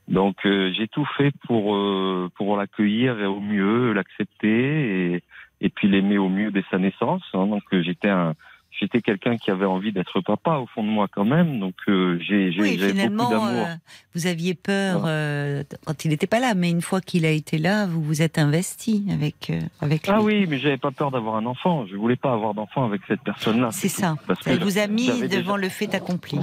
[0.09, 5.23] Donc euh, j'ai tout fait pour euh, pour l'accueillir et au mieux, l'accepter et
[5.61, 7.21] et puis l'aimer au mieux dès sa naissance.
[7.33, 7.45] hein.
[7.45, 8.33] Donc euh, j'étais un
[8.79, 11.59] j'étais quelqu'un qui avait envie d'être papa au fond de moi quand même.
[11.59, 13.45] Donc euh, j'ai Oui, beaucoup finalement, d'amour.
[13.47, 13.75] euh,
[14.15, 17.57] vous aviez peur euh, quand il n'était pas là, mais une fois qu'il a été
[17.57, 19.51] là, vous vous êtes investi avec,
[19.81, 20.13] avec lui.
[20.15, 21.85] Ah oui, mais j'avais pas peur d'avoir un enfant.
[21.87, 23.69] Je voulais pas avoir d'enfant avec cette personne-là.
[23.71, 24.15] C'est ça.
[24.27, 26.39] Parce Ça que vous a mis devant déjà- le fait accompli.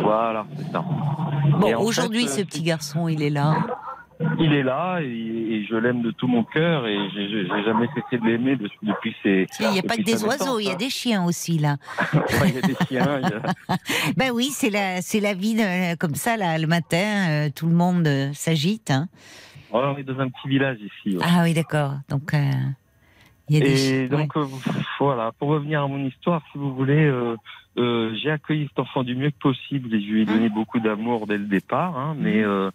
[0.00, 0.84] Voilà, c'est ça.
[1.58, 3.56] Bon, aujourd'hui, fait, ce petit garçon, il est là.
[4.38, 8.20] Il est là et, et je l'aime de tout mon cœur et j'ai jamais cessé
[8.22, 9.46] de l'aimer de- depuis ses.
[9.52, 10.76] Tiens, Il n'y a pas que des oiseaux, il y a hein.
[10.78, 11.76] des chiens aussi, là.
[12.44, 13.20] Il y a des chiens.
[14.16, 17.66] Ben oui, c'est la, c'est la vie de- comme ça, là, le matin, euh, tout
[17.66, 18.90] le monde euh, s'agite.
[18.90, 19.08] hein.
[19.72, 21.16] On est dans un petit village ici.
[21.16, 21.24] ouais.
[21.26, 21.94] Ah oui, d'accord.
[22.10, 22.38] Donc, euh,
[23.48, 24.44] il y a des Et donc euh,
[25.00, 27.36] voilà, pour revenir à mon histoire, si vous voulez, euh,
[27.78, 30.78] euh, j'ai accueilli cet enfant du mieux que possible et je lui ai donné beaucoup
[30.78, 31.96] d'amour dès le départ.
[31.98, 32.70] Hein, mais euh,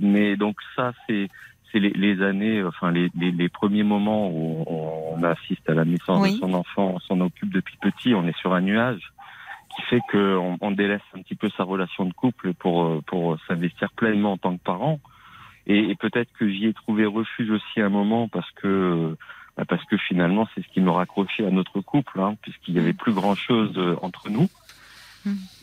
[0.00, 1.28] mais donc ça c'est
[1.70, 5.84] c'est les, les années, enfin les, les, les premiers moments où on assiste à la
[5.84, 6.34] naissance Oui.
[6.34, 9.12] de son enfant, on s'en occupe depuis petit, on est sur un nuage
[9.76, 13.38] qui fait qu'on on délaisse un petit peu sa relation de couple pour euh, pour
[13.46, 14.98] s'investir pleinement en tant que parent.
[15.68, 19.16] Et, et peut-être que j'y ai trouvé refuge aussi à un moment parce que euh,
[19.56, 22.80] bah, parce que finalement c'est ce qui me raccrochait à notre couple, hein, puisqu'il y
[22.80, 24.48] avait plus grand chose entre nous.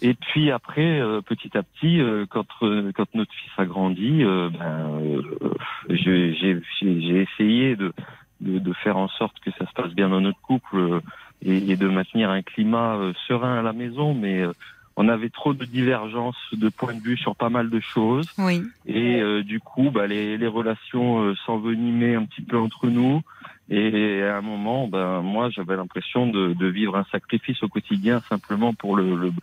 [0.01, 4.23] Et puis après, euh, petit à petit, euh, quand euh, quand notre fils a grandi,
[4.23, 5.53] euh, ben, euh,
[5.89, 7.93] j'ai essayé de,
[8.41, 10.99] de de faire en sorte que ça se passe bien dans notre couple euh,
[11.41, 14.53] et, et de maintenir un climat euh, serein à la maison, mais euh,
[14.97, 18.27] on avait trop de divergences de points de vue sur pas mal de choses.
[18.38, 18.63] Oui.
[18.85, 23.21] Et euh, du coup, bah, les, les relations euh, s'envenimaient un petit peu entre nous.
[23.69, 28.22] Et à un moment, ben moi, j'avais l'impression de, de vivre un sacrifice au quotidien
[28.30, 29.34] simplement pour le, le-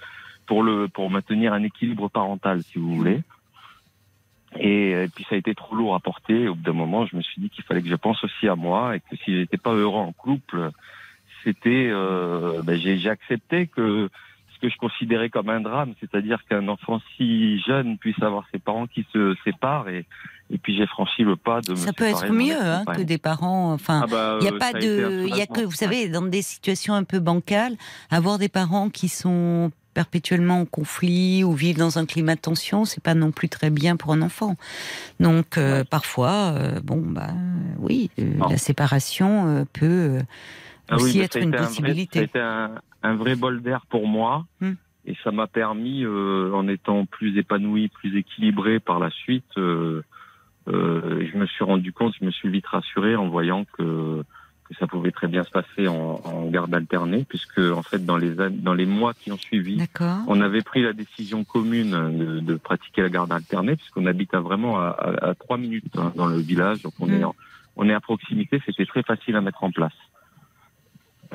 [0.47, 3.21] pour le pour maintenir un équilibre parental, si vous voulez.
[4.59, 6.49] Et, puis ça a été trop lourd à porter.
[6.49, 8.55] Au bout d'un moment, je me suis dit qu'il fallait que je pense aussi à
[8.55, 10.71] moi et que si j'étais pas heureux en couple,
[11.43, 14.09] c'était, euh, ben, j'ai accepté que
[14.55, 18.59] ce que je considérais comme un drame, c'est-à-dire qu'un enfant si jeune puisse avoir ses
[18.61, 20.07] parents qui se séparent et,
[20.51, 23.19] et puis j'ai franchi le pas de me Ça peut être mieux hein, que des
[23.19, 23.73] parents.
[23.73, 26.09] Enfin, Ah bah, il n'y a euh, pas de, il y a que, vous savez,
[26.09, 27.77] dans des situations un peu bancales,
[28.11, 32.85] avoir des parents qui sont perpétuellement en conflit ou vivent dans un climat de tension,
[32.85, 34.57] c'est pas non plus très bien pour un enfant.
[35.21, 35.85] Donc euh, Ouais.
[35.85, 37.31] parfois, euh, bon bah
[37.79, 40.19] oui, euh, la séparation peut
[40.89, 42.23] Ah aussi être une possibilité.
[42.25, 42.73] été un,
[43.05, 44.45] un vrai bol d'air pour moi.
[44.61, 44.73] Hmm.
[45.07, 49.45] Et ça m'a permis, en étant plus épanoui, plus équilibré par la suite,
[50.69, 54.23] euh, je me suis rendu compte, je me suis vite rassuré en voyant que,
[54.69, 58.17] que ça pouvait très bien se passer en, en garde alternée, puisque en fait dans
[58.17, 59.77] les an- dans les mois qui ont suivi,
[60.27, 64.41] on avait pris la décision commune de, de pratiquer la garde alternée, puisqu'on habite à
[64.41, 67.13] vraiment à, trois minutes hein, dans le village, donc on Mm.
[67.15, 67.35] est en-
[67.77, 69.93] on est à proximité, c'était très facile à mettre en place.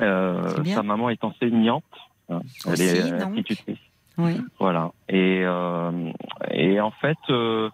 [0.00, 1.84] Euh, sa maman est enseignante,
[2.30, 3.78] hein, elle Aussi, est euh, institutrice.
[4.18, 4.36] Oui.
[4.58, 4.92] Voilà.
[5.08, 6.10] Et, euh,
[6.50, 7.68] et en fait, euh,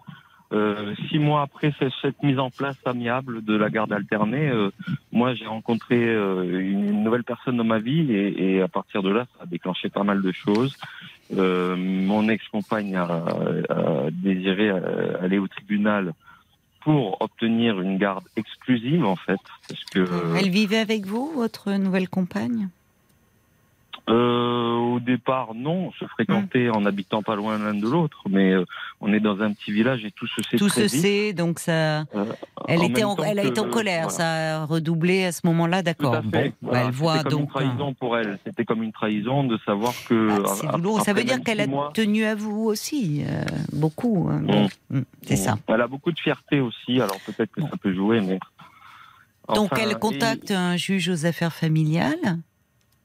[0.53, 4.71] euh, six mois après cette, mise en place amiable de la garde alternée, euh,
[5.11, 9.09] moi j'ai rencontré euh, une nouvelle personne dans ma vie et, et à partir de
[9.09, 10.77] là, ça a déclenché pas mal de choses.
[11.35, 13.25] Euh, mon ex-compagne a,
[13.69, 16.13] a désiré aller au tribunal
[16.79, 20.07] pour obtenir une garde exclusive en fait, parce que
[20.39, 22.69] Elle vivait avec vous, votre nouvelle compagne?
[24.09, 28.53] Euh, au départ, non, on se fréquentait en habitant pas loin l'un de l'autre, mais
[28.53, 28.63] euh,
[29.01, 31.01] on est dans un petit village et tout se sait Tout très se vite.
[31.01, 31.99] sait, donc ça.
[32.15, 32.25] Euh,
[32.69, 34.17] Elle en était, en, elle a été en colère, voilà.
[34.17, 36.21] ça a redoublé à ce moment-là, d'accord.
[36.23, 37.41] Bon, Voilà, bah, elle voit C'était comme donc.
[37.41, 38.39] une trahison pour elle.
[38.45, 40.29] C'était comme une trahison de savoir que.
[40.45, 41.01] Ah, c'est a- douloureux.
[41.01, 43.43] Ça veut dire qu'elle a mois, tenu à vous aussi, euh,
[43.73, 44.29] beaucoup.
[44.31, 44.39] hein.
[44.41, 45.57] Bon, mm, c'est ça.
[45.67, 48.39] Elle a beaucoup de fierté aussi, alors peut-être que ça peut jouer, mais.
[49.53, 52.37] Donc elle contacte un juge aux affaires familiales.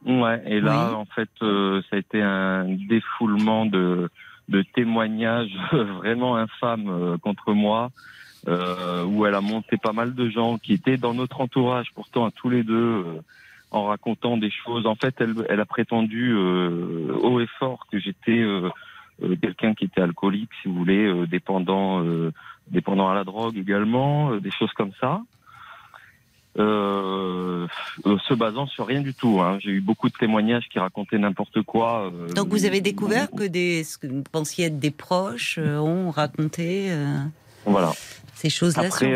[0.06, 0.96] Ouais, et là, Oui.
[0.96, 4.08] en fait, euh, ça a été un défoulement de,
[4.48, 7.90] de témoignages vraiment infâmes euh, contre moi.
[8.48, 12.26] euh, où elle a monté pas mal de gens qui étaient dans notre entourage, pourtant
[12.26, 12.74] à tous les deux,
[13.06, 13.20] euh,
[13.70, 14.86] en racontant des choses.
[14.86, 18.68] En fait, elle, elle a prétendu euh, haut et fort que j'étais euh,
[19.22, 22.32] euh, quelqu'un qui était alcoolique, si vous voulez, euh, dépendant, euh,
[22.68, 25.20] dépendant à la drogue également, euh, des choses comme ça.
[26.58, 27.66] Euh,
[28.06, 29.40] euh, se basant sur rien du tout.
[29.40, 29.58] Hein.
[29.60, 32.10] J'ai eu beaucoup de témoignages qui racontaient n'importe quoi.
[32.12, 35.78] euh, Donc vous avez découvert que des, ce que vous pensiez être des proches euh,
[35.78, 36.88] ont raconté.
[36.90, 37.16] euh,
[37.64, 37.92] Voilà.
[38.34, 39.14] Ces choses-là Après,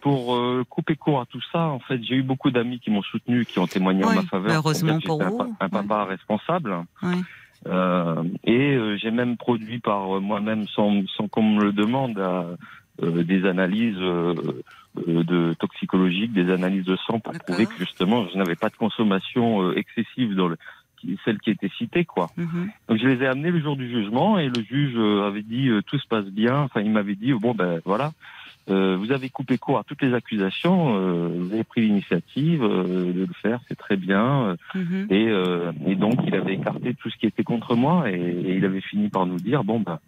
[0.00, 3.02] pour euh, couper court à tout ça, en fait, j'ai eu beaucoup d'amis qui m'ont
[3.02, 4.48] soutenu, qui ont témoigné en ma faveur.
[4.48, 6.74] bah, heureusement pour vous, Un, pa- un papa responsable.
[7.02, 7.16] Oui.
[7.66, 12.18] Euh, et euh, j'ai même produit par euh, moi-même, sans, sans qu'on me le demande,
[12.18, 12.56] euh,
[13.02, 14.34] des analyses euh,
[15.08, 18.76] euh, de toxicologiques, des analyses de sang pour prouver que justement je n'avais pas de
[18.76, 20.56] consommation euh, excessive dans le,
[21.24, 22.30] celle qui était citée, quoi.
[22.36, 22.70] Mhm.
[22.88, 25.68] Donc je les ai amenés le jour du jugement et le juge euh, avait dit
[25.68, 26.60] euh, tout se passe bien.
[26.60, 28.12] Enfin, il m'avait dit bon ben voilà,
[28.70, 33.12] euh, vous avez coupé court à toutes les accusations, euh, vous avez pris l'initiative euh,
[33.12, 34.56] de le faire, c'est très bien.
[35.10, 38.56] Et, euh, et donc il avait écarté tout ce qui était contre moi et, et
[38.56, 39.98] il avait fini par nous dire bon ben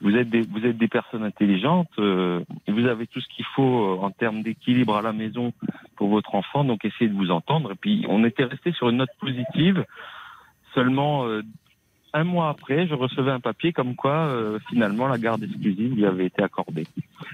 [0.00, 3.84] vous êtes des vous êtes des personnes intelligentes, euh, vous avez tout ce qu'il faut
[3.84, 5.52] euh, en termes d'équilibre à la maison
[5.96, 7.72] pour votre enfant, donc essayez de vous entendre.
[7.72, 9.84] Et puis on était resté sur une note positive.
[10.74, 11.42] Seulement euh,
[12.12, 16.06] un mois après, je recevais un papier comme quoi euh, finalement la garde exclusive lui
[16.06, 16.86] avait été accordée,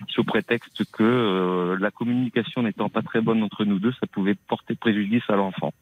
[0.09, 4.34] sous prétexte que euh, la communication n'étant pas très bonne entre nous deux, ça pouvait
[4.34, 5.72] porter préjudice à l'enfant.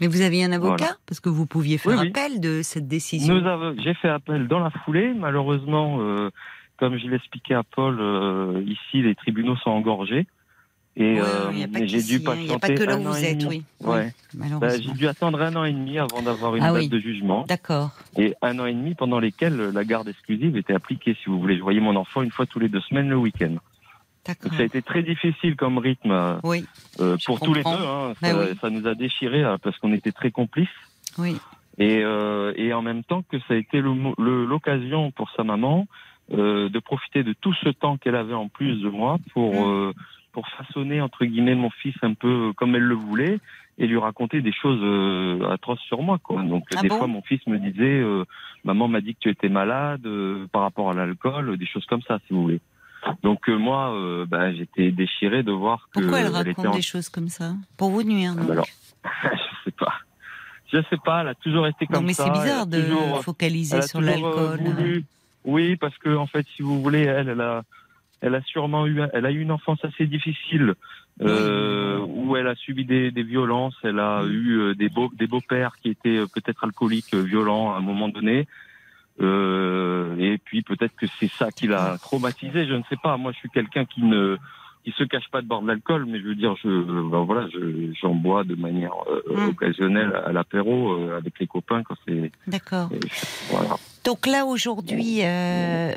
[0.00, 0.96] Mais vous aviez un avocat Voilà.
[1.06, 2.08] Parce que vous pouviez faire Oui, oui.
[2.08, 3.40] appel de cette décision.
[3.82, 5.12] J'ai fait appel dans la foulée.
[5.14, 6.30] Malheureusement, euh,
[6.78, 10.26] comme je l'expliquais à Paul, euh, ici les tribunaux sont engorgés.
[10.96, 13.24] Et Ouais, euh, j'ai dû hein, il n'y a pas patienter que là où vous
[13.24, 13.64] êtes, oui.
[13.80, 14.04] Ouais.
[14.06, 14.84] Oui, Bah, malheureusement.
[14.92, 16.88] j'ai dû attendre un an et demi avant d'avoir une Ah date oui.
[16.88, 17.44] de jugement.
[17.48, 17.90] D'accord.
[18.16, 21.56] Et un an et demi pendant lesquels la garde exclusive était appliquée, si vous voulez.
[21.56, 23.56] Je voyais mon enfant une fois tous les deux semaines le week-end.
[24.26, 26.64] Ça a été très difficile comme rythme euh, Oui,
[27.00, 27.70] euh, pour tous les deux.
[27.70, 28.14] Hein.
[28.22, 28.56] Bah Ça, oui.
[28.60, 30.68] ça nous a déchirés euh, parce qu'on était très complices.
[31.18, 31.36] oui.
[31.76, 35.86] Et, euh, et en même temps que ça a été l'occasion pour sa maman
[36.32, 39.64] euh, de profiter de tout ce temps qu'elle avait en plus de moi pour Mm.
[39.88, 39.92] euh,
[40.32, 43.38] pour façonner entre guillemets mon fils un peu comme elle le voulait
[43.78, 46.42] et lui raconter des choses euh, atroces sur moi quoi.
[46.42, 48.24] Donc Ah des bon fois mon fils me disait euh,
[48.64, 52.02] maman m'a dit que tu étais malade euh, par rapport à l'alcool, des choses comme
[52.02, 52.60] ça si vous voulez.
[53.22, 56.82] Donc euh, moi euh, bah, j'étais déchiré de voir que Pourquoi elle raconte en- des
[56.82, 57.54] choses comme ça?
[57.76, 58.68] Pour vous nuire, Ah, non bah alors,
[59.32, 59.94] je sais pas.
[60.72, 62.24] Je sais pas, elle a toujours été comme Non, mais ça.
[62.24, 64.60] c'est bizarre de toujours- focaliser elle a sur euh, l'alcool.
[64.60, 65.04] voulu-
[65.44, 67.62] Oui, parce que en fait, si vous voulez, elle, elle a,
[68.22, 70.74] elle a sûrement eu, elle a eu une enfance assez difficile,
[71.20, 73.76] euh, où elle a subi des, des violences.
[73.84, 77.20] Elle a eu euh, des beaux, des beaux pères qui étaient euh, peut-être alcooliques, euh,
[77.22, 78.48] violents à un moment donné.
[79.20, 82.66] Euh, et puis peut-être que c'est ça qui l'a traumatisé.
[82.66, 83.16] Je ne sais pas.
[83.16, 84.36] Moi, je suis quelqu'un qui ne
[84.84, 87.48] qui se cache pas de boire de l'alcool, mais je veux dire, je ben voilà,
[87.48, 89.48] je- j'en bois de manière euh, Mm.
[89.48, 92.90] occasionnelle à l'apéro euh, avec les copains quand c'est D'accord.
[93.48, 93.76] voilà.
[94.04, 95.20] Donc là, aujourd'hui,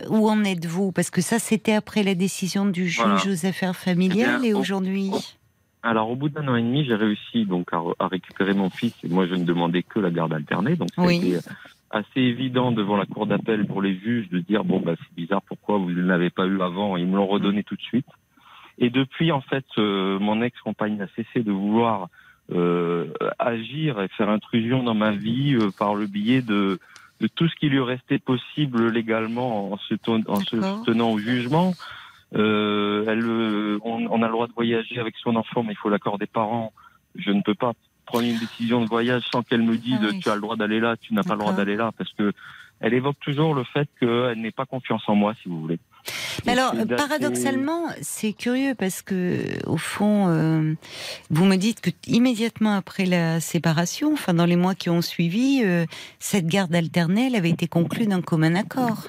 [0.10, 0.94] où en êtes-vous?
[0.94, 3.22] Parce que ça, c'était après la décision du juge Voilà.
[3.30, 4.36] aux affaires familiales.
[4.38, 5.12] Eh bien, Et au- aujourd'hui?
[5.84, 8.70] Alors, au bout d'un an et demi, j'ai réussi donc à, re- à récupérer mon
[8.70, 8.94] fils.
[9.04, 10.78] Et moi, je ne demandais que la garde alternée.
[10.78, 11.16] Donc, ça Oui.
[11.16, 11.48] a été
[11.90, 15.42] assez évident devant la cour d'appel pour les juges de dire bon, bah, c'est bizarre,
[15.42, 16.98] pourquoi vous ne l'avez pas eu avant?
[16.98, 18.08] Ils me l'ont redonné tout de suite.
[18.78, 22.10] Et depuis, en fait, euh, mon ex-compagne a cessé de vouloir
[22.52, 26.80] euh, agir et faire intrusion dans ma vie euh, par le biais de,
[27.20, 31.74] de tout ce qui lui restait possible légalement en se, en tenant au jugement.
[32.36, 35.78] Euh, elle, euh, on, on a le droit de voyager avec son enfant, mais il
[35.78, 36.72] faut l'accord des parents.
[37.16, 37.74] Je ne peux pas
[38.08, 40.20] prendre une décision de voyage sans qu'elle me dise Ah oui.
[40.20, 42.34] tu as le droit d'aller là, tu n'as pas le droit d'aller là, parce que
[42.80, 45.80] elle évoque toujours le fait qu'elle n'ait pas confiance en moi, si vous voulez.
[46.46, 50.74] Mais alors, paradoxalement, c'est curieux parce que, au fond, euh,
[51.32, 55.62] vous me dites que immédiatement après la séparation, enfin dans les mois qui ont suivi,
[55.64, 55.86] euh,
[56.20, 59.08] cette garde alternée, elle avait été conclue d'un commun accord.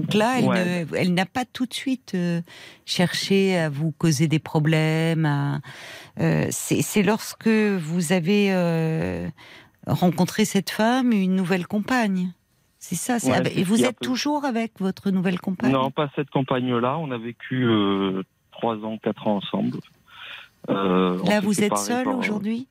[0.00, 0.84] Donc là, elle Ouais.
[0.86, 2.40] ne- elle n'a pas tout de suite euh,
[2.86, 5.24] cherché à vous causer des problèmes.
[5.26, 5.60] à-
[6.20, 9.28] euh, c'est c'est lorsque vous avez euh,
[9.86, 12.32] rencontré cette femme, une nouvelle compagne.
[12.78, 13.18] C'est ça.
[13.18, 15.72] c'est- Ouais, avec- c'est et vous êtes peu- toujours avec votre nouvelle compagne?
[15.72, 16.98] Non, pas cette compagne-là.
[16.98, 17.66] On a vécu
[18.52, 19.78] trois ans, quatre ans ensemble.
[20.68, 22.66] Là, vous êtes seul par- aujourd'hui?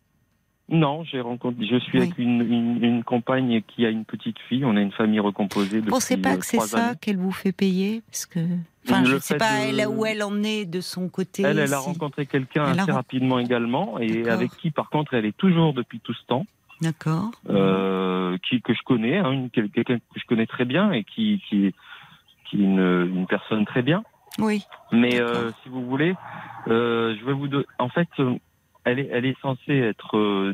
[0.70, 1.66] Non, j'ai rencontré.
[1.66, 2.06] Je suis Oui.
[2.06, 4.64] avec une, une, une compagne qui a une petite fille.
[4.64, 7.52] On a une famille recomposée depuis pensez pas euh, que c'est ça qu'elle vous fait
[7.52, 8.40] payer Parce que,
[8.88, 11.44] enfin, je ne sais pas de- elle, où elle en est de son côté.
[11.44, 15.26] Elle, elle a rencontré quelqu'un a assez rapidement également, et avec qui, par contre, elle
[15.26, 16.46] est toujours depuis tout ce temps,
[16.82, 17.32] D'accord.
[17.50, 21.74] euh, qui que je connais, hein, quelqu'un que je connais très bien et qui qui,
[22.50, 22.80] qui est une,
[23.14, 24.02] une personne très bien.
[24.40, 24.66] Oui.
[24.94, 26.16] Mais euh, si vous voulez,
[26.70, 27.66] euh, je vais vous donner.
[27.80, 28.34] En fait, euh,
[28.86, 30.54] elle est elle est censée être euh,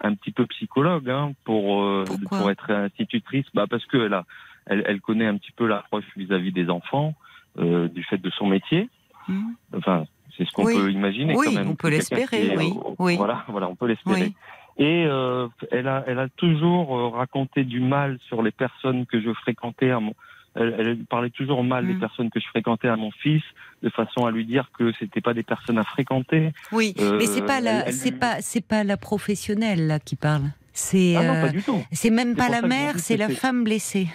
[0.00, 3.46] un petit peu psychologue hein, pour euh, pour être institutrice.
[3.54, 4.24] Bah parce que elle a
[4.66, 7.14] elle, elle connaît un petit peu l'approche vis-à-vis des enfants
[7.58, 8.88] euh, du fait de son métier.
[9.28, 9.52] Hmm.
[9.76, 10.04] Enfin,
[10.36, 10.74] c'est ce qu'on Oui.
[10.74, 11.70] peut imaginer Oui, quand même.
[11.70, 13.16] on peut l'espérer, oui, euh, oui.
[13.16, 14.32] Voilà, voilà, on peut l'espérer.
[14.78, 19.20] Et euh, elle a, elle a toujours euh, raconté du mal sur les personnes que
[19.20, 20.14] je fréquentais à mon-
[20.54, 22.00] elle, elle parlait toujours mal des Mm.
[22.00, 23.42] personnes que je fréquentais à mon fils,
[23.82, 26.52] de façon à lui dire que c'était pas des personnes à fréquenter.
[26.72, 29.98] Oui, Euh, mais c'est pas la, elle- elle c'est pas, c'est pas la professionnelle là
[29.98, 30.44] qui parle.
[30.72, 31.82] C'est, Ah non, euh, pas du tout.
[31.92, 34.08] c'est même pas la mère, c'est la femme blessée.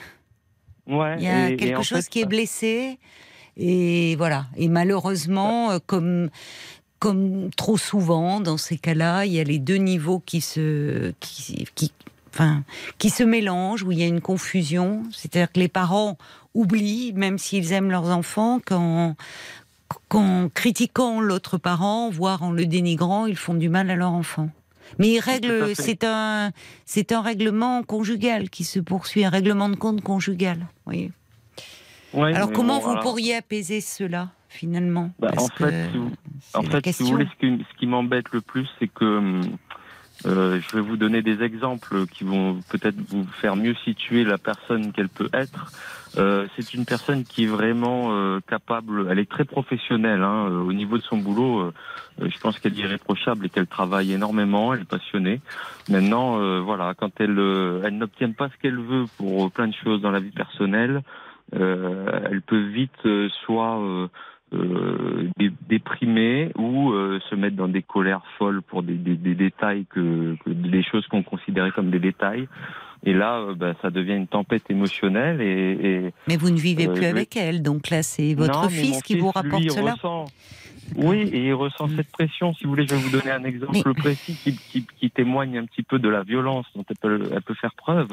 [0.88, 1.16] Ouais.
[1.20, 2.98] Il y a et- quelque chose fait, qui est blessé
[3.58, 4.46] et voilà.
[4.56, 6.30] Et malheureusement, euh, comme
[7.00, 11.68] comme trop souvent dans ces cas-là, il y a les deux niveaux qui se qui,
[11.76, 11.92] qui
[12.34, 12.64] enfin
[12.98, 15.04] qui se mélangent où il y a une confusion.
[15.12, 16.18] C'est-à-dire que les parents
[16.54, 19.16] oublient, même s'ils aiment leurs enfants, qu'en
[20.54, 24.50] critiquant l'autre parent, voire en le dénigrant, ils font du mal à leur enfant.
[25.00, 25.82] Mais règlent, fait.
[25.82, 26.52] c'est un,
[26.86, 30.66] c'est un règlement conjugal qui se poursuit, un règlement de compte conjugal.
[30.86, 31.12] Oui.
[32.14, 35.12] Ouais, Alors comment bon, vous pourriez apaiser cela finalement?
[35.20, 37.06] Bah, en fait, si vous- c'est En la fait, si question.
[37.06, 39.42] vous voulez, ce qui, ce qui m'embête le plus, c'est que hum,
[40.26, 44.38] euh, je vais vous donner des exemples qui vont peut-être vous faire mieux situer la
[44.38, 45.72] personne qu'elle peut être.
[46.18, 50.62] Euh, c'est une personne qui est vraiment euh, capable, elle est très professionnelle hein, euh,
[50.62, 51.60] au niveau de son boulot.
[51.60, 51.74] euh,
[52.22, 55.42] euh, je pense qu'elle est irréprochable et qu'elle travaille énormément, elle est passionnée.
[55.90, 57.40] Maintenant, voilà, quand elle,
[57.86, 61.04] elle n'obtient pas ce qu'elle veut pour plein de choses dans la vie personnelle,
[61.54, 63.08] elle peut vite
[63.46, 64.10] soit
[64.54, 69.36] euh, dé- déprimer ou euh, se mettre dans des colères folles pour des, des, des
[69.36, 72.48] détails que, que des choses qu'on considérait comme des détails.
[73.06, 75.72] Et là, euh, bah, ça devient une tempête émotionnelle et,
[76.08, 78.70] et Mais vous ne vivez euh, plus je- avec elle, donc là c'est votre non,
[78.70, 79.94] fils qui fils, vous rapporte lui, cela.
[79.94, 80.26] ressent-
[80.96, 82.54] Oui, et il ressent cette pression.
[82.54, 85.66] Si vous voulez, je vais vous donner un exemple précis qui, qui, qui témoigne un
[85.66, 88.08] petit peu de la violence dont elle peut, elle peut faire preuve.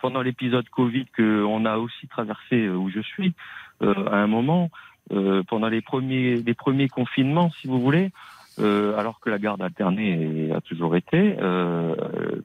[0.00, 3.34] Pendant l'épisode Covid que on a aussi traversé où je suis,
[3.82, 4.70] à un moment,
[5.12, 8.10] euh, pendant les premiers, les premiers confinements, si vous voulez,
[8.58, 11.94] euh, alors que la garde alternée a toujours été, euh,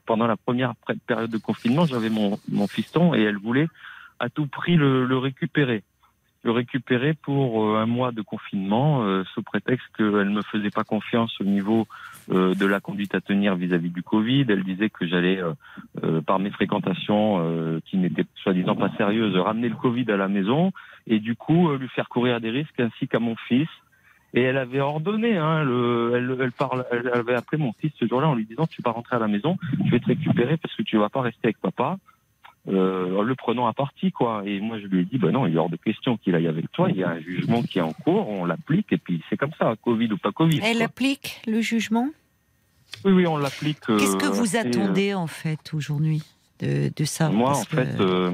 [0.06, 0.74] pendant la première
[1.06, 3.68] période de confinement, j'avais mon, mon fiston et elle voulait
[4.18, 5.82] à tout prix le, le récupérer
[6.46, 10.70] le récupérer pour euh, un mois de confinement, euh, sous prétexte qu'elle ne me faisait
[10.70, 11.86] pas confiance au niveau
[12.30, 14.46] euh, de la conduite à tenir vis-à-vis du Covid.
[14.48, 15.40] Elle disait que j'allais,
[16.24, 20.72] par mes fréquentations qui n'étaient soi-disant pas sérieuses, ramener le Covid à la maison
[21.06, 23.68] et du coup euh, lui faire courir des risques ainsi qu'à mon fils.
[24.34, 28.06] Et elle avait ordonné, hein, le, elle, elle, parle, elle avait appelé mon fils ce
[28.06, 29.56] jour-là en lui disant tu vas rentrer à la maison,
[29.86, 31.96] je vais te récupérer parce que tu vas pas rester avec papa
[32.68, 34.42] euh, en le prenant à partie, quoi.
[34.44, 36.48] Et moi, je lui ai dit, bah non, il est hors de question qu'il aille
[36.48, 36.90] avec toi.
[36.90, 39.52] Il y a un jugement qui est en cours, on l'applique, et puis c'est comme
[39.58, 40.60] ça, Covid ou pas Covid.
[40.62, 40.86] Elle quoi.
[40.86, 42.08] applique le jugement?
[43.04, 43.88] Oui, oui, on l'applique.
[43.88, 46.22] euh, Qu'est-ce que vous assez, euh, attendez en fait aujourd'hui?
[46.60, 48.30] De, de ça Moi, en que- fait, euh,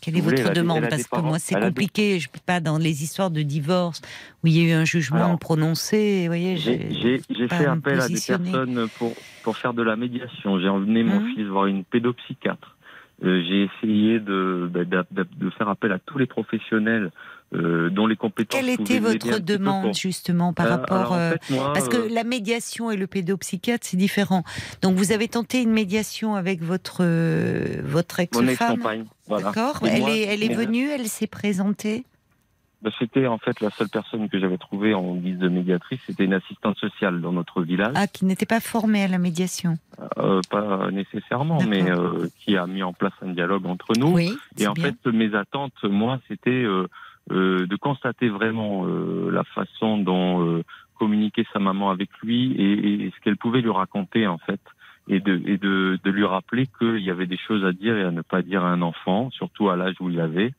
[0.00, 2.18] Quelle est voulez, votre demande Parce que moi, parents- c'est compliqué.
[2.20, 4.00] Je peux pas dans les histoires de divorce
[4.42, 6.20] où il y a eu un jugement Alors, prononcé.
[6.22, 10.60] Vous voyez, j'ai fait appel à des personnes pour, pour faire de la médiation.
[10.60, 11.34] J'ai emmené mon Mhm.
[11.34, 12.76] fils voir une pédopsychiatre.
[13.24, 17.10] Euh, j'ai essayé de, bah, de, de- de faire appel à tous les professionnels
[17.54, 18.60] euh, dont les compétences.
[18.60, 22.12] Quelle était votre demande justement par Euh, rapport alors, en euh, fait, moi, Parce que
[22.12, 24.42] la médiation et le pédopsychiatre, c'est différent.
[24.82, 27.04] Donc, vous avez tenté une médiation avec votre,
[27.84, 29.44] votre mon ex-femme ex-compagne, voilà.
[29.46, 32.04] D'accord Elle, moi, est, elle est venue, elle s'est présentée
[32.82, 36.00] Bah, C'était en fait la seule personne que j'avais trouvée en guise de médiatrice.
[36.06, 37.92] C'était une assistante sociale dans notre village.
[37.94, 39.78] Ah, qui n'était pas formée à la médiation
[40.18, 44.12] Euh, pas nécessairement, mais euh, qui a mis en place un dialogue entre nous.
[44.12, 44.36] Oui.
[44.58, 44.92] Et en bien.
[45.04, 46.86] fait, mes attentes, moi, c'était euh,
[47.30, 50.62] euh, de constater vraiment euh, la façon dont euh,
[50.98, 54.60] communiquait sa maman avec lui et, et ce qu'elle pouvait lui raconter en fait,
[55.08, 58.04] et de, et de, de lui rappeler qu'il y avait des choses à dire et
[58.04, 60.52] à ne pas dire à un enfant, surtout à l'âge où il avait.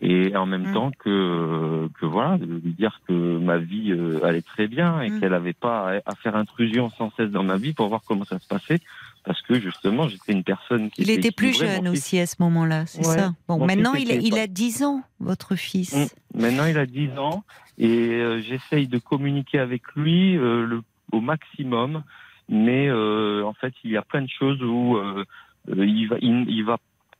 [0.00, 0.74] Et en même Mm.
[0.74, 5.10] temps que, que voilà, de lui dire que ma vie euh, allait très bien et
[5.10, 5.20] Mm.
[5.20, 8.24] qu'elle n'avait pas à, à faire intrusion sans cesse dans ma vie pour voir comment
[8.24, 8.78] ça se passait,
[9.24, 12.86] parce que justement j'étais une personne qui Il était plus jeune aussi à ce moment-là,
[12.86, 13.16] c'est Ouais.
[13.16, 13.32] ça?
[13.48, 15.92] Bon, Mon maintenant, il il a 10 ans, votre fils.
[16.34, 16.40] Mm.
[16.42, 17.42] Maintenant, il a 10 ans
[17.76, 22.04] et euh, j'essaye de communiquer avec lui euh, le, au maximum,
[22.48, 25.24] mais euh, en fait, il y a plein de choses où euh,
[25.70, 26.78] euh, il, va, il, il va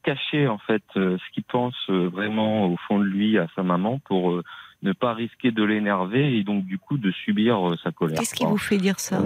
[0.08, 3.62] cacher en fait euh, ce qu'il pense euh, vraiment au fond de lui à sa
[3.62, 4.42] maman pour euh,
[4.82, 8.18] ne pas risquer de l'énerver et donc du coup de subir sa colère.
[8.18, 9.20] Qu'est-ce qui vous fait dire ça?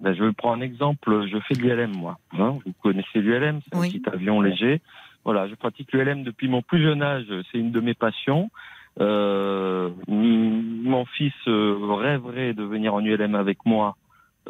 [0.00, 1.28] Ben, je vais prendre un exemple.
[1.30, 2.18] Je fais de l'ULM, moi.
[2.36, 3.86] Hein, vous connaissez l'ULM, c'est Oui.
[3.88, 4.80] un petit avion léger.
[5.24, 7.26] Voilà, je pratique l'ULM depuis mon plus jeune âge.
[7.50, 8.50] C'est une de mes passions.
[9.00, 13.96] Euh, mon fils rêverait de venir en ULM avec moi,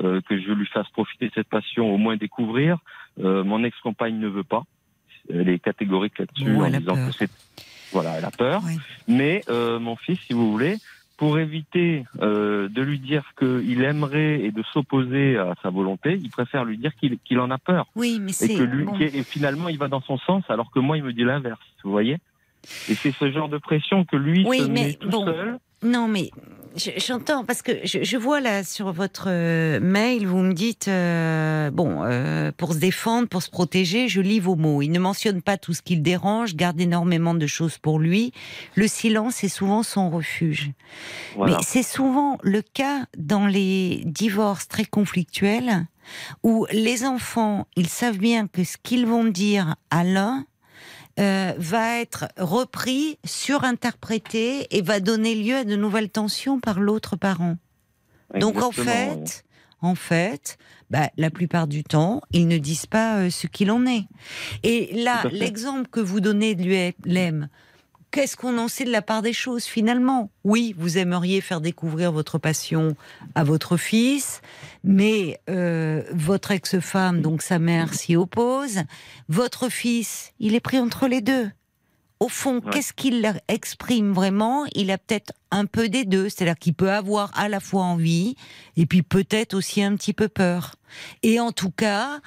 [0.02, 2.78] euh, que je lui fasse profiter de cette passion, au moins découvrir.
[3.22, 4.62] Euh, mon ex-compagne ne veut pas.
[5.30, 7.06] Elle est catégorique là-dessus en disant peur.
[7.08, 7.30] que c'est
[7.92, 8.62] voilà, elle a peur.
[8.64, 8.78] Oui.
[9.06, 10.76] Mais euh, mon fils, si vous voulez,
[11.18, 16.30] pour éviter euh, de lui dire qu'il aimerait et de s'opposer à sa volonté, il
[16.30, 18.54] préfère lui dire qu'il qu'il en a peur Oui, mais et c'est.
[18.54, 18.98] que lui, bon.
[18.98, 21.60] et finalement il va dans son sens, alors que moi il me dit l'inverse.
[21.84, 22.16] Vous voyez?
[22.88, 25.26] Et c'est ce genre de pression que lui Oui, se met tout bon.
[25.26, 25.58] seul.
[25.82, 26.30] Non, mais
[26.76, 30.88] je- j'entends parce que je, je vois là sur votre euh, mail, vous me dites
[30.88, 34.80] euh, bon euh, pour se défendre, pour se protéger, je lis vos mots.
[34.80, 38.32] Il ne mentionne pas tout ce qui le dérange, garde énormément de choses pour lui.
[38.74, 40.70] Le silence est souvent son refuge.
[41.36, 41.56] Voilà.
[41.58, 45.86] Mais c'est souvent le cas dans les divorces très conflictuels
[46.42, 50.46] où les enfants, ils savent bien que ce qu'ils vont dire à l'un
[51.22, 57.16] euh, va être repris, surinterprété et va donner lieu à de nouvelles tensions par l'autre
[57.16, 57.56] parent.
[58.38, 59.44] Donc en fait,
[59.80, 60.58] en fait,
[60.90, 64.04] bah, la plupart du temps, ils ne disent pas euh, ce qu'il en est.
[64.62, 67.48] Et là, l'exemple que vous donnez de l'ULM,
[68.12, 70.30] qu'est-ce qu'on en sait de la part des choses finalement?
[70.44, 72.94] Oui, vous aimeriez faire découvrir votre passion
[73.34, 74.40] à votre fils,
[74.84, 78.82] mais euh, votre ex-femme, donc sa mère, s'y oppose.
[79.28, 81.50] Votre fils, il est pris entre les deux.
[82.20, 82.70] Au fond, Ouais.
[82.70, 84.64] qu'est-ce qu'il exprime vraiment?
[84.76, 88.36] Il a peut-être un peu des deux, c'est-à-dire qu'il peut avoir à la fois envie
[88.76, 90.76] et puis peut-être aussi un petit peu peur.
[91.24, 92.20] Et en tout cas,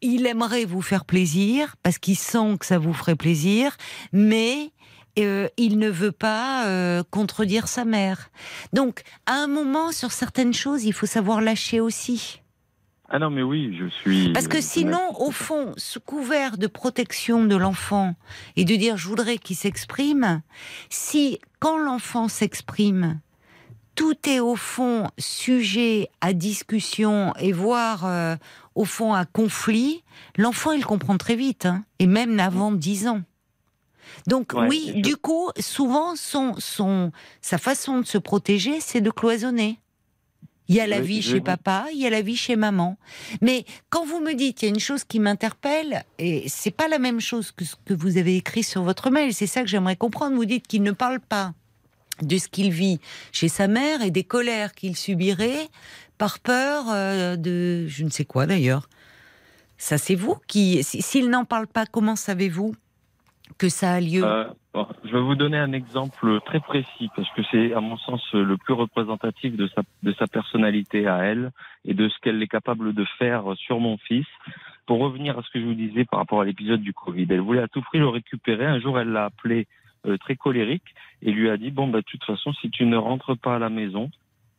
[0.00, 3.76] il aimerait vous faire plaisir parce qu'il sent que ça vous ferait plaisir,
[4.12, 4.70] mais
[5.18, 8.30] euh, il ne veut pas euh, contredire sa mère.
[8.72, 12.42] Donc, à un moment, sur certaines choses, il faut savoir lâcher aussi.
[13.14, 14.32] Ah non, mais oui, je suis.
[14.32, 18.14] Parce que euh, sinon, au fond, sous couvert de protection de l'enfant
[18.56, 20.40] et de dire je voudrais qu'il s'exprime,
[20.88, 23.20] si quand l'enfant s'exprime,
[23.94, 28.36] tout est au fond sujet à discussion et voire euh,
[28.74, 30.02] au fond à conflit,
[30.38, 33.20] l'enfant il comprend très vite, hein, et même avant 10 ans.
[34.26, 39.10] Donc Ouais, oui, du coup, souvent son, son, sa façon de se protéger, c'est de
[39.10, 39.78] cloisonner.
[40.68, 42.96] Il y a la vie chez papa, il y a la vie chez maman.
[43.42, 46.88] Mais quand vous me dites, il y a une chose qui m'interpelle, et c'est pas
[46.88, 49.66] la même chose que ce que vous avez écrit sur votre mail, c'est ça que
[49.68, 50.36] j'aimerais comprendre.
[50.36, 51.52] Vous dites qu'il ne parle pas
[52.22, 53.00] de ce qu'il vit
[53.32, 55.68] chez sa mère et des colères qu'il subirait
[56.16, 58.88] par peur euh, de je ne sais quoi d'ailleurs.
[59.78, 60.84] Ça, c'est vous qui.
[60.84, 62.74] si- S'il n'en parle pas, comment savez-vous?
[63.56, 67.28] Que ça a lieu Euh, bon, je vais vous donner un exemple très précis parce
[67.30, 71.50] que c'est, à mon sens, le plus représentatif de sa, de sa personnalité à elle
[71.84, 74.26] et de ce qu'elle est capable de faire sur mon fils.
[74.86, 77.40] Pour revenir à ce que je vous disais par rapport à l'épisode du Covid, elle
[77.40, 78.66] voulait à tout prix le récupérer.
[78.66, 79.66] Un jour, elle l'a appelé
[80.06, 82.96] euh, très colérique et lui a dit bon bah de toute façon, si tu ne
[82.96, 84.10] rentres pas à la maison,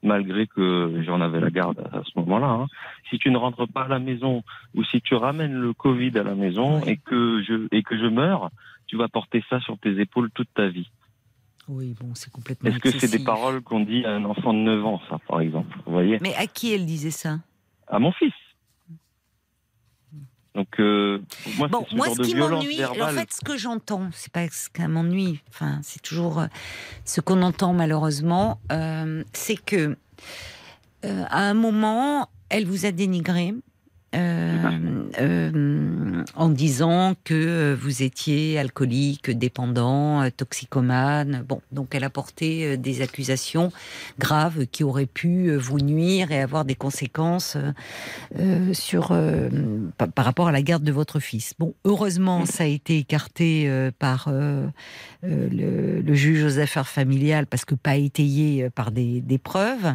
[0.01, 2.67] malgré que j'en avais la garde à ce moment-là, hein,
[3.09, 4.43] si tu ne rentres pas à la maison
[4.75, 8.05] ou si tu ramènes le Covid à la maison et que je et que je
[8.05, 8.51] meurs,
[8.93, 10.87] tu vas porter ça sur tes épaules toute ta vie.
[11.67, 12.69] Oui, bon, c'est complètement.
[12.69, 15.41] Est-ce que c'est des paroles qu'on dit à un enfant de 9 ans, ça, par
[15.41, 16.19] exemple Vous voyez?
[16.21, 17.39] Mais à qui elle disait ça?
[17.87, 18.33] À mon fils.
[20.53, 21.19] Donc, euh,
[21.57, 24.31] moi, Bon, ce moi, genre ce de qui m'ennuie, en fait, ce que j'entends, c'est
[24.31, 26.47] pas ce qu'elle m'ennuie, enfin, c'est toujours euh,
[27.03, 29.97] ce qu'on entend malheureusement, euh, c'est que
[31.05, 33.55] euh, à un moment, elle vous a dénigré.
[34.13, 41.43] Euh, euh, en disant que euh, vous étiez alcoolique, dépendant, toxicomane.
[41.47, 43.71] Bon, donc elle a porté des accusations
[44.19, 47.57] graves qui auraient pu vous nuire et avoir des conséquences
[48.39, 49.49] euh, sur euh,
[49.97, 51.53] par, rapport à la garde de votre fils.
[51.59, 53.69] Bon, heureusement, ça a été écarté
[53.99, 59.93] par le, le juge aux affaires familiales parce que pas étayé par des, des preuves.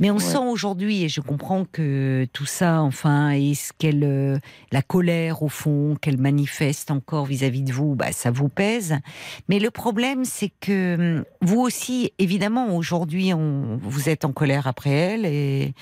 [0.00, 0.24] Mais on Ouais.
[0.24, 3.47] sent aujourd'hui, et je comprends que tout ça, enfin, et
[3.78, 4.38] qu'elle, euh,
[4.72, 8.96] la colère au fond qu'elle manifeste encore vis-à-vis de vous, bah, ça vous pèse.
[9.48, 13.32] Mais le problème, c'est que hum, vous aussi, évidemment, aujourd'hui,
[13.82, 15.74] vous êtes en colère après elle, et,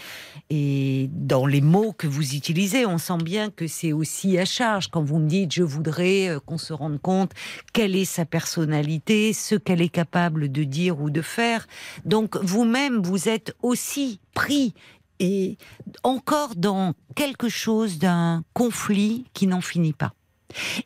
[0.50, 4.88] et dans les mots que vous utilisez, on sent bien que c'est aussi à charge.
[4.88, 7.32] Quand vous me dites, je voudrais euh, qu'on se rende compte
[7.72, 11.66] quelle est sa personnalité, ce qu'elle est capable de dire ou de faire.
[12.04, 14.74] Donc vous-même, vous êtes aussi pris
[15.20, 15.56] et
[16.02, 20.12] encore dans quelque chose d'un conflit qui n'en finit pas.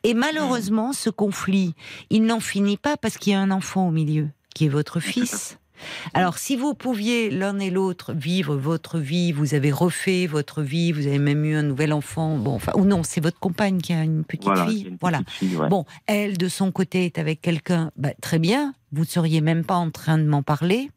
[0.03, 1.75] Et malheureusement, ce conflit,
[2.09, 4.99] il n'en finit pas parce qu'il y a un enfant au milieu, qui est votre
[4.99, 5.57] fils.
[6.13, 10.91] Alors, si vous pouviez l'un et l'autre vivre votre vie, vous avez refait votre vie,
[10.91, 13.93] vous avez même eu un nouvel enfant, bon, enfin, ou non, c'est votre compagne qui
[13.93, 15.19] a une petite Voilà, fille, une voilà.
[15.19, 15.69] petite fille, ouais.
[15.69, 19.63] Bon, elle, de son côté, est avec quelqu'un, bah, très bien, vous ne seriez même
[19.63, 20.91] pas en train de m'en parler.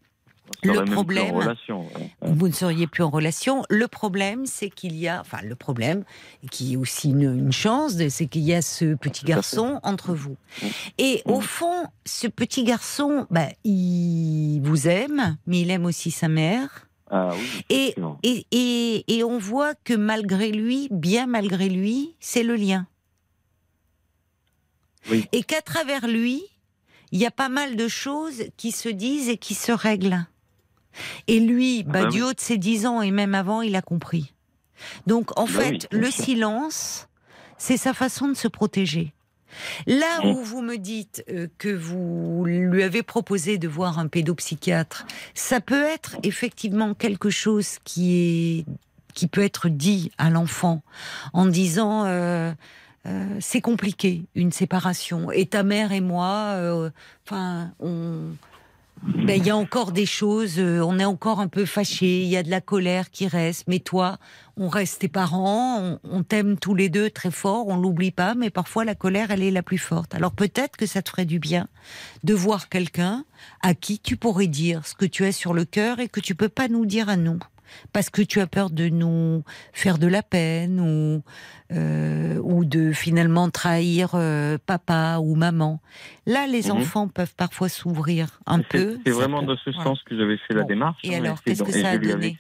[0.63, 1.87] Le même plus en problème- relation.
[2.23, 3.65] Vous ne seriez plus en relation.
[3.69, 6.05] Le problème, c'est qu'il y a, enfin, le problème,
[6.51, 10.37] qui est aussi une, une chance, c'est qu'il y a ce petit garçon entre vous.
[10.99, 16.29] Et au fond, ce petit garçon, bah, il vous aime, mais il aime aussi sa
[16.29, 16.87] mère.
[17.11, 22.43] Ah oui, Et, et, et, et on voit que malgré lui, bien malgré lui, c'est
[22.43, 22.87] le lien.
[25.11, 25.27] Oui.
[25.33, 26.43] Et qu'à travers lui,
[27.13, 30.27] il y a pas mal de choses qui se disent et qui se règlent.
[31.27, 33.83] Et lui, bah, bah du haut de ses 10 ans et même avant, il a
[33.83, 34.33] compris.
[35.07, 36.25] Donc, en Bah fait, oui, le sûr.
[36.25, 37.09] silence,
[37.59, 39.13] c'est sa façon de se protéger.
[39.87, 45.07] Là où vous me dites euh, que vous lui avez proposé de voir un pédopsychiatre,
[45.35, 48.65] ça peut être effectivement quelque chose qui est
[49.15, 50.83] qui peut être dit à l'enfant
[51.33, 52.53] en disant euh,
[53.07, 56.91] euh, c'est compliqué une séparation et ta mère et moi, euh,
[57.25, 57.73] enfin
[59.03, 62.29] ben, il y a encore des choses, euh, on est encore un peu fâchés, il
[62.29, 64.19] y a de la colère qui reste, mais toi,
[64.57, 68.35] on reste tes parents, on, on t'aime tous les deux très fort, on l'oublie pas,
[68.35, 70.15] mais parfois la colère, elle est la plus forte.
[70.15, 71.69] Alors peut-être que ça te ferait du bien
[72.23, 73.25] de voir quelqu'un
[73.63, 76.35] à qui tu pourrais dire ce que tu as sur le cœur et que tu
[76.35, 77.39] peux pas nous dire à nous.
[77.93, 79.43] Parce que tu as peur de nous
[79.73, 81.23] faire de la peine ou,
[81.75, 85.81] euh, ou de finalement trahir euh, papa ou maman.
[86.27, 86.77] Là, les Mhm.
[86.79, 88.99] enfants peuvent parfois s'ouvrir un peu.
[89.07, 89.85] C'est vraiment peut- dans ce voilà.
[89.85, 91.01] sens que j'avais fait la démarche.
[91.05, 92.37] Et hein, alors, qu'est-ce dans- que ça a donné.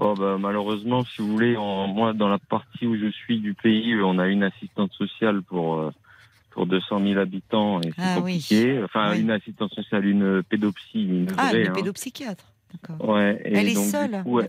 [0.00, 3.54] Oh, bah, malheureusement, si vous voulez, en, moi, dans la partie où je suis du
[3.54, 5.90] pays, euh, on a une assistante sociale pour euh,
[6.50, 8.44] pour 200 000 habitants et c'est Ah oui.
[8.84, 9.20] Enfin, Oui.
[9.20, 11.64] une assistante sociale, une pédopsie, une Ah, vraie.
[11.64, 11.72] le hein.
[11.72, 12.44] pédopsychiatre.
[12.72, 13.08] D'accord.
[13.08, 13.40] Ouais.
[13.44, 14.22] Et Elle est donc, seule.
[14.22, 14.40] coup,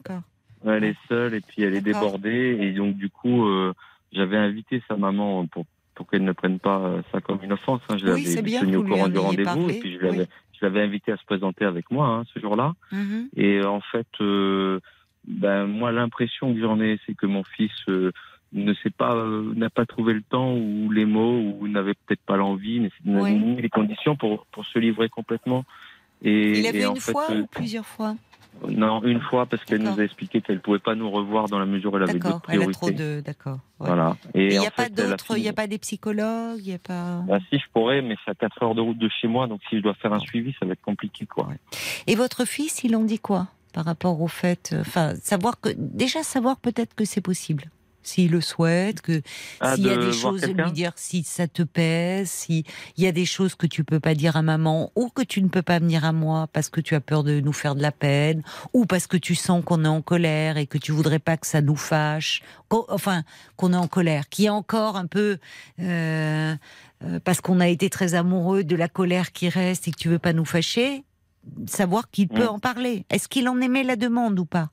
[0.66, 3.74] elle est seule et puis elle est débordée et donc du coup, euh,
[4.12, 5.66] j'avais invité sa maman pour
[5.96, 7.82] pour qu'elle ne prenne pas euh, ça comme une offense.
[7.90, 7.98] Hein.
[7.98, 10.26] Je Oui, l'avais c'est bien, tenu au courant du rendez-vous et puis je l'avais oui.
[10.60, 12.74] je l'avais invité à se présenter avec moi hein, ce jour-là.
[12.92, 13.30] Mhm.
[13.36, 14.80] Et euh, en fait, euh,
[15.28, 18.12] ben moi l'impression que j'en ai, c'est que mon fils euh,
[18.54, 22.22] ne sait pas, euh, n'a pas trouvé le temps ou les mots ou n'avait peut-être
[22.26, 25.66] pas l'envie, ni les conditions pour pour se livrer complètement.
[26.24, 28.16] Et, Il et en une fait, fois euh, ou plusieurs fois
[28.68, 29.96] non, une fois parce qu'elle D'accord.
[29.96, 32.40] nous a expliqué qu'elle pouvait pas nous revoir dans la mesure où elle avait D'accord.
[32.42, 32.80] d'autres Elle a priorités.
[32.80, 33.22] trop de.
[33.22, 33.60] D'accord.
[33.80, 33.88] ouais.
[33.88, 34.18] Voilà.
[34.34, 36.66] Et Et il n'y a pas fait, il fini- n'y a pas des psychologues, il
[36.68, 37.22] n'y a pas.
[37.26, 39.62] Bah, si je pourrais, mais c'est à 4 heures de route de chez moi, donc
[39.70, 41.48] si je dois faire un suivi, ça va être compliqué, quoi.
[41.48, 41.56] Ouais.
[42.08, 45.70] Et votre fils, il en dit quoi par rapport au fait, euh, enfin, savoir que
[45.78, 47.66] déjà savoir peut-être que c'est possible,
[48.10, 49.22] s'il le souhaite, que
[49.62, 52.64] Ah, s'il y a de des choses, quelqu'un lui dire si ça te pèse, s'il
[52.98, 55.48] y a des choses que tu peux pas dire à maman ou que tu ne
[55.48, 57.92] peux pas venir à moi parce que tu as peur de nous faire de la
[57.92, 58.42] peine
[58.74, 61.48] ou parce que tu sens qu'on est en colère et que tu voudrais pas que
[61.48, 63.24] ça nous fâche, enfin
[63.56, 65.38] qu'on est en colère, qui est encore un peu
[65.80, 66.56] euh,
[67.04, 70.10] euh, parce qu'on a été très amoureux de la colère qui reste et que tu
[70.10, 71.04] veux pas nous fâcher,
[71.68, 72.56] savoir qu'il peut Mm.
[72.56, 73.06] en parler.
[73.10, 74.70] Est-ce qu'il en aimait la demande ou pas?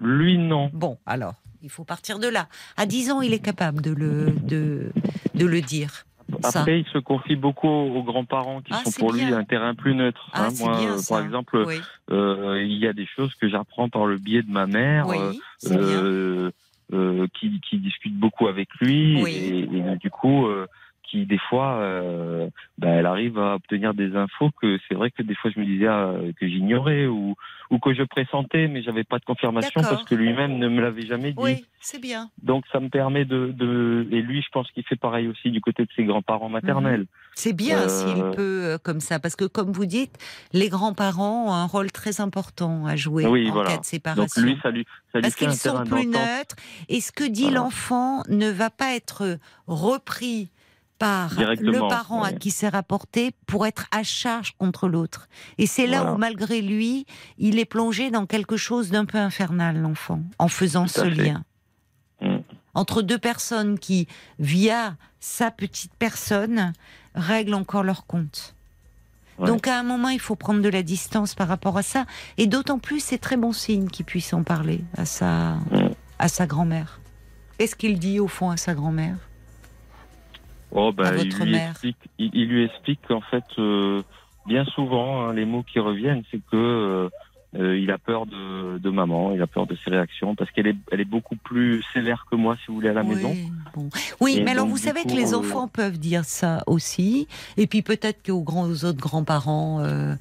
[0.00, 0.70] Lui, non.
[0.72, 2.48] Bon, alors, il faut partir de là.
[2.76, 4.90] À 10 ans, il est capable de le, de,
[5.34, 6.04] de le dire.
[6.42, 6.60] Ça.
[6.60, 9.94] Après, il se confie beaucoup aux grands-parents qui Ah, sont pour lui un terrain plus
[9.94, 10.30] neutre.
[10.32, 10.48] Ah, hein.
[10.60, 11.80] Moi, bien, euh, par exemple, Oui,
[12.10, 15.18] euh, il y a des choses que j'apprends par le biais de ma mère, oui
[15.70, 19.30] euh, qui, qui discute beaucoup avec lui, Oui.
[19.34, 20.46] et, et du coup,
[21.12, 22.48] qui des fois, euh,
[22.78, 25.64] bah, elle arrive à obtenir des infos que c'est vrai que des fois je me
[25.66, 27.34] disais ah, que j'ignorais ou,
[27.70, 31.04] ou que je pressentais, mais j'avais pas de confirmation parce que lui-même ne me l'avait
[31.06, 31.38] jamais dit.
[31.38, 32.30] Oui, c'est bien.
[32.42, 35.60] Donc ça me permet de, de et lui je pense qu'il fait pareil aussi du
[35.60, 37.04] côté de ses grands-parents maternels.
[37.34, 40.16] C'est bien Euh, s'il peut euh, comme ça, parce que comme vous dites,
[40.54, 43.68] les grands-parents ont un rôle très important à jouer Oui, en voilà.
[43.70, 44.42] cas de Donc séparation.
[44.42, 46.56] lui ça lui ça lui parce qu'ils sont plus neutres.
[46.88, 47.58] Et ce que dit Voilà.
[47.60, 50.50] l'enfant ne va pas être repris
[51.02, 55.28] par le parent à qui c'est rapporté pour être à charge contre l'autre.
[55.58, 56.14] Et c'est là Voilà.
[56.14, 57.06] où, malgré lui,
[57.38, 61.10] il est plongé dans quelque chose d'un peu infernal, l'enfant, en faisant ce fait.
[61.10, 61.42] lien.
[62.20, 62.36] Mm.
[62.74, 64.06] Entre deux personnes qui,
[64.38, 66.72] via sa petite personne,
[67.16, 68.54] règlent encore leur compte.
[69.38, 69.46] Ouais.
[69.48, 72.06] Donc à un moment, il faut prendre de la distance par rapport à ça.
[72.38, 75.90] Et d'autant plus, c'est très bon signe qu'il puisse en parler à sa, Mm.
[76.20, 77.00] à sa grand-mère.
[77.58, 79.16] Qu'est-ce qu'il dit au fond à sa grand-mère?
[80.74, 81.70] Oh, bah, à il, votre lui mère.
[81.70, 84.02] explique, il, il lui explique qu'en fait, euh,
[84.46, 87.08] bien souvent, hein, les mots qui reviennent, c'est que euh,
[87.54, 90.66] euh, il a peur de, de maman, il a peur de ses réactions, parce qu'elle
[90.68, 93.36] est, elle est beaucoup plus sévère que moi, si vous voulez, à la oui, maison.
[93.76, 93.88] bon.
[94.22, 97.28] Oui, Et mais alors vous savez coup, que les euh, enfants peuvent dire ça aussi,
[97.58, 100.14] et puis peut-être qu'aux grands, aux autres grands-parents, euh,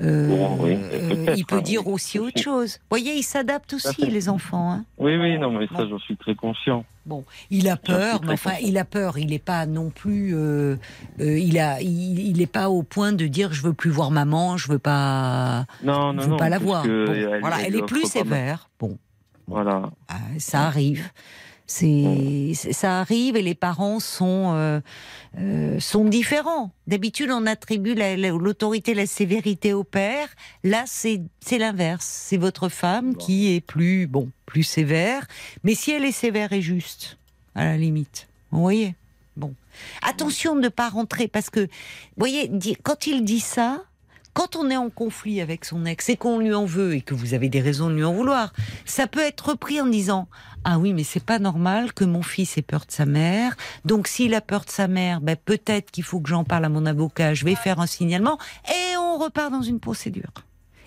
[0.00, 2.78] Bon, oui, peut-être, il peut hein, dire oui, aussi autre chose.
[2.78, 4.72] Vous voyez, ils s'adaptent aussi, les enfants.
[4.72, 4.84] Hein.
[4.96, 6.86] Oui, oui, non, mais ça, j'en suis très conscient.
[7.50, 9.18] Il a peur, mais enfin, il a peur.
[9.18, 10.34] Il n'est pas non plus.
[10.34, 10.76] euh,
[11.20, 14.10] euh, il a, il, il est pas au point de dire je veux plus voir
[14.10, 16.36] maman, je veux pas, Non, je veux non.
[16.36, 16.82] pas la voir.
[16.84, 18.68] Bon, elle- voilà, elle, est plus sévère.
[18.78, 18.98] Bon,
[19.46, 19.90] Voilà.
[20.08, 21.04] ah, ça arrive.
[21.70, 24.80] C'est, ça arrive et les parents sont euh,
[25.38, 26.70] euh, sont différents.
[26.86, 30.28] D'habitude, on attribue la- la- l'autorité, la sévérité au père.
[30.64, 32.06] Là, c'est c'est l'inverse.
[32.06, 33.18] C'est votre femme Bon.
[33.18, 35.26] qui est plus bon, plus sévère.
[35.62, 37.18] Mais si elle est sévère et juste,
[37.54, 38.94] à la limite, vous voyez?
[39.36, 39.54] Bon.
[40.02, 41.68] Attention de ne pas rentrer parce que, vous
[42.16, 42.50] voyez,
[42.82, 43.84] quand il dit ça,
[44.34, 47.14] quand on est en conflit avec son ex et qu'on lui en veut et que
[47.14, 48.52] vous avez des raisons de lui en vouloir,
[48.84, 50.28] ça peut être repris en disant
[50.64, 53.56] ah oui mais c'est pas normal que mon fils ait peur de sa mère.
[53.84, 56.68] Donc s'il a peur de sa mère, ben peut-être qu'il faut que j'en parle à
[56.68, 57.34] mon avocat.
[57.34, 58.38] Je vais faire un signalement
[58.68, 60.30] et on repart dans une procédure.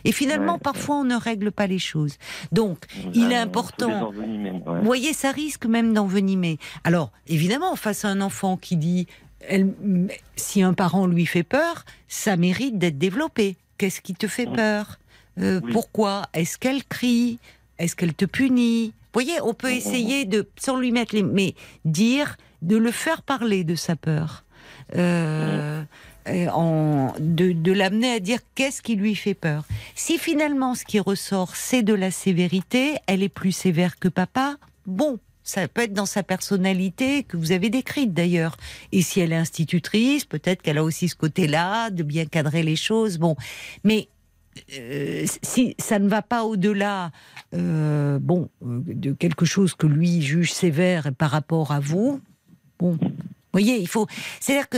[0.03, 0.59] Et finalement, Ouais.
[0.63, 2.15] parfois, on ne règle pas les choses.
[2.51, 4.11] Donc, il est important.
[4.11, 6.57] Vous voyez, ça risque même d'envenimer.
[6.83, 9.05] Alors, évidemment, face à un enfant qui dit
[9.47, 9.73] elle-
[10.35, 13.55] si un parent lui fait peur, ça mérite d'être développé.
[13.77, 14.99] Qu'est-ce qui te fait peur
[15.39, 15.71] Euh, Oui.
[15.71, 17.39] Pourquoi Est-ce qu'elle crie
[17.79, 19.77] Est-ce qu'elle te punit Vous voyez, on peut Mhm.
[19.77, 21.55] essayer de, sans lui mettre les, mais
[21.85, 24.43] dire, de le faire parler de sa peur.
[24.95, 25.81] Euh,
[26.27, 29.65] euh, en, de, de l'amener à dire qu'est-ce qui lui fait peur.
[29.95, 34.57] Si finalement ce qui ressort c'est de la sévérité, elle est plus sévère que papa,
[34.85, 38.57] bon, ça peut être dans sa personnalité que vous avez décrite d'ailleurs.
[38.91, 42.75] Et si elle est institutrice, peut-être qu'elle a aussi ce côté-là de bien cadrer les
[42.75, 43.17] choses.
[43.17, 43.35] Bon,
[43.83, 44.07] mais
[44.77, 47.11] euh, si ça ne va pas au-delà,
[47.53, 52.21] euh, bon, de quelque chose que lui juge sévère par rapport à vous,
[52.79, 52.97] bon,
[53.51, 54.07] voyez, il faut.
[54.39, 54.77] C'est-à-dire que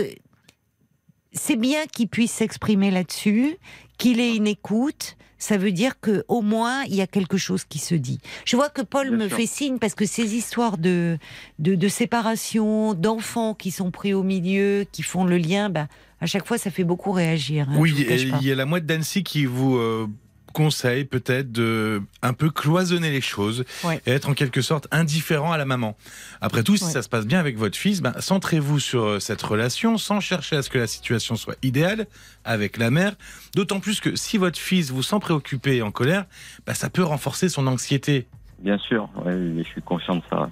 [1.32, 3.58] c'est bien qu'il puisse s'exprimer là-dessus,
[3.98, 5.18] qu'il ait une écoute.
[5.38, 8.20] Ça veut dire que au moins il y a quelque chose qui se dit.
[8.46, 9.38] Je vois que Paul Bien me sûr.
[9.38, 11.18] fait signe parce que ces histoires de
[11.60, 15.88] de, de séparation, d'enfants qui sont pris au milieu, qui font le lien, bah,
[16.22, 17.68] à chaque fois ça fait beaucoup réagir.
[17.70, 20.08] hein, Oui, il y a la mouette d'Annecy qui vous euh,
[20.54, 24.02] conseille peut-être de un peu cloisonner les choses Ouais.
[24.06, 25.98] et être en quelque sorte indifférent à la maman.
[26.40, 26.92] Après tout, si Ouais.
[26.92, 30.56] ça se passe bien avec votre fils, ben, centrez-vous sur euh, cette relation sans chercher
[30.56, 32.08] à ce que la situation soit idéale
[32.46, 33.14] avec la mère.
[33.56, 36.26] D'autant plus que si votre fils vous sent préoccupé et en colère,
[36.66, 38.28] ben, ça peut renforcer son anxiété.
[38.60, 40.48] Bien sûr, ouais, je suis conscient de ça.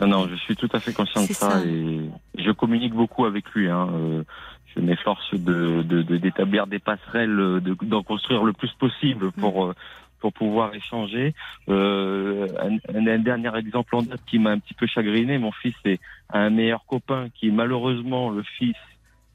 [0.00, 1.60] Non, non, je suis tout à fait conscient de ça.
[1.64, 2.00] et
[2.38, 3.68] je communique beaucoup avec lui.
[3.70, 3.88] Hein.
[3.92, 4.24] euh,
[4.74, 9.32] Je m'efforce de de- de- d'établir des passerelles, euh, de- d'en construire le plus possible
[9.32, 9.74] pour euh,
[10.20, 11.34] pour pouvoir échanger.
[11.68, 15.74] Euh, un, un- dernier exemple en date qui m'a un petit peu chagriné, mon fils
[15.84, 16.00] est
[16.32, 18.76] un meilleur copain qui est malheureusement le fils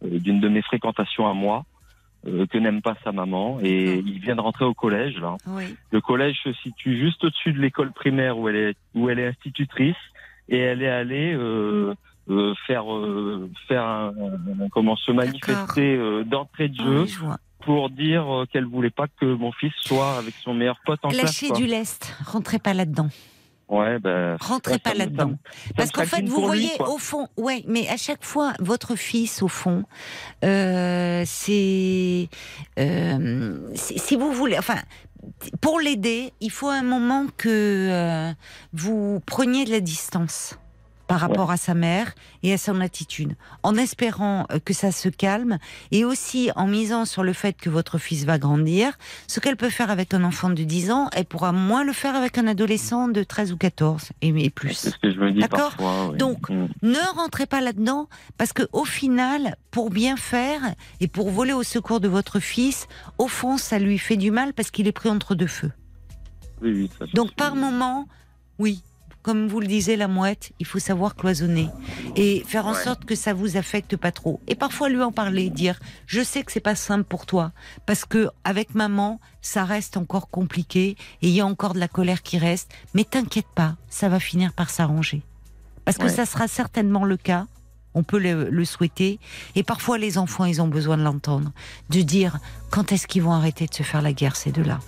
[0.06, 1.66] euh, d'une de mes fréquentations à moi,
[2.26, 4.04] euh, que n'aime pas sa maman, et D'accord.
[4.08, 5.36] il vient de rentrer au collège là.
[5.46, 5.76] Oui.
[5.92, 9.28] Le collège se situe juste au-dessus de l'école primaire où elle est où elle est
[9.28, 9.96] institutrice
[10.50, 11.94] et elle est allée euh,
[12.30, 14.14] euh, faire euh, faire un,
[14.72, 17.38] comment se manifester euh, d'entrée de Ah jeu oui, je vois.
[17.62, 21.24] pour dire qu'elle voulait pas que mon fils soit avec son meilleur pote en classe.
[21.24, 23.10] Lâchez du lest, rentrez pas là-dedans.
[23.70, 24.38] Ouais, ben.
[24.40, 25.34] Rentrez pas là-dedans.
[25.76, 29.42] Parce qu'en fait, vous lui, voyez, au fond, ouais, mais à chaque fois, votre fils,
[29.42, 29.84] au fond,
[30.46, 32.30] euh, c'est,
[32.80, 34.78] euh, si si vous voulez, enfin,
[35.60, 38.34] pour l'aider, il faut un moment que euh,
[38.72, 40.58] vous preniez de la distance
[41.08, 42.14] par rapport à sa mère
[42.44, 45.58] et à son attitude, en espérant euh, que ça se calme
[45.92, 48.98] et aussi en misant sur le fait que votre fils va grandir.
[49.28, 52.16] Ce qu'elle peut faire avec un enfant de 10 ans, elle pourra moins le faire
[52.16, 54.74] avec un adolescent de 13 ou 14 et, plus.
[54.74, 56.18] C'est ce que je me dis D'accord ouais.
[56.18, 56.68] Donc, Mm.
[56.84, 58.08] Ne rentrez pas là-dedans
[58.38, 60.62] parce que au final, pour bien faire
[61.00, 64.54] et pour voler au secours de votre fils, au fond, ça lui fait du mal
[64.54, 65.72] parce qu'il est pris entre deux feux.
[66.62, 68.08] Oui, oui, ça, Donc par moment,
[68.60, 68.82] oui,
[69.28, 71.68] comme vous le disiez la mouette, il faut savoir cloisonner
[72.16, 72.82] et faire en Ouais.
[72.82, 74.40] sorte que ça vous affecte pas trop.
[74.48, 77.52] Et parfois lui en parler, dire je sais que c'est pas simple pour toi
[77.86, 81.90] parce que avec maman, ça reste encore compliqué et il y a encore de la
[81.90, 85.24] colère qui reste, mais t'inquiète pas, ça va finir par s'arranger.
[85.84, 86.10] Parce que Ouais.
[86.10, 87.48] ça sera certainement le cas.
[87.94, 89.20] On peut le, le souhaiter.
[89.56, 91.52] Et parfois, les enfants, ils ont besoin de l'entendre.
[91.90, 92.38] De dire,
[92.72, 94.80] quand est-ce qu'ils vont arrêter de se faire la guerre, ces deux-là?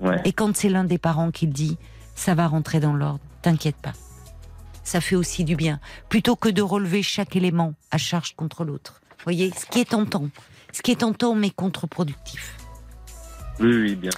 [0.00, 0.20] Ouais.
[0.26, 1.78] et quand c'est l'un des parents qui le dit,
[2.14, 3.20] ça va rentrer dans l'ordre.
[3.46, 3.92] T'inquiète pas.
[4.82, 5.78] Ça fait aussi du bien.
[6.08, 9.00] Plutôt que de relever chaque élément à charge contre l'autre.
[9.22, 10.30] Voyez, ce qui est tentant.
[10.72, 12.56] Ce qui est tentant, mais contre-productif.
[13.60, 14.10] Oui, oui, bien.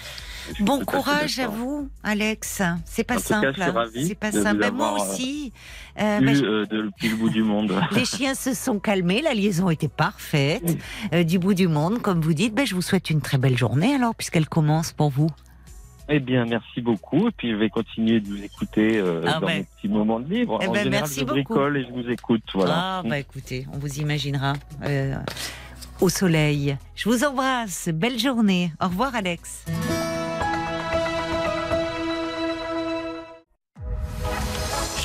[0.58, 2.62] Je Bon courage à vous, Alex.
[2.86, 3.60] C'est pas En simple.
[3.60, 3.84] hein.
[3.94, 4.60] C'est pas simple.
[4.60, 5.52] Ben, moi euh, aussi.
[6.00, 7.70] Euh, Eu, ben, je- euh, de- depuis le bout du monde.
[7.92, 10.64] Les chiens se sont calmés, la liaison était parfaite,
[11.12, 12.54] euh, du bout du monde, comme vous dites.
[12.54, 15.28] Ben, je vous souhaite une très belle journée alors, puisqu'elle commence pour vous.
[16.10, 17.28] Eh bien, merci beaucoup.
[17.28, 19.58] Et puis, je vais continuer de vous écouter euh, Ah dans ben.
[19.58, 20.58] mes petits moments de libre.
[20.62, 21.34] Eh en ben, général, merci je beaucoup.
[21.34, 22.42] bricole et je vous écoute.
[22.54, 22.74] Voilà.
[22.76, 24.54] Ah, bah écoutez, on vous imaginera
[24.84, 25.14] euh,
[26.00, 26.76] au soleil.
[26.94, 28.72] Je vous embrasse, belle journée.
[28.82, 29.64] Au revoir, Alex.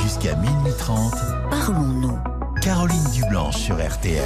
[0.01, 1.13] Jusqu'à minuit 30,
[1.49, 2.17] Parlons-nous.
[2.61, 4.23] Caroline Dublanche sur RTL.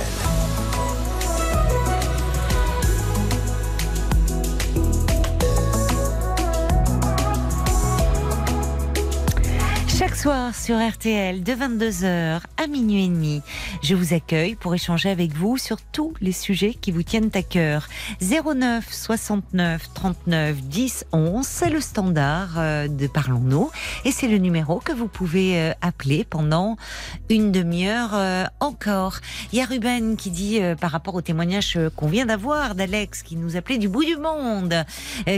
[9.98, 13.44] Chaque soir, sur RTL de 22h à minuit et demi.
[13.84, 17.44] Je vous accueille pour échanger avec vous sur tous les sujets qui vous tiennent à
[17.44, 17.88] cœur.
[18.20, 23.70] 09 69 39 10 11, c'est le standard euh, de Parlons-nous
[24.06, 26.78] et c'est le numéro que vous pouvez euh, appeler pendant
[27.30, 29.20] une demi-heure euh, encore.
[29.52, 33.36] Il y a Ruben qui dit par rapport au témoignage qu'on vient d'avoir d'Alex qui
[33.36, 34.84] nous appelait du bout du monde,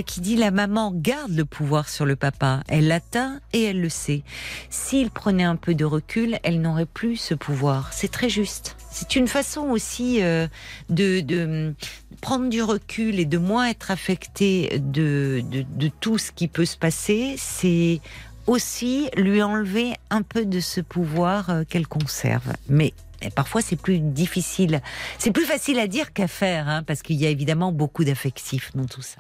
[0.06, 3.89] qui dit la maman garde le pouvoir sur le papa, elle l'atteint et elle le
[3.89, 4.23] sait.
[4.70, 7.91] S'il prenait un peu de recul, elle n'aurait plus ce pouvoir.
[7.91, 8.76] C'est très juste.
[8.91, 10.48] C'est une façon aussi euh,
[10.90, 11.74] de,
[12.22, 15.44] prendre du recul et de moins être affecté de,
[16.00, 17.36] tout ce qui peut se passer.
[17.38, 18.02] C'est
[18.48, 22.54] aussi lui enlever un peu de ce pouvoir euh, qu'elle conserve.
[22.68, 22.94] Mais
[23.36, 24.82] parfois c'est plus difficile.
[25.18, 28.72] C'est plus facile à dire qu'à faire, hein, parce qu'il y a évidemment beaucoup d'affectifs
[28.76, 29.18] dans tout ça.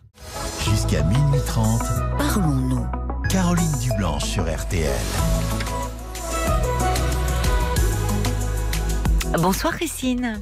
[0.63, 1.81] Jusqu'à minuit 30,
[2.17, 3.08] parlons-nous.
[3.29, 4.89] Caroline Dublanche sur RTL.
[9.39, 10.41] Bonsoir Christine.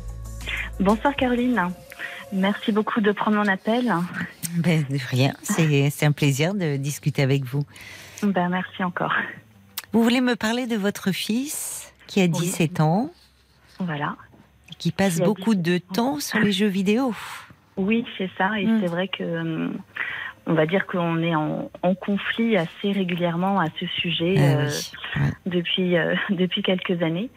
[0.80, 1.74] Bonsoir Caroline.
[2.32, 3.94] Merci beaucoup de prendre mon appel.
[4.56, 7.66] Ben, rien, c'est un plaisir de discuter avec vous.
[8.24, 9.14] Ben, merci encore.
[9.92, 13.12] Vous voulez me parler de votre fils qui a 17 ans
[13.80, 14.16] Voilà.
[14.78, 17.14] Qui passe beaucoup de temps sur les jeux vidéo.
[17.76, 18.58] Oui, c'est ça.
[18.58, 18.80] Et hmm.
[18.82, 19.78] c'est vrai que hum,
[20.48, 24.70] on va dire qu'on est en, conflit assez régulièrement à ce sujet ah euh,
[25.46, 27.30] depuis euh, depuis quelques années.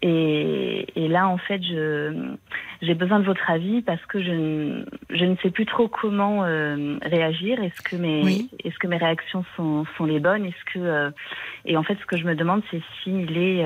[0.00, 2.34] Et, là, en fait, je
[2.82, 6.98] j'ai besoin de votre avis parce que je, je ne sais plus trop comment euh,
[7.02, 7.60] réagir.
[7.62, 10.44] Est-ce que mes est-ce que mes réactions sont, sont les bonnes?
[10.44, 11.12] Est-ce que
[11.64, 13.64] et en fait, ce que je me demande, c'est s'il est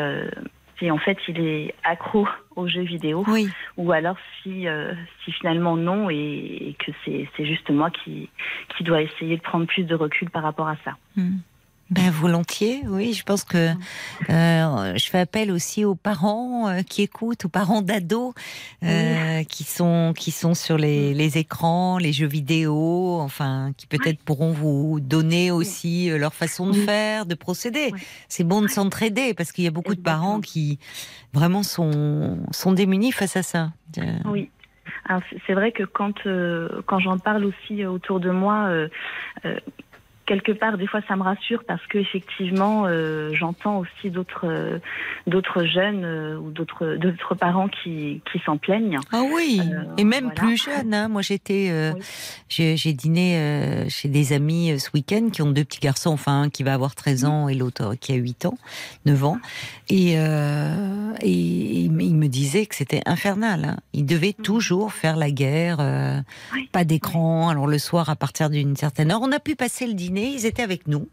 [0.82, 2.26] si en fait il est accro
[2.56, 3.24] aux jeux vidéo
[3.76, 4.92] ou alors si, euh,
[5.24, 8.28] si finalement non et, que c'est juste moi qui,
[8.76, 10.96] qui dois essayer de prendre plus de recul par rapport à ça.
[11.16, 11.38] Hmm.
[11.92, 13.12] Ben volontiers, oui.
[13.12, 13.68] Je pense que
[14.30, 18.32] euh, je fais appel aussi aux parents euh, qui écoutent, aux parents d'ados
[18.82, 24.22] euh, qui sont qui sont sur les, les, écrans, les jeux vidéo, enfin qui peut-être
[24.24, 27.92] pourront vous donner aussi leur façon de faire, de procéder.
[28.26, 30.78] C'est bon de s'entraider parce qu'il y a beaucoup de parents qui
[31.34, 33.72] vraiment sont sont démunis face à ça.
[34.24, 34.48] Oui.
[35.46, 36.22] C'est vrai que quand
[36.86, 38.70] quand j'en parle aussi autour de moi
[40.26, 44.78] quelque part, des fois, ça me rassure parce que effectivement, euh, j'entends aussi d'autres euh,
[45.26, 48.98] d'autres jeunes euh, ou d'autres d'autres parents qui, qui s'en plaignent.
[49.12, 49.60] Ah oui,
[49.98, 50.94] et même plus jeunes.
[50.94, 51.08] Hein.
[51.08, 51.92] Moi, j'étais,
[52.48, 56.62] j'ai dîné chez des amis ce week-end qui ont deux petits garçons, enfin un qui
[56.62, 58.58] va avoir 13 ans et l'autre qui a 8 ans,
[59.06, 59.38] 9 ans,
[59.88, 63.64] et, et ils me disaient que c'était infernal.
[63.64, 63.76] Hein.
[63.92, 64.42] Ils devaient mm.
[64.42, 65.78] toujours faire la guerre,
[66.72, 67.48] pas d'écran.
[67.48, 70.46] Alors le soir, à partir d'une certaine heure, on a pu passer le dîner ils
[70.46, 71.08] étaient avec nous.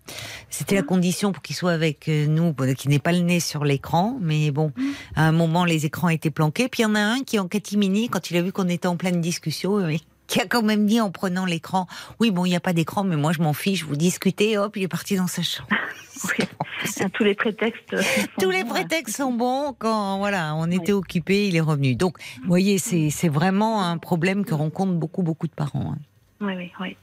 [0.49, 3.63] C'était la condition pour qu'ils soient avec euh, nous, qu'ils n'aient pas le nez sur
[3.63, 4.17] l'écran.
[4.21, 4.71] Mais bon,
[5.15, 6.67] à un moment, les écrans étaient planqués.
[6.67, 8.87] Puis il y en a un qui, en catimini, quand il a vu qu'on était
[8.87, 9.95] en pleine discussion, euh,
[10.27, 11.87] qui a quand même dit en prenant l'écran,
[12.19, 14.77] oui, bon, il n'y a pas d'écran, mais moi je m'en fiche, vous discutez, hop,
[14.77, 15.69] il est parti dans sa chambre.
[17.13, 17.95] Tous les prétextes.
[18.39, 21.95] Tous les prétextes sont bons quand voilà, on était occupé, il est revenu.
[21.95, 25.93] Donc, vous voyez, c'est vraiment un problème que rencontrent beaucoup, beaucoup de parents.
[25.93, 25.99] Hein.
[26.41, 26.97] Oui, oui, oui.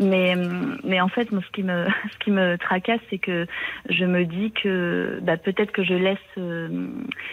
[0.00, 0.34] Mais,
[0.82, 3.46] mais en fait, moi, ce qui me, ce qui me tracasse, c'est que
[3.88, 6.88] je me dis que bah, peut-être que je laisse, euh,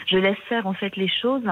[0.07, 1.47] je laisse faire en fait les choses,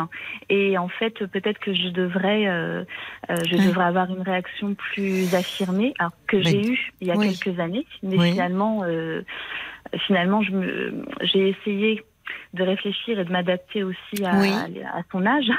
[0.50, 2.84] et en fait, peut-être que je devrais, euh,
[3.30, 7.18] euh, je devrais avoir une réaction plus affirmée, alors que j'ai eu il y a
[7.18, 8.84] quelques années, mais finalement,
[10.06, 12.04] finalement, je me, j'ai essayé
[12.54, 15.50] de réfléchir et de m'adapter aussi à, à, son âge.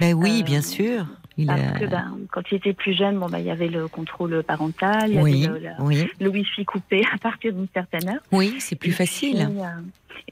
[0.00, 1.06] Ben oui, bien sûr.
[1.46, 4.42] Parce que ben, quand il était plus jeune, bon, ben, il y avait le contrôle
[4.42, 8.22] parental, il y avait le, le wifi coupé à partir d'une certaine heure.
[8.32, 9.48] Oui, c'est plus facile.
[9.50, 9.80] Euh,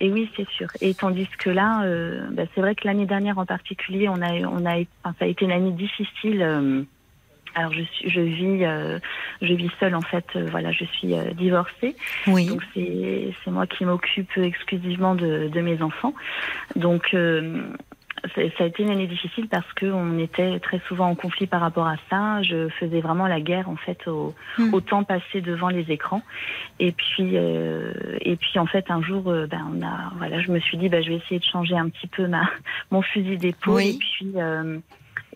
[0.00, 0.68] et, oui, c'est sûr.
[0.80, 4.32] Et tandis que là, euh, ben, c'est vrai que l'année dernière en particulier, on a,
[4.46, 6.42] on a, enfin, ça a été une année difficile.
[6.42, 6.82] Euh,
[7.54, 9.00] alors je suis, je vis,
[9.42, 10.26] je vis seule en fait.
[10.50, 11.96] voilà, je suis divorcée.
[12.28, 12.46] Oui.
[12.46, 16.14] Donc c'est, c'est moi qui m'occupe exclusivement de, de mes enfants.
[16.76, 17.16] Donc
[18.34, 21.86] ça a été une année difficile parce qu'on était très souvent en conflit par rapport
[21.86, 22.42] à ça.
[22.42, 24.74] Je faisais vraiment la guerre en fait au, hmm.
[24.74, 26.22] au temps passé devant les écrans.
[26.78, 30.50] Et puis euh, et puis en fait un jour, euh, ben on a voilà, je
[30.50, 32.48] me suis dit ben je vais essayer de changer un petit peu ma
[32.90, 34.78] mon fusil d'épaule et puis euh,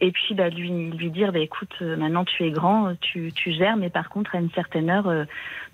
[0.03, 3.53] et puis bah, lui, lui dire, bah, écoute, euh, maintenant tu es grand, tu, tu
[3.53, 5.25] gères, mais par contre à une certaine heure, euh,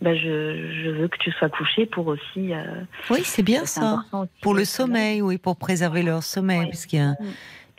[0.02, 2.52] bah, je, je, veux que tu sois couché pour aussi.
[2.52, 2.62] Euh,
[3.08, 4.04] oui, c'est bien ça.
[4.42, 7.16] Pour le sommeil, oui, pour préserver leur sommeil, parce qu'ils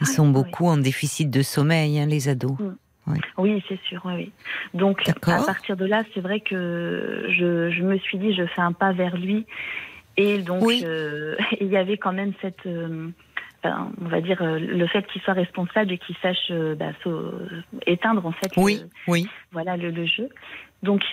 [0.02, 0.06] mm.
[0.06, 2.58] sont beaucoup en déficit de sommeil, hein, les ados.
[2.60, 3.14] Mm.
[3.38, 4.02] Oui, c'est sûr.
[4.06, 4.32] Oui,
[4.74, 8.62] Donc à partir de là, c'est vrai que je, je me suis dit, je fais
[8.62, 9.46] un pas vers lui
[10.18, 10.64] Et donc,
[11.62, 12.68] il y avait quand même cette
[13.64, 16.92] on va dire le fait qu'il soit responsable et qu'il sache bah,
[17.86, 19.28] éteindre en fait oui, oui.
[19.52, 20.30] voilà le, jeu
[20.84, 21.04] donc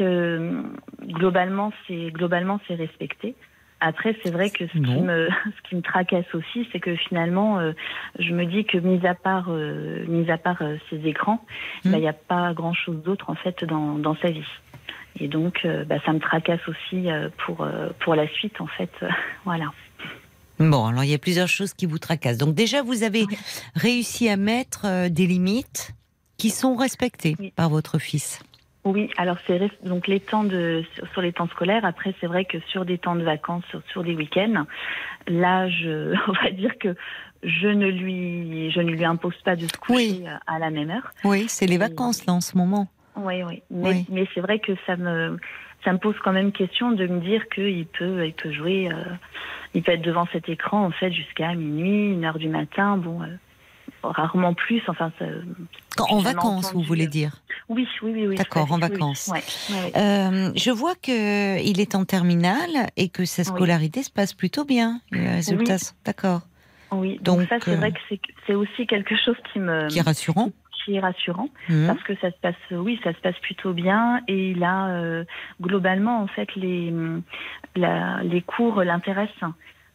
[1.03, 3.35] globalement c'est globalement c'est respecté
[3.81, 7.59] après, c'est vrai que ce qui, me, ce qui me tracasse aussi, c'est que finalement,
[7.59, 7.73] euh,
[8.19, 11.45] je me dis que mis à part, euh, mis à part euh, ces écrans,
[11.85, 11.91] hmm.
[11.91, 14.49] bah, il n'y a pas grand-chose d'autre en fait dans, dans, sa vie.
[15.19, 17.09] Et donc, bah, ça me tracasse aussi
[17.39, 17.67] pour
[18.01, 18.91] pour la suite en fait,
[19.47, 19.73] voilà.
[20.59, 22.39] Bon, alors il y a plusieurs choses qui vous tracassent.
[22.39, 23.27] Donc déjà, vous avez
[23.75, 25.93] réussi à mettre des limites
[26.39, 28.41] qui sont respectées par votre fils.
[28.85, 31.85] Oui, alors c'est donc les temps de sur les temps scolaires.
[31.85, 34.65] Après, c'est vrai que sur des temps de vacances, sur, des week-ends,
[35.27, 36.95] là, je, on va dire que
[37.43, 41.13] je ne lui je ne lui impose pas de se coucher à la même heure.
[41.25, 42.87] Oui, c'est les vacances là en ce moment.
[43.17, 43.63] Oui, oui.
[43.71, 45.37] Mais, mais c'est vrai que ça me
[45.87, 49.05] ça me pose quand même question de me dire qu'il peut il peut jouer, euh,
[49.73, 52.97] il peut être devant cet écran en fait jusqu'à minuit, une heure du matin.
[52.97, 53.23] Bon.
[53.23, 53.27] Euh,
[54.03, 54.83] rarement plus.
[54.89, 55.13] Enfin,
[55.99, 57.43] en vacances, vous voulez dire?
[57.69, 58.35] Oui, oui, oui.
[58.37, 59.31] D'accord, en vacances.
[59.97, 64.65] Euh, je vois que il est en terminale et que sa scolarité se passe plutôt
[64.65, 65.01] bien.
[65.13, 66.43] résultats, d'accord.
[66.93, 70.03] Oui, donc, ça, c'est vrai euh, que c'est aussi quelque chose qui me qui est
[70.03, 70.47] rassurant.
[70.47, 71.87] Qui est rassurant mmh.
[71.87, 75.25] parce que ça se passe, oui, ça se passe plutôt bien et il a euh,
[75.61, 76.93] globalement en fait les
[77.77, 79.51] les cours l'intéressent.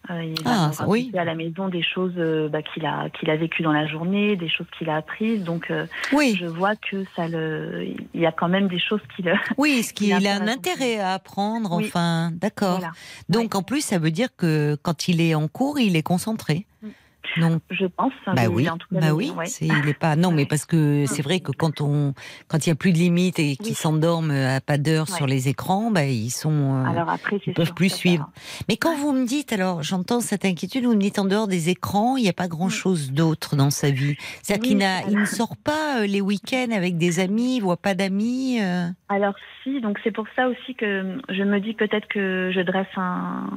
[0.10, 1.12] Euh, il ah, oui.
[1.16, 4.36] à la maison des choses euh, bah, qu'il a qu'il a vécues dans la journée,
[4.36, 5.44] des choses qu'il a apprises.
[5.44, 6.36] Donc, euh, oui.
[6.40, 9.32] je vois que ça le, il y a quand même des choses qu'il.
[9.58, 11.74] Oui, ce qu'il a un intérêt à apprendre.
[11.74, 12.80] Enfin, d'accord.
[13.30, 16.66] Donc, en plus, ça veut dire que quand il est en cours, il est concentré.
[17.38, 17.42] Mm.
[17.42, 18.14] Donc, je pense.
[18.26, 19.32] Hein, bah oui, bah oui.
[19.62, 20.16] il est pas.
[20.16, 22.14] Non, mais parce que c'est vrai que quand on,
[22.48, 25.50] quand il y a plus de limites et qu'ils s'endorment à pas d'heure sur les
[25.50, 26.52] écrans, bah ils sont.
[26.52, 28.30] Euh, alors après, ils peuvent plus suivre.
[28.70, 31.70] Mais quand vous me dites, alors j'entends cette inquiétude, vous me dites en dehors des
[31.70, 34.16] écrans, il n'y a pas grand chose d'autre dans sa vie.
[34.42, 37.94] C'est-à-dire qu'il il ne sort pas euh, les week-ends avec des amis, il voit pas
[37.94, 38.60] d'amis.
[38.62, 38.88] Euh.
[39.10, 42.88] Alors si, donc c'est pour ça aussi que je me dis peut-être que je dresse
[42.96, 43.48] un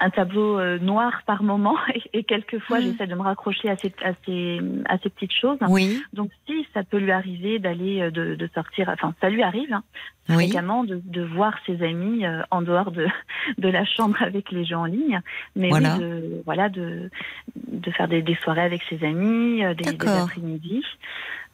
[0.00, 1.76] un tableau euh, noir par moment
[2.12, 2.82] et, quelquefois mm.
[2.82, 5.58] j'essaie de me raccrocher à ces, à ces, à ces petites choses.
[5.68, 6.02] Oui.
[6.12, 9.72] Donc si ça peut lui arriver d'aller euh, de, de, sortir, enfin ça lui arrive
[9.72, 9.82] hein,
[10.28, 13.06] fréquemment de, de, voir ses amis euh, en dehors de,
[13.58, 15.20] de la chambre avec les gens en ligne,
[15.56, 17.10] mais voilà, de, voilà de,
[17.56, 20.82] de faire des, des soirées avec ses amis, des, des après-midi.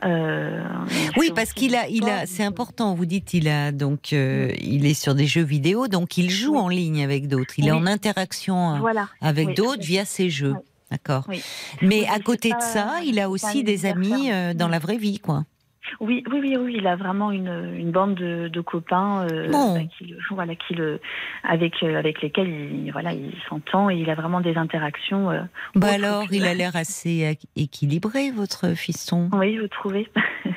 [0.05, 0.63] Euh,
[1.17, 2.95] oui, parce qu'il a, il a, c'est important.
[2.95, 6.57] Vous dites, il a donc, euh, il est sur des jeux vidéo, donc il joue
[6.57, 7.55] en ligne avec d'autres.
[7.59, 10.55] Il est en interaction euh, avec d'autres via ses jeux.
[10.91, 11.27] D'accord.
[11.83, 15.45] Mais à côté de ça, il a aussi des amis dans la vraie vie, quoi.
[16.01, 19.81] Oui, oui, oui, oui, il a vraiment une, une bande de, de copains euh, bah,
[19.99, 21.01] qui, voilà, qui le,
[21.43, 25.31] avec, euh, avec lesquels il, voilà, il s'entend et il a vraiment des interactions.
[25.31, 25.43] Euh,
[25.75, 29.31] bah alors, il a l'air assez équilibré, votre fiston.
[29.33, 30.09] Oui, vous trouvez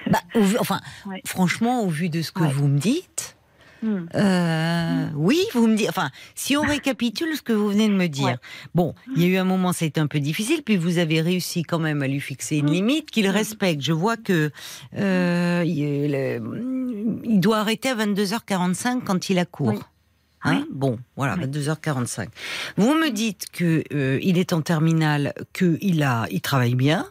[0.08, 0.20] bah,
[0.60, 0.80] Enfin,
[1.26, 3.37] franchement, au vu de ce que vous me dites,
[3.84, 5.90] Euh, oui, vous me dites.
[5.90, 8.38] Enfin, si on récapitule ce que vous venez de me dire.
[8.76, 10.98] Bon, il y a eu un moment, ça a été un peu difficile, puis vous
[10.98, 12.74] avez réussi quand même à lui fixer une hmm.
[12.74, 13.32] limite qu'il hmm.
[13.32, 13.82] respecte.
[13.82, 14.52] Je vois que
[14.98, 19.90] euh, il, doit arrêter à 22h45 quand il a cours.
[20.44, 22.28] Hein bon, voilà, 22h45.
[22.78, 27.08] Vous me dites que euh, il est en terminale, que il a, il travaille bien,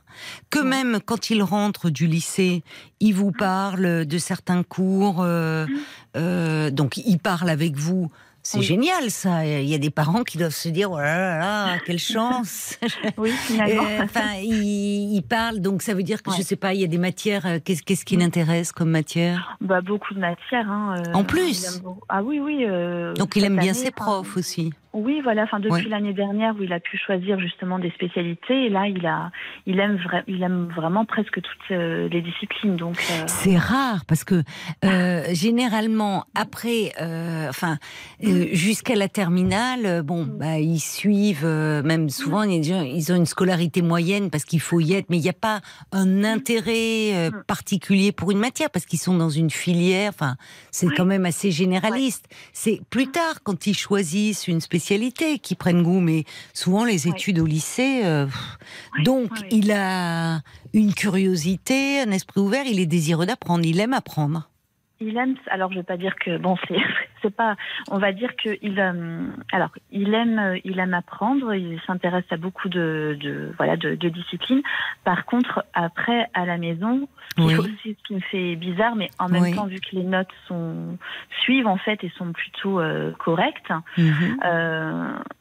[0.51, 2.63] que même quand il rentre du lycée,
[3.01, 5.67] il vous parle de certains cours, euh,
[6.17, 8.11] euh, donc il parle avec vous
[8.47, 9.45] c'est génial ça.
[9.45, 12.79] Il y a des parents qui doivent se dire oh là là, quelle chance.
[13.17, 13.85] oui, finalement.
[13.85, 16.89] Euh, enfin, ils, parlent, donc ça veut dire que je sais pas, il y a
[16.89, 17.47] des matières.
[17.47, 19.57] Euh, qu'est-ce qu'est-ce qui l'intéresse comme matière?
[19.61, 20.71] Bah beaucoup de matières.
[20.71, 21.83] Hein, en plus.
[22.09, 22.65] Ah oui, oui.
[23.17, 24.73] donc il aime bien ses profs aussi.
[24.97, 25.43] Oui, voilà.
[25.43, 29.05] Enfin, depuis l'année dernière où il a pu choisir justement des spécialités, et là, il
[29.05, 29.31] a,
[29.67, 32.77] il aime, il aime vraiment presque toutes euh, les disciplines.
[32.77, 33.25] Donc, euh.
[33.27, 34.43] c'est rare parce que
[34.87, 36.93] euh, généralement après,
[37.47, 37.77] enfin,
[38.23, 40.39] jusqu'à la terminale, bon, mm.
[40.39, 41.45] bah, ils suivent.
[41.45, 45.29] même souvent, ils ont une scolarité moyenne parce qu'il faut y être, mais il n'y
[45.29, 45.61] a pas
[45.93, 46.25] un mm.
[46.25, 47.45] intérêt mm.
[47.47, 50.13] particulier pour une matière parce qu'ils sont dans une filière.
[50.15, 50.37] Enfin,
[50.71, 52.25] c'est quand même assez généraliste.
[52.55, 54.86] C'est plus tard quand ils choisissent une spécialité
[55.43, 58.03] qui prennent goût, mais souvent les études au lycée.
[58.05, 58.27] Euh,
[59.05, 60.43] donc, il a
[60.73, 64.49] une curiosité, un esprit ouvert, il est désireux d'apprendre, il aime apprendre.
[65.01, 66.79] Il aime, alors je vais pas dire que, bon, c'est
[67.23, 67.57] c'est pas.
[67.91, 68.81] On va dire que il,
[69.53, 71.55] alors, il aime, il aime apprendre.
[71.55, 74.63] Il s'intéresse à beaucoup de, de voilà, de, de, disciplines.
[75.05, 79.11] Par contre, après, à la maison, ce qui, aussi, ce qui me fait bizarre, mais
[79.19, 80.99] en même temps, vu que les notes sont
[81.43, 82.81] suivent en fait et sont plutôt
[83.19, 84.39] correctes, mhm.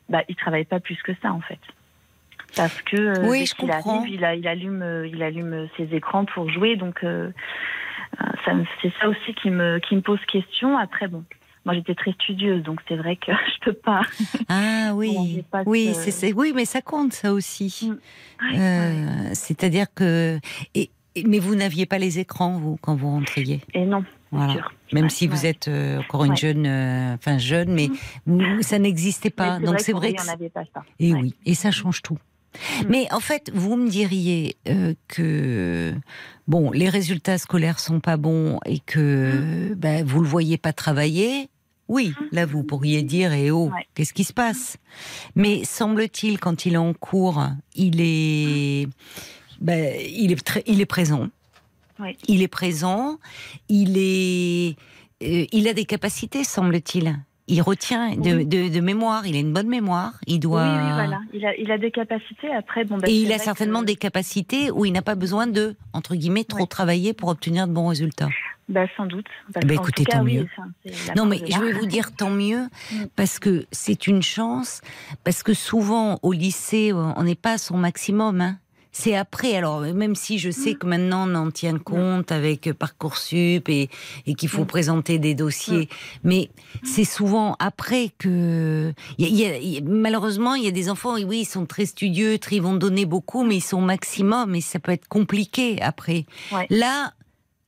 [0.10, 1.60] bah, il travaille pas plus que ça en fait
[2.56, 4.06] parce que euh, oui, je comprends.
[4.06, 6.76] il, il, allume, euh, il allume ses écrans pour jouer.
[6.76, 7.30] Donc, euh,
[8.82, 10.78] c'est ça aussi qui me, qui me pose question.
[10.78, 11.24] Après, bon,
[11.66, 14.02] moi j'étais très studieuse, donc c'est vrai que je peux pas.
[14.50, 17.92] Ah oui, oui, c'est oui, mais ça compte ça aussi.
[18.42, 19.34] Mm.
[19.34, 20.40] C'est-à-dire que,
[20.74, 20.90] et,
[21.26, 23.62] mais vous n'aviez pas les écrans vous quand vous rentriez?
[23.74, 24.04] Et non.
[24.32, 24.56] Voilà.
[24.92, 25.70] Même si vous êtes
[26.00, 26.68] encore une jeune,
[27.16, 27.90] enfin jeune, mais
[28.26, 28.62] mm.
[28.62, 29.60] ça n'existait pas.
[29.60, 30.22] Donc c'est vrai que.
[31.00, 32.18] Et oui, et ça change tout.
[32.82, 32.86] Mm.
[32.90, 35.94] Mais en fait, vous me diriez euh, que
[36.48, 39.76] bon, les résultats scolaires sont pas bons et que mm.
[39.76, 41.50] ben, vous le voyez pas travailler.
[41.88, 42.36] Oui, mm.
[42.36, 44.78] là vous pourriez dire et eh oh, qu'est-ce qui se passe?
[45.36, 47.44] Mais semble-t-il, quand il est en cours,
[47.76, 48.88] il est,
[49.62, 51.30] ben, il est très, il est présent.
[52.28, 53.20] Il est présent.
[53.70, 54.76] Il est,
[55.24, 57.18] euh, il a des capacités, semble-t-il
[57.48, 60.64] il retient de, mémoire, il a une bonne mémoire, il doit.
[60.64, 62.52] Oui, oui voilà, il a, il a des capacités.
[62.54, 62.98] Après, bon.
[62.98, 66.44] Bah, et il a certainement des capacités où il n'a pas besoin de, entre guillemets,
[66.44, 68.30] trop travailler pour obtenir de bons résultats.
[68.68, 69.28] Bah, sans doute.
[69.54, 70.48] Bah, écoutez, tant mieux.
[71.16, 73.06] non, mais je vais vous dire tant mieux, mm.
[73.16, 74.82] parce que c'est une chance,
[75.24, 78.42] parce que souvent au lycée, on n'est pas à son maximum.
[78.42, 78.58] Hein.
[78.98, 80.78] C'est après, alors même si je sais mm.
[80.78, 83.90] que maintenant on en tient compte avec Parcoursup et,
[84.26, 84.68] et qu'il faut mm.
[84.68, 85.90] présenter des dossiers, mm.
[86.24, 86.50] mais
[86.86, 88.94] c'est souvent après que...
[89.84, 93.44] malheureusement, il y a des enfants, oui, ils sont très studieux, ils vont donner beaucoup,
[93.44, 96.26] mais ils sont au maximum et ça peut être compliqué après.
[96.70, 97.12] Là,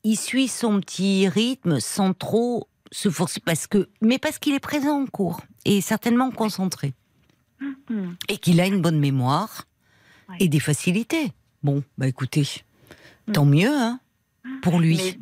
[0.06, 4.62] il suit son petit rythme sans trop se forcer, parce que, mais parce qu'il est
[4.62, 6.94] présent en cours et certainement concentré.
[8.30, 9.66] Et qu'il a une bonne mémoire
[10.40, 11.32] et des facilités.
[11.64, 12.44] Bon, bah écoutez,
[13.28, 13.32] mm.
[13.32, 14.00] tant mieux, hein,
[14.62, 15.20] pour lui.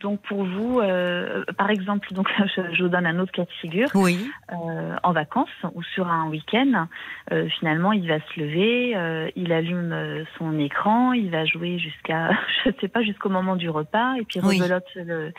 [0.00, 3.88] donc pour vous, euh, par exemple, donc je, vous donne un autre cas de figure.
[3.94, 4.30] Oui.
[4.52, 6.86] Euh, en vacances ou sur un week-end,
[7.32, 12.30] euh, finalement, il va se lever, il allume son écran, il va jouer jusqu'à,
[12.64, 15.32] je sais pas, jusqu'au moment du repas, et puis rebelote le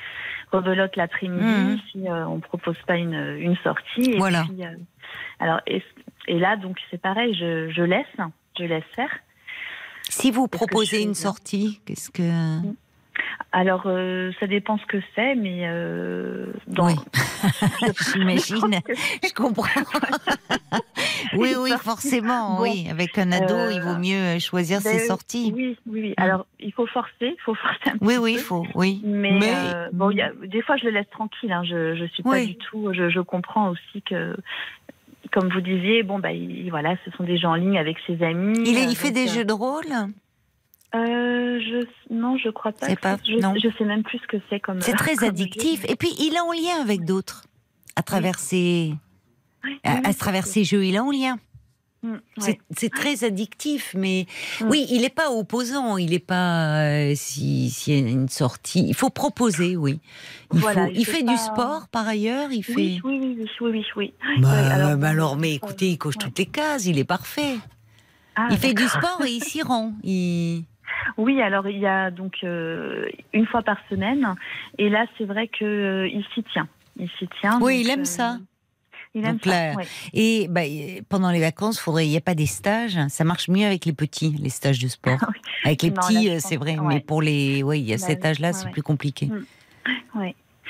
[0.52, 1.78] rebelote l'après-midi mm.
[1.92, 4.12] si on propose pas une, une sortie.
[4.12, 4.44] Et voilà.
[5.40, 5.84] alors et,
[6.28, 8.06] et, là, donc c'est pareil, je, je laisse
[8.58, 9.12] je laisse faire.
[10.10, 12.24] Si vous proposez une sortie, qu'est-ce que...
[13.52, 16.94] Alors, euh, ça dépend ce que c'est, mais euh, oui,
[18.14, 18.80] j'imagine,
[19.22, 19.68] je comprends.
[21.36, 22.88] oui, oui, forcément, oui.
[22.90, 25.52] Avec un ado, il vaut euh, mieux choisir ses ben, sorties.
[25.54, 26.10] Oui, oui.
[26.12, 26.14] Mm.
[26.24, 29.02] Alors, il faut forcer, il faut forcer un oui, oui, il faut, oui.
[29.04, 29.54] Mais,
[29.92, 31.52] bon, y a, des fois, je le laisse tranquille.
[31.52, 31.64] Hein.
[31.66, 32.94] je, je suis pas du tout.
[32.94, 34.36] Je, je comprends aussi que
[35.32, 36.30] comme vous disiez, bon, bah,
[36.70, 38.60] voilà, ce sont des gens en ligne avec ses amis.
[38.66, 39.86] Il, il fait des euh, jeux de rôle?
[40.94, 42.94] Euh, je, non, je crois pas.
[42.96, 43.54] pas je, non.
[43.56, 44.82] je sais même plus ce que c'est comme.
[44.82, 45.86] C'est très addictif.
[45.90, 47.44] Et puis, il est en lien avec d'autres.
[47.96, 48.94] À travers ses,
[49.84, 51.38] à, travers ses jeux, il est en lien.
[52.04, 52.16] Mm,
[52.72, 54.26] c'est très addictif, mais
[54.60, 54.66] mm.
[54.70, 58.88] oui, il n'est pas opposant, il n'est pas euh, s'il y a une sortie.
[58.88, 60.00] Il faut proposer, oui.
[60.54, 60.64] Il,
[60.94, 62.74] il fait du sport par ailleurs, il fait.
[62.76, 64.14] Oui, oui, oui, oui, oui.
[64.40, 67.58] Bah, bah, alors, mais écoutez, il coche toutes les cases, il est parfait.
[68.36, 69.94] Ah, il fait du sport et il s'y rend.
[71.18, 74.36] Oui, alors il y a donc euh, une fois par semaine,
[74.78, 76.68] et là c'est vrai que euh, il s'y tient.
[76.98, 77.60] Il s'y tient.
[77.62, 78.38] Oui, il aime ça.
[79.14, 79.48] Donc
[80.14, 80.62] Et bah,
[81.10, 82.98] pendant les vacances, faudrait, il n'y a pas des stages.
[83.10, 85.20] Ça marche mieux avec les petits, les stages de sport.
[85.66, 88.26] Avec les petits, euh, c'est vrai, mais pour les, oui, il y a bah cet
[88.26, 89.28] âge-là, c'est plus compliqué.
[89.28, 89.46] Mm.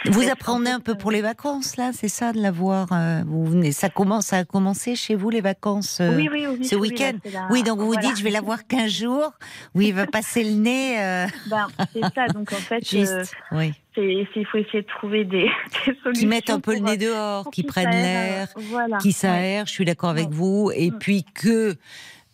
[0.05, 2.87] Vous apprenez un peu pour les vacances, là, c'est ça, de l'avoir.
[2.91, 6.65] Euh, vous venez, ça commence, ça a commencé chez vous les vacances euh, oui, oui,
[6.65, 7.13] ce week-end.
[7.49, 9.31] Oui, donc vous vous dites, je vais l'avoir 15 jours.
[9.75, 11.25] Oui, il va passer le nez.
[11.49, 13.73] Ben, c'est ça, donc en fait, Juste, oui.
[13.97, 15.49] Il faut essayer de trouver des,
[15.85, 16.11] des, solutions.
[16.13, 18.47] Qui mettent un peu le nez dehors, qui prennent l'air,
[19.01, 20.71] qui s'aèrent, je suis d'accord avec vous.
[20.73, 20.97] Et mm.
[20.97, 21.75] puis que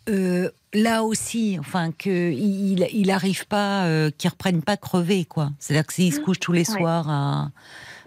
[0.08, 5.50] euh, là aussi, enfin, qu'il il n'arrive pas, euh, qu'il reprenne pas crevé, quoi.
[5.58, 7.50] C'est-à-dire que s'il se couche tous les soirs à.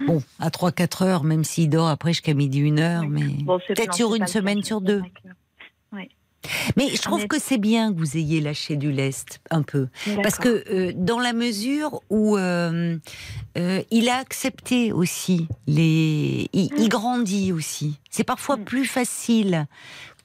[0.08, 4.16] Bon, à 3-4 heures, même s'il dort après jusqu'à midi, une heure, mais peut-être sur
[4.16, 5.04] une semaine sur deux.
[6.76, 9.88] Mais je trouve que c'est bien que vous ayez lâché du lest un peu,
[10.24, 12.98] parce que euh, dans la mesure où euh,
[13.58, 16.88] euh, il a accepté aussi les, il, mm.
[16.88, 18.00] grandit aussi.
[18.10, 18.64] C'est parfois mm.
[18.64, 19.68] plus facile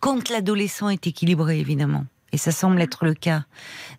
[0.00, 2.04] quand l'adolescent est équilibré, évidemment.
[2.32, 3.44] et ça semble être le cas,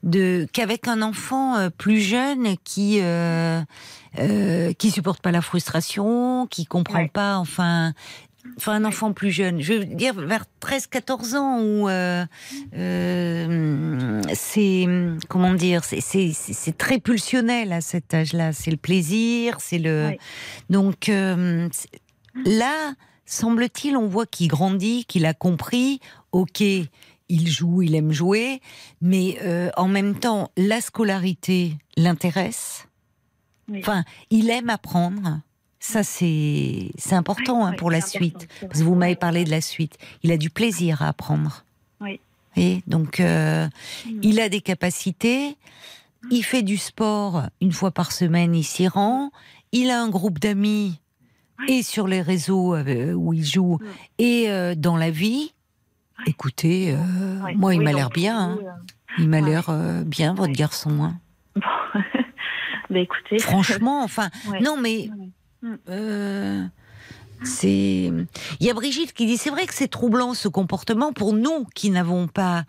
[0.04, 3.62] de qu'avec un enfant euh, plus jeune qui euh,
[4.20, 7.94] euh, qui supporte pas la frustration, qui comprend pas, enfin.
[8.56, 12.26] Enfin, un enfant plus jeune, je veux dire vers 13-14 ans où euh,
[12.78, 14.88] euh, c'est
[15.28, 18.54] comment dire, c'est très pulsionnel à cet âge-là.
[18.54, 20.12] C'est le plaisir, c'est le
[20.70, 21.68] donc euh,
[22.46, 22.94] là
[23.28, 26.00] semble-t-il, on voit qu'il grandit, qu'il a compris.
[26.32, 28.62] Ok, il joue, il aime jouer,
[29.02, 32.88] mais euh, en même temps, la scolarité l'intéresse.
[33.76, 35.42] Enfin, il aime apprendre.
[35.80, 38.48] Ça, c'est important hein, pour la suite.
[38.62, 39.98] Parce que vous m'avez parlé de la suite.
[40.24, 41.66] Il a du plaisir à apprendre.
[42.02, 42.20] Oui.
[42.56, 43.68] Et donc, euh,
[44.06, 44.20] mm.
[44.24, 45.56] il a des capacités.
[46.32, 49.32] Il fait du sport une fois par semaine, il s'y rend.
[49.72, 51.00] Il a un groupe d'amis
[51.68, 53.86] et sur les réseaux euh, où il joue mm.
[54.20, 55.54] et euh, dans la vie.
[56.26, 56.98] Écoutez, euh,
[57.56, 58.52] moi, il m'a l'air bien.
[58.52, 58.60] Hein.
[59.20, 59.72] Il m'a l'air
[60.06, 61.04] bien, votre garçon.
[61.04, 61.20] Hein.
[62.90, 63.40] bah, écoutez.
[63.40, 64.30] Franchement, enfin,
[64.62, 65.10] non, mais.
[65.62, 66.70] Mm.
[67.44, 68.12] c'est.
[68.60, 71.66] Il y a Brigitte qui dit c'est vrai que c'est troublant ce comportement pour nous
[71.76, 72.64] qui n'avons pas,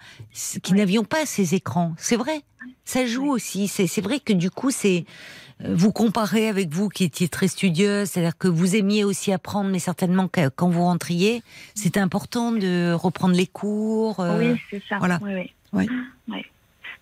[0.62, 1.94] qui n'avions pas ces écrans.
[1.98, 2.42] C'est vrai,
[2.84, 3.68] ça joue aussi.
[3.68, 8.08] C'est vrai que du coup c'est euh, vous comparez avec vous qui étiez très studieuse,
[8.08, 11.42] c'est-à-dire que vous aimiez aussi apprendre, mais certainement que quand vous rentriez,
[11.74, 14.20] c'était important de reprendre les cours.
[14.20, 14.98] Euh, oui, c'est ça.
[14.98, 15.18] Voilà.
[15.20, 15.88] Oui, oui.
[16.28, 16.44] oui.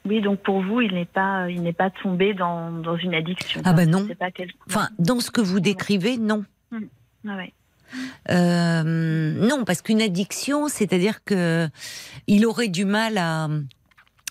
[0.07, 0.21] oui.
[0.23, 3.61] donc pour vous, il n'est pas, il n'est pas tombé dans, dans une addiction.
[3.65, 4.07] Ah ben non.
[4.19, 4.31] Pas
[4.69, 6.45] Enfin, dans ce que vous décrivez, non.
[6.71, 6.79] Mmh.
[7.29, 7.53] Ah ouais.
[8.31, 11.69] Euh, non, parce qu'une addiction, c'est-à-dire que
[12.27, 13.49] il aurait du mal à,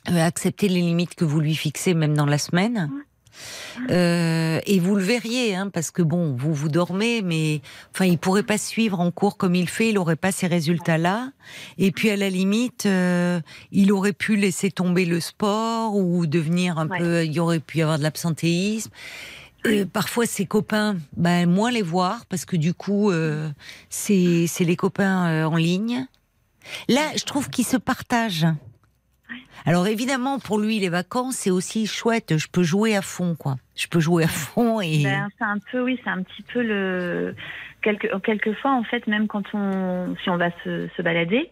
[0.08, 2.90] à accepter les limites que vous lui fixez, même dans la semaine.
[3.90, 7.62] Euh, et vous le verriez, hein, parce que bon, vous vous dormez, mais
[7.94, 11.32] enfin, il pourrait pas suivre en cours comme il fait, il aurait pas ces résultats-là.
[11.78, 13.40] Et puis à la limite, euh,
[13.72, 17.80] il aurait pu laisser tomber le sport ou devenir un peu, il y aurait pu
[17.80, 18.92] y avoir de l'absentéisme.
[19.66, 23.50] Euh, parfois ses copains, ben moins les voir parce que du coup euh,
[23.90, 26.08] c'est c'est les copains euh, en ligne.
[26.88, 28.48] Là, je trouve qu'ils se partagent.
[29.66, 32.38] Alors évidemment, pour lui, les vacances, c'est aussi chouette.
[32.38, 33.56] Je peux jouer à fond, quoi.
[33.76, 35.04] Je peux jouer à fond et.
[35.04, 37.36] Ben, c'est un peu, oui, c'est un petit peu le.
[37.82, 41.52] Quelque, quelquefois, en fait, même quand on, si on va se, se balader,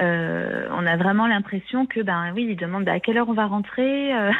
[0.00, 3.34] euh, on a vraiment l'impression que, ben oui, il demande ben, à quelle heure on
[3.34, 4.30] va rentrer, euh,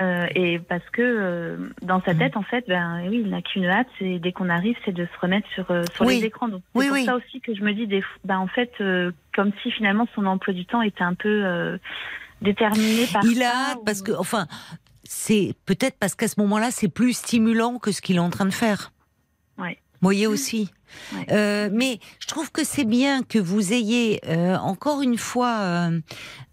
[0.00, 3.66] euh, et parce que euh, dans sa tête, en fait, ben oui, il n'a qu'une
[3.66, 6.48] hâte, c'est dès qu'on arrive, c'est de se remettre sur euh, sur les écrans.
[6.48, 8.72] Donc c'est pour ça aussi que je me dis, des, ben en fait,
[9.34, 11.78] comme si finalement son emploi du temps était un peu
[12.40, 13.22] déterminé par.
[13.24, 14.46] Il a hâte parce que, enfin,
[15.04, 18.46] c'est peut-être parce qu'à ce moment-là, c'est plus stimulant que ce qu'il est en train
[18.46, 18.92] de faire.
[19.58, 19.78] Ouais.
[20.00, 20.70] Voyez aussi.
[21.30, 25.90] Euh, mais je trouve que c'est bien que vous ayez euh, encore une fois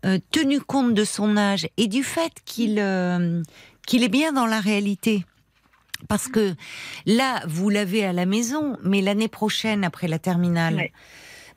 [0.06, 2.84] euh, tenu compte de son âge et du fait qu'il
[3.88, 5.26] qu'il est bien dans la réalité.
[6.08, 6.56] Parce que
[7.06, 10.90] là, vous l'avez à la maison, mais l'année prochaine, après la terminale,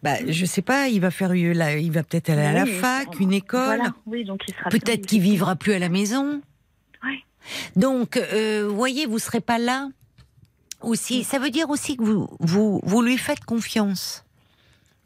[0.02, 3.32] bah, je sais pas, il va faire, il va peut-être aller à la fac, une
[3.32, 3.82] école.
[4.06, 4.44] Oui, donc.
[4.70, 6.40] Peut-être qu'il vivra plus à la maison.
[7.76, 9.88] Donc, vous voyez, vous serez pas là
[10.84, 11.24] aussi.
[11.24, 14.24] Ça veut dire aussi que vous, vous, vous lui faites confiance.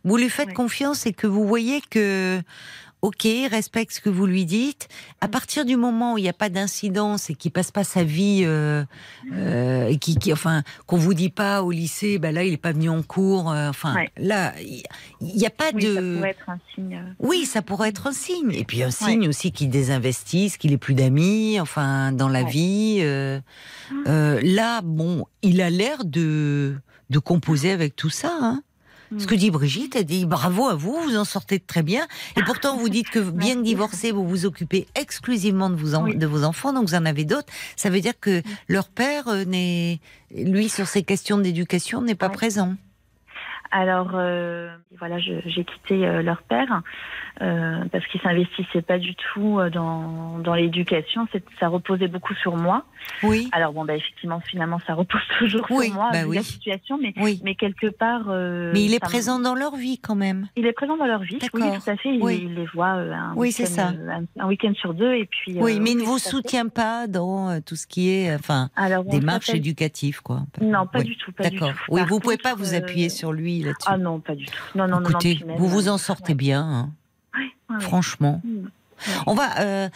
[0.05, 2.41] Vous lui faites confiance et que vous voyez que
[3.03, 4.89] ok, respecte ce que vous lui dites.
[5.21, 8.05] À partir du moment où il n'y a pas d'incidence et qu'il passe pas sa
[8.05, 8.85] vie, euh,
[9.33, 12.73] euh, qui, qui, enfin, qu'on vous dit pas au lycée, bah là, il est pas
[12.73, 13.51] venu en cours.
[13.51, 14.55] Euh, enfin, là,
[15.21, 15.95] il n'y a pas oui, de.
[15.95, 17.03] Ça pourrait être un signe.
[17.19, 18.53] Oui, ça pourrait être un signe.
[18.53, 22.99] Et puis un signe aussi qu'il désinvestisse, qu'il ait plus d'amis, enfin, dans la vie.
[23.01, 23.41] Euh,
[24.07, 26.77] euh, là, bon, il a l'air de
[27.11, 28.37] de composer avec tout ça.
[28.41, 28.63] Hein.
[29.19, 32.07] Ce que dit Brigitte, elle dit bravo à vous, vous en sortez très bien.
[32.37, 36.27] Et pourtant, vous dites que bien que divorcé, vous vous occupez exclusivement de, vous de
[36.27, 37.53] vos enfants, donc vous en avez d'autres.
[37.77, 40.01] Ça veut dire que leur père euh, n'est,
[40.35, 42.75] lui, sur ces questions d'éducation, n'est pas présent.
[43.71, 44.69] Alors euh,
[44.99, 46.83] voilà, j'ai quitté euh, leur père
[47.43, 51.29] euh, parce qu'ils s'investissaient pas du tout euh, dans, dans l'éducation.
[51.61, 52.85] Ça reposait beaucoup sur moi.
[53.23, 53.51] Oui.
[53.53, 56.37] Alors bon, bah effectivement, finalement, ça repose toujours sur moi bah oui.
[56.37, 57.13] la situation, mais
[57.45, 58.27] mais quelque part.
[58.29, 60.49] Euh, mais il est présent dans leur vie quand même.
[60.57, 61.39] Il est présent dans leur vie.
[61.53, 62.15] Oui, tout à fait.
[62.15, 63.93] Il, les voit un oui, c'est ça.
[64.39, 65.59] un, week-end sur deux et puis.
[65.61, 69.51] Oui, mais il ne vous soutient pas dans tout ce qui est, enfin, Alors, démarche
[69.51, 70.41] éducative, quoi.
[70.63, 71.33] Non, pas du tout.
[71.39, 71.73] D'accord.
[71.91, 73.56] Oui, vous pouvez pas vous appuyer sur lui
[73.87, 74.53] ah non, pas du tout.
[74.75, 76.63] Non, non, Écoutez, vous vous en sortez bien.
[76.63, 77.81] Hein.
[77.81, 78.43] Franchement.
[79.27, 79.61] On va.
[79.61, 79.89] Euh,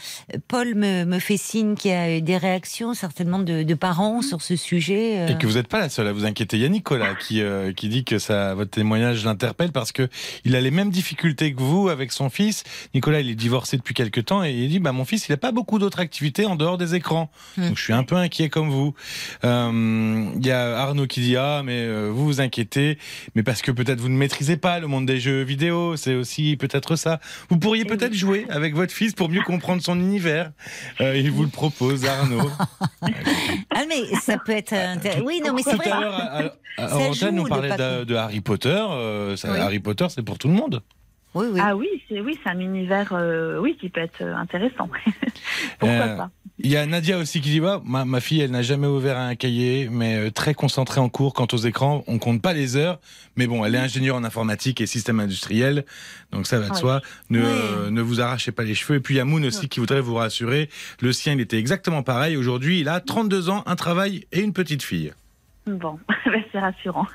[0.48, 4.42] Paul me, me, fait signe qu'il y a des réactions certainement de, de parents sur
[4.42, 5.18] ce sujet.
[5.18, 5.28] Euh.
[5.28, 6.56] Et que vous n'êtes pas la seule à vous inquiéter.
[6.56, 10.08] Il y a Nicolas qui, euh, qui dit que ça, votre témoignage l'interpelle parce que
[10.44, 12.64] il a les mêmes difficultés que vous avec son fils.
[12.94, 15.38] Nicolas, il est divorcé depuis quelques temps et il dit bah mon fils, il n'a
[15.38, 17.30] pas beaucoup d'autres activités en dehors des écrans.
[17.56, 17.68] Hmm.
[17.68, 18.94] Donc je suis un peu inquiet comme vous.
[19.42, 22.98] Il y a Arnaud qui dit ah mais vous vous inquiétez,
[23.34, 25.96] mais parce que peut-être vous ne maîtrisez pas le monde des jeux vidéo.
[25.96, 27.20] C'est aussi peut-être ça.
[27.48, 30.52] Vous pourriez peut-être jouer avec votre fils pour mieux comprendre son univers.
[31.00, 32.50] Euh, il vous le propose, Arnaud.
[33.02, 34.74] ah, mais ça peut être.
[35.24, 35.90] Oui, non, mais c'est vrai.
[35.90, 38.84] Tout à l'heure, on parlait de, Harry Potter.
[38.90, 40.82] Euh, Harry Potter, c'est pour tout le monde.
[41.34, 41.60] Oui, oui.
[41.62, 44.88] Ah oui, c'est oui, un univers euh, oui, qui peut être intéressant.
[45.78, 46.30] Pourquoi pas
[46.62, 49.16] il y a Nadia aussi qui dit bah, ma, ma fille, elle n'a jamais ouvert
[49.16, 51.32] un cahier, mais euh, très concentrée en cours.
[51.32, 53.00] Quant aux écrans, on compte pas les heures,
[53.36, 55.86] mais bon, elle est ingénieure en informatique et système industriel,
[56.32, 57.00] donc ça va de soi.
[57.30, 58.98] Ne, euh, ne vous arrachez pas les cheveux.
[58.98, 60.68] Et puis il y a Moon aussi qui voudrait vous rassurer.
[61.00, 62.36] Le sien, il était exactement pareil.
[62.36, 65.14] Aujourd'hui, il a 32 ans, un travail et une petite fille.
[65.78, 67.06] Bon, ben, c'est rassurant.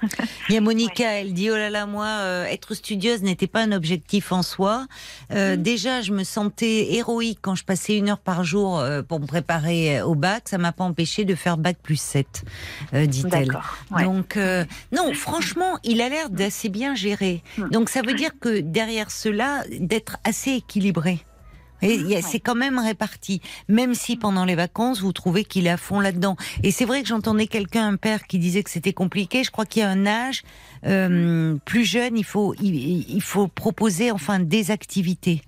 [0.49, 3.61] Il y a Monica, elle dit oh là là, moi, euh, être studieuse n'était pas
[3.61, 4.86] un objectif en soi.
[5.32, 5.61] Euh, mm.
[5.61, 9.26] Déjà, je me sentais héroïque quand je passais une heure par jour euh, pour me
[9.26, 10.44] préparer au bac.
[10.48, 12.44] Ça m'a pas empêché de faire bac plus 7,
[13.07, 13.57] dit-elle.
[14.02, 14.38] Donc,
[14.91, 17.44] non, franchement, il a l'air d'assez bien gérer.
[17.57, 17.69] Mm.
[17.69, 21.26] Donc, ça veut dire que derrière cela, d'être assez équilibré.
[22.22, 25.99] C'est quand même réparti, même si pendant les vacances, vous trouvez qu'il est à fond
[25.99, 26.36] là-dedans.
[26.64, 29.44] Et c'est vrai que j'entendais quelqu'un, un père, qui disait que c'était compliqué.
[29.44, 30.44] Je crois qu'il y a un âge
[30.86, 35.41] euh, plus jeune, il faut, il, faut proposer enfin des activités,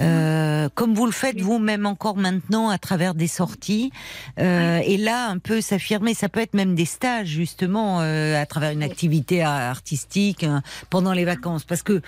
[0.00, 3.92] euh, comme vous le faites vous-même encore maintenant à travers des sorties.
[4.38, 6.14] Euh, et là, un peu s'affirmer.
[6.14, 11.24] Ça peut être même des stages justement à travers une activité artistique hein, pendant les
[11.24, 12.00] vacances, parce que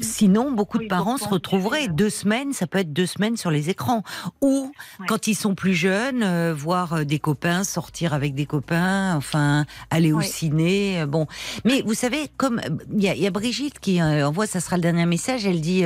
[0.00, 3.70] Sinon, beaucoup de parents se retrouveraient deux semaines, ça peut être deux semaines sur les
[3.70, 4.02] écrans.
[4.40, 4.72] Ou,
[5.08, 9.64] quand ils sont plus jeunes, euh, voir euh, des copains, sortir avec des copains, enfin,
[9.90, 11.00] aller au ciné.
[11.00, 11.26] Euh, bon.
[11.64, 12.60] Mais vous savez, comme
[12.92, 15.84] il y, a Brigitte qui envoie, ça sera le dernier message, elle dit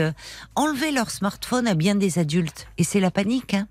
[0.55, 2.67] enlever leur smartphone à bien des adultes.
[2.79, 3.67] Et c'est la panique, hein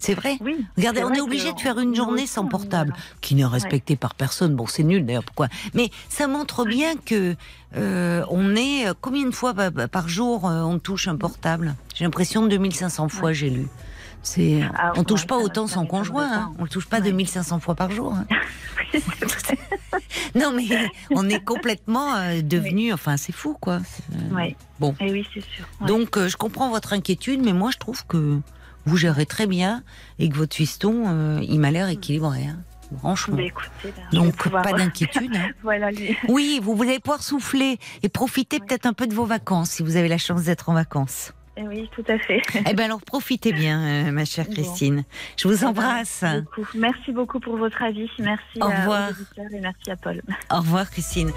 [0.00, 0.38] c'est vrai.
[0.40, 4.14] Oui, Regardez, on est obligé de faire une journée sans portable, qui n'est respectée par
[4.14, 4.56] personne.
[4.56, 5.24] Bon, c'est nul d'ailleurs.
[5.24, 5.48] Pourquoi?
[5.74, 7.36] Mais ça montre bien que
[7.76, 11.74] euh, on est euh, combien de fois par jour euh, on touche un portable?
[11.94, 13.66] J'ai l'impression de 2500 fois, j'ai lu.
[14.22, 16.32] C'est, ah, on touche pas autant son conjoint.
[16.32, 16.52] Hein.
[16.58, 18.14] On le touche pas 2500 fois par jour.
[18.14, 18.26] Hein.
[20.34, 20.64] non, mais
[21.10, 22.92] on est complètement devenu.
[22.92, 23.80] Enfin, c'est fou, quoi.
[24.32, 24.56] Oui.
[24.78, 24.92] Bon.
[25.00, 25.66] Et eh oui, c'est sûr.
[25.86, 28.40] Donc, je comprends votre inquiétude, mais moi, je trouve que
[28.86, 29.82] vous gérez très bien
[30.18, 32.46] et que votre fiston, euh, il m'a l'air équilibré.
[32.46, 32.58] Hein,
[32.98, 33.36] franchement.
[33.36, 35.34] Bah, Donc, pas d'inquiétude.
[35.34, 35.50] Hein.
[35.62, 35.90] voilà,
[36.28, 39.96] Oui, vous allez pouvoir souffler et profiter peut-être un peu de vos vacances si vous
[39.96, 41.32] avez la chance d'être en vacances.
[41.56, 42.40] Eh oui, tout à fait.
[42.70, 45.04] Eh bien, alors profitez bien, euh, ma chère Christine.
[45.36, 46.24] Je vous embrasse.
[46.74, 48.08] Merci beaucoup pour votre avis.
[48.18, 49.10] Merci Au revoir.
[49.36, 50.22] et merci à Paul.
[50.50, 51.32] Au revoir, Christine.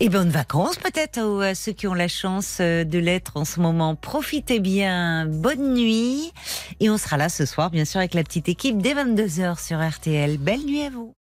[0.00, 3.60] Et bonnes vacances, peut-être, à ceux qui ont la chance euh, de l'être en ce
[3.60, 3.96] moment.
[3.96, 5.26] Profitez bien.
[5.26, 6.32] Bonne nuit.
[6.80, 9.86] Et on sera là ce soir, bien sûr, avec la petite équipe dès 22h sur
[9.86, 10.38] RTL.
[10.38, 11.17] Belle nuit à vous.